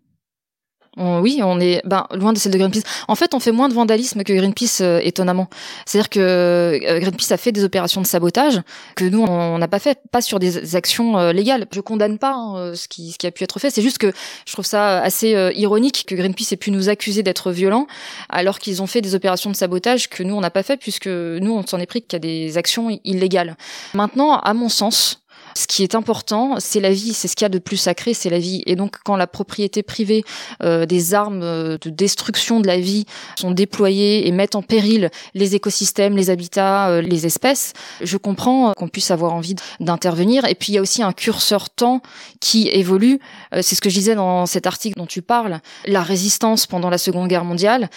oui, 0.97 1.41
on 1.43 1.59
est 1.59 1.81
ben, 1.85 2.05
loin 2.13 2.33
de 2.33 2.37
celle 2.37 2.51
de 2.51 2.57
Greenpeace. 2.57 2.83
En 3.07 3.15
fait, 3.15 3.33
on 3.33 3.39
fait 3.39 3.51
moins 3.51 3.67
de 3.67 3.73
vandalisme 3.73 4.23
que 4.23 4.33
Greenpeace, 4.33 4.81
euh, 4.81 4.99
étonnamment. 5.01 5.47
C'est-à-dire 5.85 6.09
que 6.09 6.19
euh, 6.19 6.99
Greenpeace 6.99 7.31
a 7.31 7.37
fait 7.37 7.51
des 7.51 7.63
opérations 7.63 8.01
de 8.01 8.05
sabotage 8.05 8.61
que 8.95 9.05
nous, 9.05 9.23
on 9.23 9.57
n'a 9.57 9.67
pas 9.67 9.79
fait, 9.79 9.99
pas 10.11 10.21
sur 10.21 10.39
des 10.39 10.75
actions 10.75 11.17
euh, 11.17 11.33
légales. 11.33 11.65
Je 11.71 11.81
condamne 11.81 12.19
pas 12.19 12.33
hein, 12.33 12.73
ce, 12.75 12.87
qui, 12.87 13.11
ce 13.11 13.17
qui 13.17 13.25
a 13.25 13.31
pu 13.31 13.43
être 13.43 13.59
fait. 13.59 13.71
C'est 13.71 13.81
juste 13.81 13.97
que 13.97 14.11
je 14.45 14.53
trouve 14.53 14.65
ça 14.65 15.01
assez 15.01 15.29
ironique 15.55 16.05
que 16.07 16.15
Greenpeace 16.15 16.53
ait 16.53 16.57
pu 16.57 16.71
nous 16.71 16.89
accuser 16.89 17.23
d'être 17.23 17.51
violents 17.51 17.87
alors 18.29 18.59
qu'ils 18.59 18.81
ont 18.81 18.87
fait 18.87 19.01
des 19.01 19.15
opérations 19.15 19.49
de 19.49 19.55
sabotage 19.55 20.09
que 20.09 20.23
nous, 20.23 20.35
on 20.35 20.41
n'a 20.41 20.51
pas 20.51 20.63
fait 20.63 20.77
puisque 20.77 21.07
nous, 21.07 21.53
on 21.53 21.65
s'en 21.65 21.79
est 21.79 21.85
pris 21.85 22.03
a 22.13 22.19
des 22.19 22.57
actions 22.57 22.99
illégales. 23.03 23.55
Maintenant, 23.93 24.37
à 24.37 24.53
mon 24.53 24.69
sens, 24.69 25.22
ce 25.55 25.67
qui 25.67 25.83
est 25.83 25.95
important, 25.95 26.55
c'est 26.59 26.79
la 26.79 26.91
vie, 26.91 27.13
c'est 27.13 27.27
ce 27.27 27.35
qu'il 27.35 27.45
y 27.45 27.47
a 27.47 27.49
de 27.49 27.59
plus 27.59 27.77
sacré, 27.77 28.13
c'est 28.13 28.29
la 28.29 28.39
vie. 28.39 28.63
Et 28.65 28.75
donc, 28.75 28.97
quand 29.03 29.15
la 29.15 29.27
propriété 29.27 29.83
privée 29.83 30.23
euh, 30.61 30.85
des 30.85 31.13
armes 31.13 31.41
euh, 31.43 31.77
de 31.81 31.89
destruction 31.89 32.59
de 32.59 32.67
la 32.67 32.79
vie 32.79 33.05
sont 33.39 33.51
déployées 33.51 34.27
et 34.27 34.31
mettent 34.31 34.55
en 34.55 34.61
péril 34.61 35.09
les 35.33 35.55
écosystèmes, 35.55 36.15
les 36.15 36.29
habitats, 36.29 36.89
euh, 36.89 37.01
les 37.01 37.25
espèces, 37.25 37.73
je 38.01 38.17
comprends 38.17 38.73
qu'on 38.73 38.87
puisse 38.87 39.11
avoir 39.11 39.33
envie 39.33 39.55
d'intervenir. 39.79 40.45
Et 40.45 40.55
puis, 40.55 40.73
il 40.73 40.75
y 40.75 40.77
a 40.77 40.81
aussi 40.81 41.03
un 41.03 41.13
curseur 41.13 41.69
temps 41.69 42.01
qui 42.39 42.67
évolue. 42.69 43.19
C'est 43.61 43.75
ce 43.75 43.81
que 43.81 43.89
je 43.89 43.95
disais 43.95 44.15
dans 44.15 44.45
cet 44.45 44.67
article 44.67 44.97
dont 44.97 45.05
tu 45.05 45.21
parles. 45.21 45.59
La 45.85 46.03
résistance 46.03 46.67
pendant 46.67 46.89
la 46.89 46.97
Seconde 46.97 47.27
Guerre 47.27 47.45
mondiale, 47.45 47.89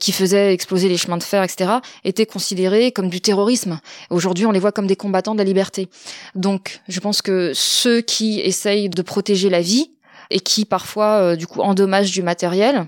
qui 0.00 0.12
faisait 0.12 0.52
exploser 0.52 0.88
les 0.88 0.96
chemins 0.96 1.16
de 1.16 1.22
fer, 1.22 1.42
etc., 1.42 1.74
était 2.04 2.26
considérée 2.26 2.92
comme 2.92 3.08
du 3.08 3.20
terrorisme. 3.20 3.80
Aujourd'hui, 4.10 4.46
on 4.46 4.52
les 4.52 4.58
voit 4.58 4.72
comme 4.72 4.86
des 4.86 4.96
combattants 4.96 5.34
de 5.34 5.38
la 5.38 5.44
liberté. 5.44 5.88
Donc, 6.34 6.80
je 6.88 7.00
pense 7.00 7.22
que 7.22 7.52
ceux 7.54 8.00
qui 8.00 8.40
essayent 8.40 8.88
de 8.88 9.02
protéger 9.02 9.50
la 9.50 9.60
vie 9.60 9.90
et 10.30 10.40
qui 10.40 10.64
parfois 10.64 11.20
euh, 11.20 11.36
du 11.36 11.46
coup 11.46 11.60
endommagent 11.60 12.12
du 12.12 12.22
matériel 12.22 12.86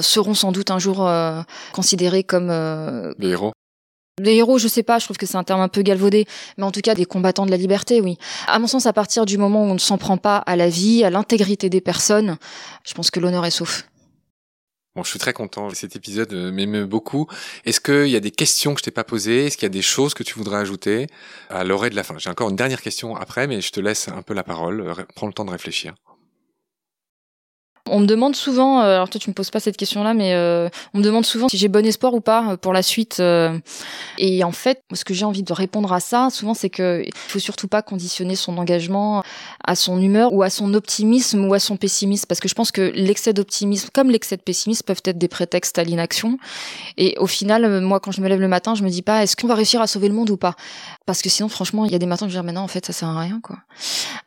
seront 0.00 0.34
sans 0.34 0.52
doute 0.52 0.70
un 0.70 0.78
jour 0.78 1.06
euh, 1.06 1.42
considérés 1.72 2.24
comme 2.24 2.50
euh, 2.50 3.12
des 3.18 3.30
héros. 3.30 3.52
Des 4.22 4.34
héros, 4.34 4.58
je 4.58 4.68
sais 4.68 4.82
pas, 4.82 4.98
je 4.98 5.04
trouve 5.04 5.16
que 5.16 5.26
c'est 5.26 5.36
un 5.36 5.44
terme 5.44 5.60
un 5.60 5.68
peu 5.68 5.82
galvaudé, 5.82 6.26
mais 6.56 6.64
en 6.64 6.70
tout 6.70 6.80
cas 6.80 6.94
des 6.94 7.04
combattants 7.04 7.44
de 7.44 7.50
la 7.50 7.56
liberté, 7.56 8.00
oui. 8.00 8.18
À 8.46 8.58
mon 8.58 8.66
sens, 8.66 8.86
à 8.86 8.92
partir 8.92 9.26
du 9.26 9.36
moment 9.36 9.64
où 9.64 9.70
on 9.70 9.74
ne 9.74 9.78
s'en 9.78 9.98
prend 9.98 10.16
pas 10.16 10.36
à 10.38 10.56
la 10.56 10.68
vie, 10.68 11.04
à 11.04 11.10
l'intégrité 11.10 11.68
des 11.68 11.80
personnes, 11.80 12.36
je 12.84 12.94
pense 12.94 13.10
que 13.10 13.20
l'honneur 13.20 13.44
est 13.44 13.50
sauf. 13.50 13.84
Bon, 14.94 15.02
je 15.02 15.08
suis 15.08 15.18
très 15.18 15.32
content. 15.32 15.70
Cet 15.70 15.96
épisode 15.96 16.32
euh, 16.34 16.52
m'émeut 16.52 16.84
beaucoup. 16.84 17.26
Est-ce 17.64 17.80
qu'il 17.80 18.08
y 18.08 18.16
a 18.16 18.20
des 18.20 18.30
questions 18.30 18.74
que 18.74 18.80
je 18.80 18.84
t'ai 18.84 18.90
pas 18.90 19.04
posées? 19.04 19.46
Est-ce 19.46 19.56
qu'il 19.56 19.64
y 19.64 19.66
a 19.66 19.70
des 19.70 19.80
choses 19.80 20.12
que 20.12 20.22
tu 20.22 20.34
voudrais 20.34 20.58
ajouter 20.58 21.06
à 21.48 21.64
l'oreille 21.64 21.90
de 21.90 21.96
la 21.96 22.04
fin? 22.04 22.18
J'ai 22.18 22.28
encore 22.28 22.50
une 22.50 22.56
dernière 22.56 22.82
question 22.82 23.16
après, 23.16 23.46
mais 23.46 23.62
je 23.62 23.72
te 23.72 23.80
laisse 23.80 24.08
un 24.08 24.20
peu 24.20 24.34
la 24.34 24.44
parole. 24.44 24.94
Prends 25.16 25.26
le 25.26 25.32
temps 25.32 25.46
de 25.46 25.50
réfléchir. 25.50 25.94
On 27.94 28.00
me 28.00 28.06
demande 28.06 28.34
souvent, 28.34 28.80
euh, 28.80 28.94
alors 28.94 29.10
toi 29.10 29.20
tu 29.20 29.28
me 29.28 29.34
poses 29.34 29.50
pas 29.50 29.60
cette 29.60 29.76
question-là, 29.76 30.14
mais 30.14 30.32
euh, 30.32 30.70
on 30.94 30.98
me 30.98 31.04
demande 31.04 31.26
souvent 31.26 31.50
si 31.50 31.58
j'ai 31.58 31.68
bon 31.68 31.84
espoir 31.84 32.14
ou 32.14 32.22
pas 32.22 32.52
euh, 32.52 32.56
pour 32.56 32.72
la 32.72 32.82
suite. 32.82 33.22
et 34.18 34.44
en 34.44 34.50
fait, 34.50 34.82
ce 34.94 35.04
que 35.04 35.12
j'ai 35.12 35.26
envie 35.26 35.42
de 35.42 35.52
répondre 35.52 35.92
à 35.92 36.00
ça, 36.00 36.30
souvent, 36.30 36.54
c'est 36.54 36.70
que 36.70 37.02
il 37.04 37.12
faut 37.14 37.38
surtout 37.38 37.68
pas 37.68 37.82
conditionner 37.82 38.34
son 38.34 38.56
engagement 38.56 39.22
à 39.62 39.74
son 39.74 40.00
humeur 40.00 40.32
ou 40.32 40.42
à 40.42 40.48
son 40.48 40.72
optimisme 40.72 41.44
ou 41.44 41.52
à 41.52 41.58
son 41.58 41.76
pessimisme, 41.76 42.24
parce 42.26 42.40
que 42.40 42.48
je 42.48 42.54
pense 42.54 42.72
que 42.72 42.92
l'excès 42.94 43.34
d'optimisme, 43.34 43.90
comme 43.92 44.10
l'excès 44.10 44.38
de 44.38 44.42
pessimisme, 44.42 44.84
peuvent 44.86 45.02
être 45.04 45.18
des 45.18 45.28
prétextes 45.28 45.78
à 45.78 45.84
l'inaction. 45.84 46.38
Et 46.96 47.14
au 47.18 47.26
final, 47.26 47.82
moi, 47.82 48.00
quand 48.00 48.10
je 48.10 48.22
me 48.22 48.28
lève 48.28 48.40
le 48.40 48.48
matin, 48.48 48.74
je 48.74 48.84
me 48.84 48.88
dis 48.88 49.02
pas 49.02 49.22
est-ce 49.22 49.36
qu'on 49.36 49.48
va 49.48 49.54
réussir 49.54 49.82
à 49.82 49.86
sauver 49.86 50.08
le 50.08 50.14
monde 50.14 50.30
ou 50.30 50.38
pas? 50.38 50.56
Parce 51.06 51.22
que 51.22 51.28
sinon 51.28 51.48
franchement 51.48 51.84
il 51.84 51.92
y 51.92 51.94
a 51.94 51.98
des 51.98 52.06
matins 52.06 52.26
où 52.26 52.28
je 52.28 52.38
dis 52.38 52.44
mais 52.44 52.52
non 52.52 52.62
en 52.62 52.68
fait 52.68 52.86
ça 52.86 52.92
sert 52.92 53.08
à 53.08 53.20
rien 53.20 53.40
quoi. 53.40 53.58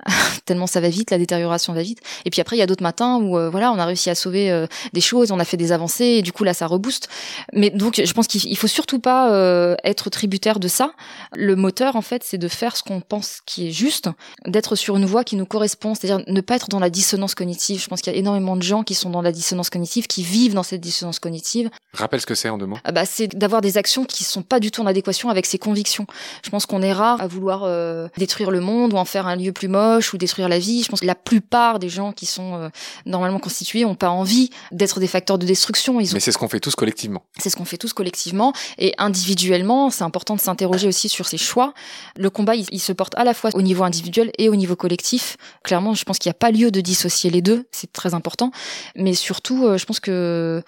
Tellement 0.46 0.68
ça 0.68 0.82
va 0.82 0.90
vite 0.90 1.12
la 1.12 1.18
détérioration 1.18 1.74
va 1.74 1.82
vite. 1.82 2.00
Et 2.26 2.30
puis 2.30 2.42
après 2.42 2.56
il 2.56 2.60
y 2.60 2.64
a 2.64 2.68
d'autres 2.68 2.84
matins 2.84 3.18
où 3.18 3.38
euh, 3.38 3.50
voilà 3.50 3.72
on 3.72 3.80
a 3.80 3.86
réussi 3.86 4.10
à 4.10 4.16
sauver 4.16 4.52
euh, 4.52 4.68
des 4.94 5.02
choses 5.02 5.32
on 5.32 5.40
a 5.40 5.46
fait 5.46 5.58
des 5.58 5.72
avancées 5.72 6.06
et 6.06 6.22
du 6.22 6.32
coup 6.32 6.44
là 6.44 6.54
ça 6.54 6.68
rebooste. 6.68 7.10
Mais 7.54 7.70
donc 7.70 8.02
je 8.04 8.14
pense 8.14 8.28
qu'il 8.28 8.58
faut 8.58 8.68
surtout 8.68 9.00
pas 9.00 9.32
euh, 9.32 9.76
être 9.84 10.10
tributaire 10.10 10.60
de 10.60 10.68
ça. 10.68 10.92
Le 11.36 11.56
moteur 11.56 11.96
en 11.96 12.02
fait 12.02 12.24
c'est 12.24 12.38
de 12.38 12.48
faire 12.48 12.76
ce 12.76 12.84
qu'on 12.84 13.02
pense 13.02 13.42
qui 13.46 13.68
est 13.68 13.72
juste 13.72 14.10
d'être 14.46 14.76
sur 14.76 14.98
une 14.98 15.06
voie 15.06 15.24
qui 15.24 15.36
nous 15.36 15.46
correspond 15.46 15.96
c'est-à-dire 15.96 16.24
ne 16.28 16.42
pas 16.42 16.56
être 16.56 16.70
dans 16.70 16.80
la 16.80 16.90
dissonance 16.90 17.36
cognitive. 17.36 17.82
Je 17.82 17.88
pense 17.88 18.02
qu'il 18.02 18.12
y 18.12 18.16
a 18.16 18.20
énormément 18.20 18.56
de 18.56 18.64
gens 18.64 18.84
qui 18.84 18.96
sont 18.96 19.10
dans 19.10 19.22
la 19.22 19.32
dissonance 19.32 19.70
cognitive 19.70 20.08
qui 20.08 20.24
vivent 20.24 20.54
dans 20.54 20.64
cette 20.64 20.82
dissonance 20.82 21.20
cognitive. 21.20 21.70
Rappelle 21.94 22.22
ce 22.22 22.26
que 22.26 22.36
c'est 22.36 22.50
en 22.50 22.58
deux 22.58 22.66
mots. 22.66 22.78
Ah 22.84 22.92
bah 22.92 23.06
c'est 23.06 23.28
d'avoir 23.28 23.62
des 23.62 23.78
actions 23.78 24.06
qui 24.06 24.24
sont 24.24 24.44
pas 24.44 24.60
du 24.60 24.72
tout 24.72 24.82
en 24.82 24.86
adéquation 24.86 25.30
avec 25.30 25.46
ses 25.46 25.58
convictions. 25.58 26.06
Je 26.44 26.50
pense 26.50 26.65
qu'on 26.66 26.82
est 26.82 26.94
rare 26.94 27.22
à 27.22 27.28
vouloir 27.28 27.64
euh, 27.64 28.08
détruire 28.18 28.52
le 28.52 28.60
monde 28.60 28.94
ou 28.94 28.98
en 28.98 29.06
faire 29.06 29.28
un 29.28 29.36
lieu 29.36 29.52
plus 29.52 29.68
moche 29.68 30.14
ou 30.14 30.18
détruire 30.18 30.50
la 30.50 30.60
vie. 30.60 30.84
Je 30.84 30.90
pense 30.90 31.02
que 31.02 31.06
la 31.06 31.16
plupart 31.16 31.80
des 31.80 31.90
gens 31.90 32.12
qui 32.12 32.26
sont 32.26 32.56
euh, 32.56 32.70
normalement 33.06 33.40
constitués 33.40 33.86
ont 33.86 33.96
pas 33.96 34.10
envie 34.10 34.50
d'être 34.72 35.00
des 35.00 35.08
facteurs 35.08 35.38
de 35.38 35.46
destruction. 35.46 36.00
Ils 36.00 36.12
ont... 36.12 36.14
Mais 36.14 36.20
c'est 36.20 36.32
ce 36.32 36.38
qu'on 36.38 36.48
fait 36.48 36.60
tous 36.60 36.76
collectivement. 36.76 37.24
C'est 37.38 37.50
ce 37.50 37.56
qu'on 37.56 37.66
fait 37.66 37.78
tous 37.78 37.94
collectivement 37.94 38.54
et 38.78 38.94
individuellement. 38.98 39.90
C'est 39.90 40.04
important 40.04 40.36
de 40.36 40.42
s'interroger 40.42 40.88
aussi 40.88 41.10
sur 41.10 41.28
ses 41.28 41.38
choix. 41.38 41.74
Le 42.18 42.30
combat, 42.30 42.56
il, 42.56 42.66
il, 42.72 42.80
se 42.80 42.94
porte 42.94 43.16
à 43.18 43.24
la 43.24 43.34
fois 43.34 43.50
au 43.54 43.62
niveau 43.62 43.84
individuel 43.84 44.32
et 44.38 44.50
au 44.50 44.56
niveau 44.56 44.76
collectif. 44.76 45.38
Clairement, 45.64 45.94
je 45.94 46.04
pense 46.04 46.20
qu'il 46.20 46.30
n'y 46.30 46.36
a 46.36 46.40
pas 46.40 46.52
lieu 46.52 46.72
de 46.72 46.82
dissocier 46.82 47.30
les 47.30 47.42
deux. 47.42 47.66
C'est 47.72 47.92
très 47.92 48.14
important. 48.14 48.52
Mais 48.96 49.14
surtout, 49.14 49.66
euh, 49.66 49.78
je 49.78 49.86
pense 49.86 50.00
que 50.00 50.64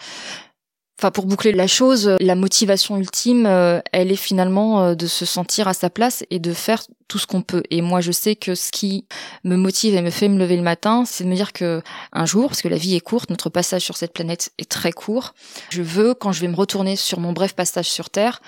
Enfin, 0.99 1.11
pour 1.11 1.27
boucler 1.27 1.51
la 1.51 1.67
chose, 1.67 2.15
la 2.19 2.33
motivation 2.33 2.97
ultime, 2.97 3.45
euh, 3.45 3.79
elle 3.91 4.11
est 4.11 4.15
finalement 4.15 4.81
euh, 4.81 4.95
de 4.95 5.05
se 5.05 5.25
sentir 5.25 5.67
à 5.67 5.75
sa 5.75 5.91
place 5.91 6.23
et 6.31 6.39
de 6.39 6.53
faire 6.53 6.81
tout 7.07 7.19
ce 7.19 7.27
qu'on 7.27 7.43
peut. 7.43 7.61
Et 7.69 7.81
moi, 7.81 8.01
je 8.01 8.11
sais 8.11 8.35
que 8.35 8.55
ce 8.55 8.71
qui 8.71 9.05
me 9.43 9.57
motive 9.57 9.93
et 9.93 10.01
me 10.01 10.09
fait 10.09 10.27
me 10.27 10.39
lever 10.39 10.57
le 10.57 10.63
matin, 10.63 11.05
c'est 11.05 11.23
de 11.23 11.29
me 11.29 11.35
dire 11.35 11.53
que 11.53 11.83
un 12.13 12.25
jour, 12.25 12.49
parce 12.49 12.63
que 12.63 12.67
la 12.67 12.77
vie 12.77 12.95
est 12.95 12.99
courte, 12.99 13.29
notre 13.29 13.51
passage 13.51 13.83
sur 13.83 13.95
cette 13.95 14.11
planète 14.11 14.51
est 14.57 14.69
très 14.69 14.91
court, 14.91 15.35
je 15.69 15.83
veux, 15.83 16.15
quand 16.15 16.31
je 16.31 16.41
vais 16.41 16.47
me 16.47 16.55
retourner 16.55 16.95
sur 16.95 17.19
mon 17.19 17.31
bref 17.31 17.53
passage 17.53 17.89
sur 17.89 18.09
Terre, 18.09 18.41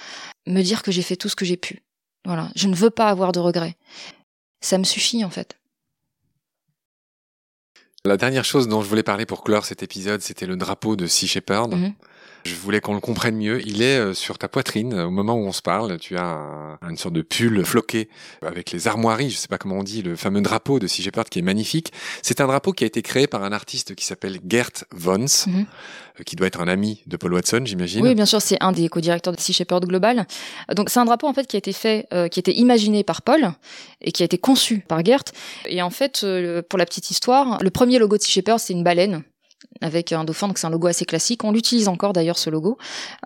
me 0.48 0.64
dire 0.64 0.82
que 0.82 0.92
j'ai 0.92 1.04
fait 1.04 1.16
tout 1.16 1.30
ce 1.30 1.36
que 1.36 1.46
j'ai 1.46 1.58
pu. 1.58 1.84
Voilà. 2.26 2.50
Je 2.56 2.68
ne 2.68 2.76
veux 2.76 2.90
pas 2.90 3.10
avoir 3.10 3.32
de 3.32 3.40
regrets. 3.40 3.76
Ça 4.62 4.80
me 4.80 4.84
suffit, 4.86 5.24
en 5.24 5.30
fait. 5.30 5.56
La 8.06 8.18
dernière 8.18 8.46
chose 8.46 8.68
dont 8.68 8.82
je 8.82 8.88
voulais 8.88 9.04
parler 9.04 9.26
pour 9.26 9.44
clore 9.44 9.66
cet 9.66 9.84
épisode, 9.84 10.22
c'était 10.22 10.46
le 10.46 10.56
drapeau 10.56 10.96
de 10.96 11.06
Sea 11.06 11.28
Shepherd. 11.28 11.76
Mhm. 11.76 11.94
Je 12.46 12.56
voulais 12.56 12.80
qu'on 12.80 12.94
le 12.94 13.00
comprenne 13.00 13.36
mieux. 13.36 13.62
Il 13.68 13.82
est 13.82 13.98
euh, 13.98 14.14
sur 14.14 14.38
ta 14.38 14.48
poitrine 14.48 14.94
au 14.94 15.10
moment 15.10 15.34
où 15.34 15.46
on 15.46 15.52
se 15.52 15.62
parle. 15.62 15.98
Tu 15.98 16.18
as 16.18 16.78
une 16.90 16.98
sorte 16.98 17.14
de 17.14 17.22
pull 17.22 17.64
floqué 17.66 18.10
avec 18.42 18.72
les 18.72 18.88
armoiries, 18.88 19.30
je 19.30 19.38
sais 19.38 19.48
pas 19.48 19.58
comment 19.58 19.78
on 19.78 19.84
dit, 19.84 20.02
le 20.02 20.16
fameux 20.16 20.42
drapeau 20.42 20.80
de 20.80 20.88
Sea 20.88 21.04
Shepherd 21.04 21.30
qui 21.30 21.40
est 21.40 21.44
magnifique. 21.44 21.92
C'est 22.22 22.42
un 22.42 22.48
drapeau 22.48 22.72
qui 22.72 22.84
a 22.84 22.88
été 22.88 23.02
créé 23.02 23.28
par 23.28 23.44
un 23.44 23.52
artiste 23.52 23.96
qui 23.96 24.06
s'appelle 24.06 24.40
Gert 24.48 24.86
Vons, 24.92 25.46
mhm. 25.48 25.66
euh, 26.20 26.24
qui 26.24 26.36
doit 26.36 26.48
être 26.48 26.62
un 26.62 26.68
ami 26.68 27.02
de 27.08 27.18
Paul 27.18 27.34
Watson, 27.34 27.62
j'imagine. 27.66 28.06
Oui, 28.06 28.16
bien 28.16 28.26
sûr, 28.26 28.42
c'est 28.42 28.58
un 28.62 28.72
des 28.72 28.88
co-directeurs 28.90 29.34
de 29.34 29.40
Sea 29.40 29.54
Shepherd 29.54 29.86
Global. 29.86 30.26
Donc 30.76 30.90
c'est 30.90 31.00
un 31.00 31.06
drapeau 31.06 31.28
en 31.28 31.34
fait 31.34 31.48
qui 31.48 31.58
a 31.58 31.60
été 31.60 31.74
fait, 31.74 32.08
euh, 32.14 32.28
qui 32.28 32.40
a 32.40 32.42
été 32.42 32.58
imaginé 32.58 33.04
par 33.04 33.22
Paul 33.22 33.52
et 34.02 34.12
qui 34.12 34.24
a 34.24 34.26
été 34.26 34.38
conçu 34.38 34.80
par 34.88 35.04
Gert. 35.04 35.24
Et 35.66 35.82
en 35.82 35.90
fait, 35.90 36.26
pour 36.70 36.80
la 36.80 36.86
petite 36.86 37.12
histoire, 37.12 37.62
le 37.62 37.70
premier 37.70 38.00
logo 38.00 38.18
de 38.18 38.22
Sea 38.22 38.32
Shepherd, 38.32 38.60
c'est 38.60 38.74
une 38.74 38.84
baleine 38.84 39.24
avec 39.82 40.12
un 40.12 40.24
dauphin, 40.24 40.48
donc 40.48 40.58
c'est 40.58 40.68
un 40.68 40.72
logo 40.72 40.88
assez 40.88 41.06
classique. 41.06 41.44
On 41.44 41.52
l'utilise 41.52 41.88
encore 41.88 42.14
d'ailleurs 42.14 42.38
ce 42.38 42.50
logo. 42.50 42.78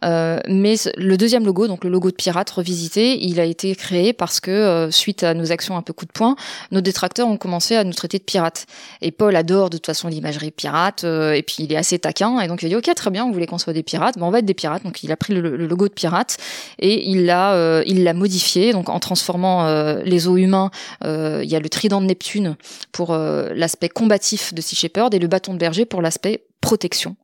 Euh, 0.03 0.39
mais 0.47 0.75
le 0.97 1.17
deuxième 1.17 1.45
logo, 1.45 1.67
donc 1.67 1.83
le 1.83 1.89
logo 1.89 2.11
de 2.11 2.15
pirate 2.15 2.49
revisité, 2.49 3.23
il 3.23 3.39
a 3.39 3.45
été 3.45 3.75
créé 3.75 4.13
parce 4.13 4.39
que 4.39 4.51
euh, 4.51 4.91
suite 4.91 5.23
à 5.23 5.33
nos 5.33 5.51
actions 5.51 5.77
un 5.77 5.81
peu 5.81 5.93
coup 5.93 6.05
de 6.05 6.11
poing, 6.11 6.35
nos 6.71 6.81
détracteurs 6.81 7.27
ont 7.27 7.37
commencé 7.37 7.75
à 7.75 7.83
nous 7.83 7.93
traiter 7.93 8.19
de 8.19 8.23
pirates. 8.23 8.65
Et 9.01 9.11
Paul 9.11 9.35
adore 9.35 9.69
de 9.69 9.77
toute 9.77 9.87
façon 9.87 10.07
l'imagerie 10.07 10.51
pirate, 10.51 11.03
euh, 11.03 11.33
et 11.33 11.41
puis 11.41 11.57
il 11.59 11.73
est 11.73 11.77
assez 11.77 11.97
taquin, 11.97 12.39
et 12.39 12.47
donc 12.47 12.61
il 12.61 12.67
a 12.67 12.69
dit 12.69 12.75
ok 12.75 12.93
très 12.95 13.09
bien, 13.09 13.25
vous 13.25 13.33
voulez 13.33 13.47
qu'on 13.47 13.57
soit 13.57 13.73
des 13.73 13.83
pirates, 13.83 14.17
ben 14.17 14.25
on 14.25 14.31
va 14.31 14.39
être 14.39 14.45
des 14.45 14.53
pirates. 14.53 14.83
Donc 14.83 15.03
il 15.03 15.11
a 15.11 15.17
pris 15.17 15.33
le, 15.33 15.55
logo 15.55 15.87
de 15.87 15.93
pirate 15.93 16.37
et 16.79 17.09
il 17.09 17.25
l'a 17.25 17.81
il 17.85 18.03
l'a 18.03 18.13
modifié, 18.13 18.73
donc 18.73 18.89
en 18.89 18.99
transformant 18.99 19.65
les 20.03 20.27
eaux 20.27 20.37
humains, 20.37 20.71
il 21.03 21.45
y 21.45 21.55
a 21.55 21.59
le 21.59 21.69
trident 21.69 22.01
de 22.01 22.05
Neptune 22.05 22.55
pour 22.91 23.15
l'aspect 23.15 23.89
combatif 23.89 24.53
de 24.53 24.61
Sea 24.61 24.75
Shepherd 24.75 25.13
et 25.13 25.19
le 25.19 25.27
bâton 25.27 25.53
de 25.53 25.57
berger 25.57 25.85
pour 25.85 26.01
l'aspect 26.01 26.42
protection. 26.63 27.15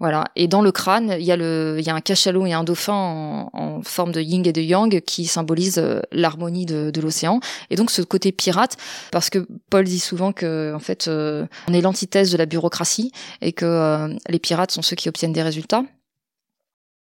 Voilà. 0.00 0.26
Et 0.36 0.46
dans 0.46 0.62
le 0.62 0.70
crâne, 0.70 1.16
il 1.18 1.24
y 1.24 1.32
a 1.32 1.36
le, 1.36 1.76
il 1.78 1.84
y 1.84 1.90
a 1.90 1.94
un 1.94 2.00
cachalot 2.00 2.46
et 2.46 2.52
un 2.52 2.62
dauphin 2.62 3.48
en, 3.52 3.82
forme 3.82 4.12
de 4.12 4.20
yin 4.20 4.46
et 4.46 4.52
de 4.52 4.60
yang 4.60 5.00
qui 5.00 5.26
symbolisent 5.26 5.78
euh, 5.78 6.00
l'harmonie 6.12 6.66
de, 6.66 7.00
l'océan. 7.00 7.40
Et 7.70 7.76
donc 7.76 7.90
ce 7.90 8.02
côté 8.02 8.30
pirate, 8.30 8.76
parce 9.10 9.28
que 9.28 9.46
Paul 9.70 9.84
dit 9.84 9.98
souvent 9.98 10.32
que 10.32 10.72
en 10.74 10.78
fait, 10.78 11.08
euh, 11.08 11.46
on 11.68 11.74
est 11.74 11.80
l'antithèse 11.80 12.30
de 12.30 12.36
la 12.36 12.46
bureaucratie 12.46 13.10
et 13.40 13.52
que 13.52 13.64
euh, 13.64 14.14
les 14.28 14.38
pirates 14.38 14.70
sont 14.70 14.82
ceux 14.82 14.94
qui 14.94 15.08
obtiennent 15.08 15.32
des 15.32 15.42
résultats. 15.42 15.82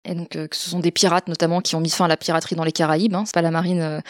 Et 0.06 0.16
donc, 0.16 0.30
que 0.32 0.56
ce 0.56 0.70
sont 0.70 0.82
des 0.82 0.92
pirates 0.92 1.30
notamment 1.30 1.62
qui 1.62 1.76
ont 1.76 1.80
mis 1.80 1.90
fin 1.90 2.06
à 2.06 2.10
la 2.10 2.18
piraterie 2.18 2.56
dans 2.56 2.66
les 2.66 2.74
Caraïbes. 2.74 3.16
Hein, 3.16 3.24
c'est 3.26 3.34
pas 3.34 3.42
la 3.42 3.52
marine 3.52 4.02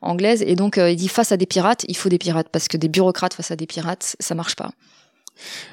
anglaise. 0.00 0.42
Et 0.46 0.56
donc, 0.56 0.78
il 0.78 0.96
dit 0.96 1.08
face 1.08 1.30
à 1.30 1.36
des 1.36 1.44
pirates, 1.44 1.84
il 1.88 1.96
faut 1.96 2.08
des 2.08 2.16
pirates 2.16 2.48
parce 2.50 2.68
que 2.68 2.78
des 2.78 2.88
bureaucrates 2.88 3.34
face 3.34 3.50
à 3.50 3.56
des 3.56 3.66
pirates, 3.66 4.16
ça 4.18 4.34
marche 4.34 4.56
pas. 4.56 4.70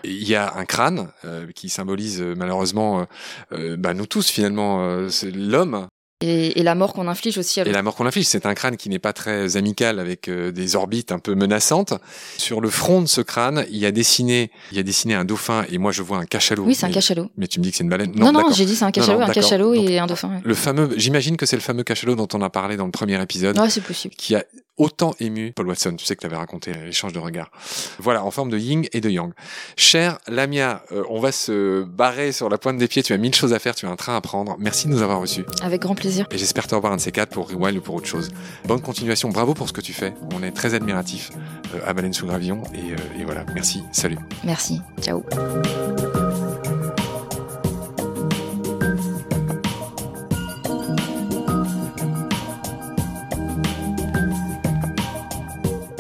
Il 0.04 0.28
y 0.28 0.36
a 0.36 0.54
un 0.56 0.66
crâne 0.66 1.10
euh, 1.26 1.48
qui 1.54 1.70
symbolise 1.70 2.22
euh, 2.22 2.34
malheureusement 2.36 3.08
euh, 3.52 3.78
bah, 3.78 3.94
nous 3.94 4.06
tous 4.06 4.30
finalement, 4.30 5.10
c'est 5.10 5.32
l'homme 5.32 5.88
et, 6.22 6.64
la 6.64 6.76
mort 6.76 6.92
qu'on 6.92 7.08
inflige 7.08 7.38
aussi. 7.38 7.62
Et 7.62 7.72
la 7.72 7.82
mort 7.82 7.96
qu'on 7.96 8.06
inflige, 8.06 8.26
c'est 8.26 8.46
un 8.46 8.54
crâne 8.54 8.76
qui 8.76 8.90
n'est 8.90 9.00
pas 9.00 9.14
très 9.14 9.56
amical 9.56 10.00
avec 10.00 10.30
des 10.30 10.76
orbites 10.76 11.14
un 11.14 11.20
peu 11.20 11.34
menaçantes. 11.34 11.94
Sur 12.38 12.60
le 12.60 12.70
front 12.70 13.02
de 13.02 13.08
ce 13.08 13.22
crâne, 13.22 13.66
il 13.72 13.78
y 13.78 13.86
a 13.86 13.92
dessiné, 13.92 14.52
il 14.72 14.78
y 14.78 14.82
a 14.82 14.84
dessiné 14.84 15.16
un 15.16 15.24
dauphin 15.24 15.64
et 15.72 15.78
moi 15.78 15.94
je 15.94 16.04
vois 16.04 16.18
un 16.18 16.26
cachalot. 16.26 16.66
Oui, 16.66 16.76
c'est 16.76 16.86
un 16.86 16.92
cachalot. 16.92 17.30
Mais 17.38 17.48
tu 17.48 17.60
me 17.60 17.64
dis 17.64 17.72
que 17.72 17.78
c'est 17.78 17.86
une 17.86 17.90
baleine. 17.90 18.12
Non, 18.16 18.34
non, 18.34 18.52
j'ai 18.52 18.66
dit 18.66 18.76
c'est 18.76 18.84
un 18.84 18.92
cachalot, 18.92 19.22
un 19.22 19.30
cachalot 19.30 19.74
et 19.76 19.98
un 19.98 20.08
dauphin. 20.08 20.42
Le 20.44 20.56
fameux, 20.56 20.90
j'imagine 20.98 21.38
que 21.38 21.46
c'est 21.46 21.56
le 21.56 21.62
fameux 21.62 21.84
cachalot 21.84 22.16
dont 22.16 22.28
on 22.34 22.42
a 22.42 22.50
parlé 22.50 22.76
dans 22.76 22.86
le 22.86 22.92
premier 22.92 23.22
épisode. 23.22 23.58
Ouais, 23.58 23.70
c'est 23.70 23.80
possible. 23.80 24.14
Qui 24.16 24.36
a 24.36 24.44
autant 24.80 25.14
ému 25.20 25.52
Paul 25.52 25.68
Watson. 25.68 25.96
Tu 25.96 26.06
sais 26.06 26.16
que 26.16 26.22
tu 26.22 26.26
avais 26.26 26.36
raconté 26.36 26.74
l'échange 26.74 27.14
de 27.14 27.20
regards. 27.20 27.52
Voilà, 28.00 28.24
en 28.24 28.32
forme 28.32 28.50
de 28.50 28.58
yin 28.58 28.86
et 28.92 29.02
de 29.02 29.10
yang. 29.10 29.32
Cher 29.78 30.18
Lamia, 30.28 30.84
euh, 30.92 31.04
on 31.10 31.20
va 31.20 31.32
se 31.32 31.84
barrer 31.84 32.32
sur 32.32 32.50
la 32.50 32.58
pointe 32.58 32.78
des 32.78 32.88
pieds. 32.88 33.04
Tu 33.04 33.14
as 33.14 33.18
mille 33.18 33.36
choses 33.36 33.54
à 33.54 33.60
faire, 33.60 33.76
tu 33.76 33.86
as 33.86 33.90
un 33.90 33.96
train 33.96 34.16
à 34.16 34.22
prendre. 34.22 34.56
Merci 34.58 34.88
de 34.88 34.94
nous 34.94 35.02
avoir 35.02 35.20
reçus. 35.20 35.46
Avec 35.62 35.82
grand 35.82 35.96
plaisir. 35.96 36.26
Et 36.32 36.38
j'espère 36.38 36.68
te 36.68 36.74
revoir 36.74 36.94
un 36.94 36.96
de 36.98 37.02
ces 37.02 37.12
quatre 37.12 37.30
pour 37.30 37.50
Rewild 37.50 37.78
ou 37.78 37.82
pour 37.82 37.96
autre 37.96 38.08
chose. 38.08 38.32
Bonne 38.66 38.82
continuation. 38.82 39.30
Bravo 39.30 39.54
pour 39.54 39.68
ce 39.68 39.74
que 39.74 39.82
tu 39.82 39.94
fais. 39.94 40.14
On 40.34 40.42
est 40.42 40.52
très 40.52 40.74
admiratif 40.74 41.32
euh, 41.76 41.80
à 41.86 41.94
Baleine 41.94 42.14
sous 42.14 42.26
Gravillon. 42.26 42.64
Et, 42.74 42.94
euh, 42.94 43.22
et 43.22 43.26
voilà, 43.26 43.46
merci. 43.54 43.84
Salut. 43.92 44.18
Merci. 44.44 44.82
Ciao. 45.02 45.24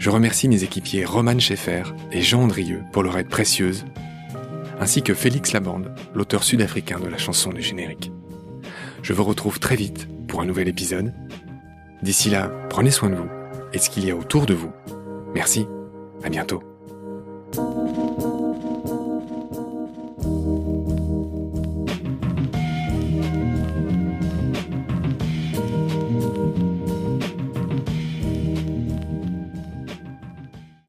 Je 0.00 0.08
remercie 0.08 0.48
mes 0.48 0.64
équipiers 0.64 1.04
Roman 1.04 1.38
Schaeffer 1.38 1.82
et 2.10 2.22
Jean 2.22 2.44
Andrieux 2.44 2.82
pour 2.90 3.02
leur 3.02 3.18
aide 3.18 3.28
précieuse, 3.28 3.84
ainsi 4.80 5.02
que 5.02 5.12
Félix 5.12 5.52
Labande, 5.52 5.94
l'auteur 6.14 6.42
sud-africain 6.42 6.98
de 6.98 7.06
la 7.06 7.18
chanson 7.18 7.52
du 7.52 7.60
générique. 7.60 8.10
Je 9.02 9.12
vous 9.12 9.24
retrouve 9.24 9.60
très 9.60 9.76
vite 9.76 10.08
pour 10.26 10.40
un 10.40 10.46
nouvel 10.46 10.68
épisode. 10.68 11.12
D'ici 12.02 12.30
là, 12.30 12.50
prenez 12.70 12.90
soin 12.90 13.10
de 13.10 13.16
vous 13.16 13.28
et 13.74 13.76
de 13.76 13.82
ce 13.82 13.90
qu'il 13.90 14.06
y 14.06 14.10
a 14.10 14.16
autour 14.16 14.46
de 14.46 14.54
vous. 14.54 14.72
Merci, 15.34 15.66
à 16.24 16.30
bientôt. 16.30 16.62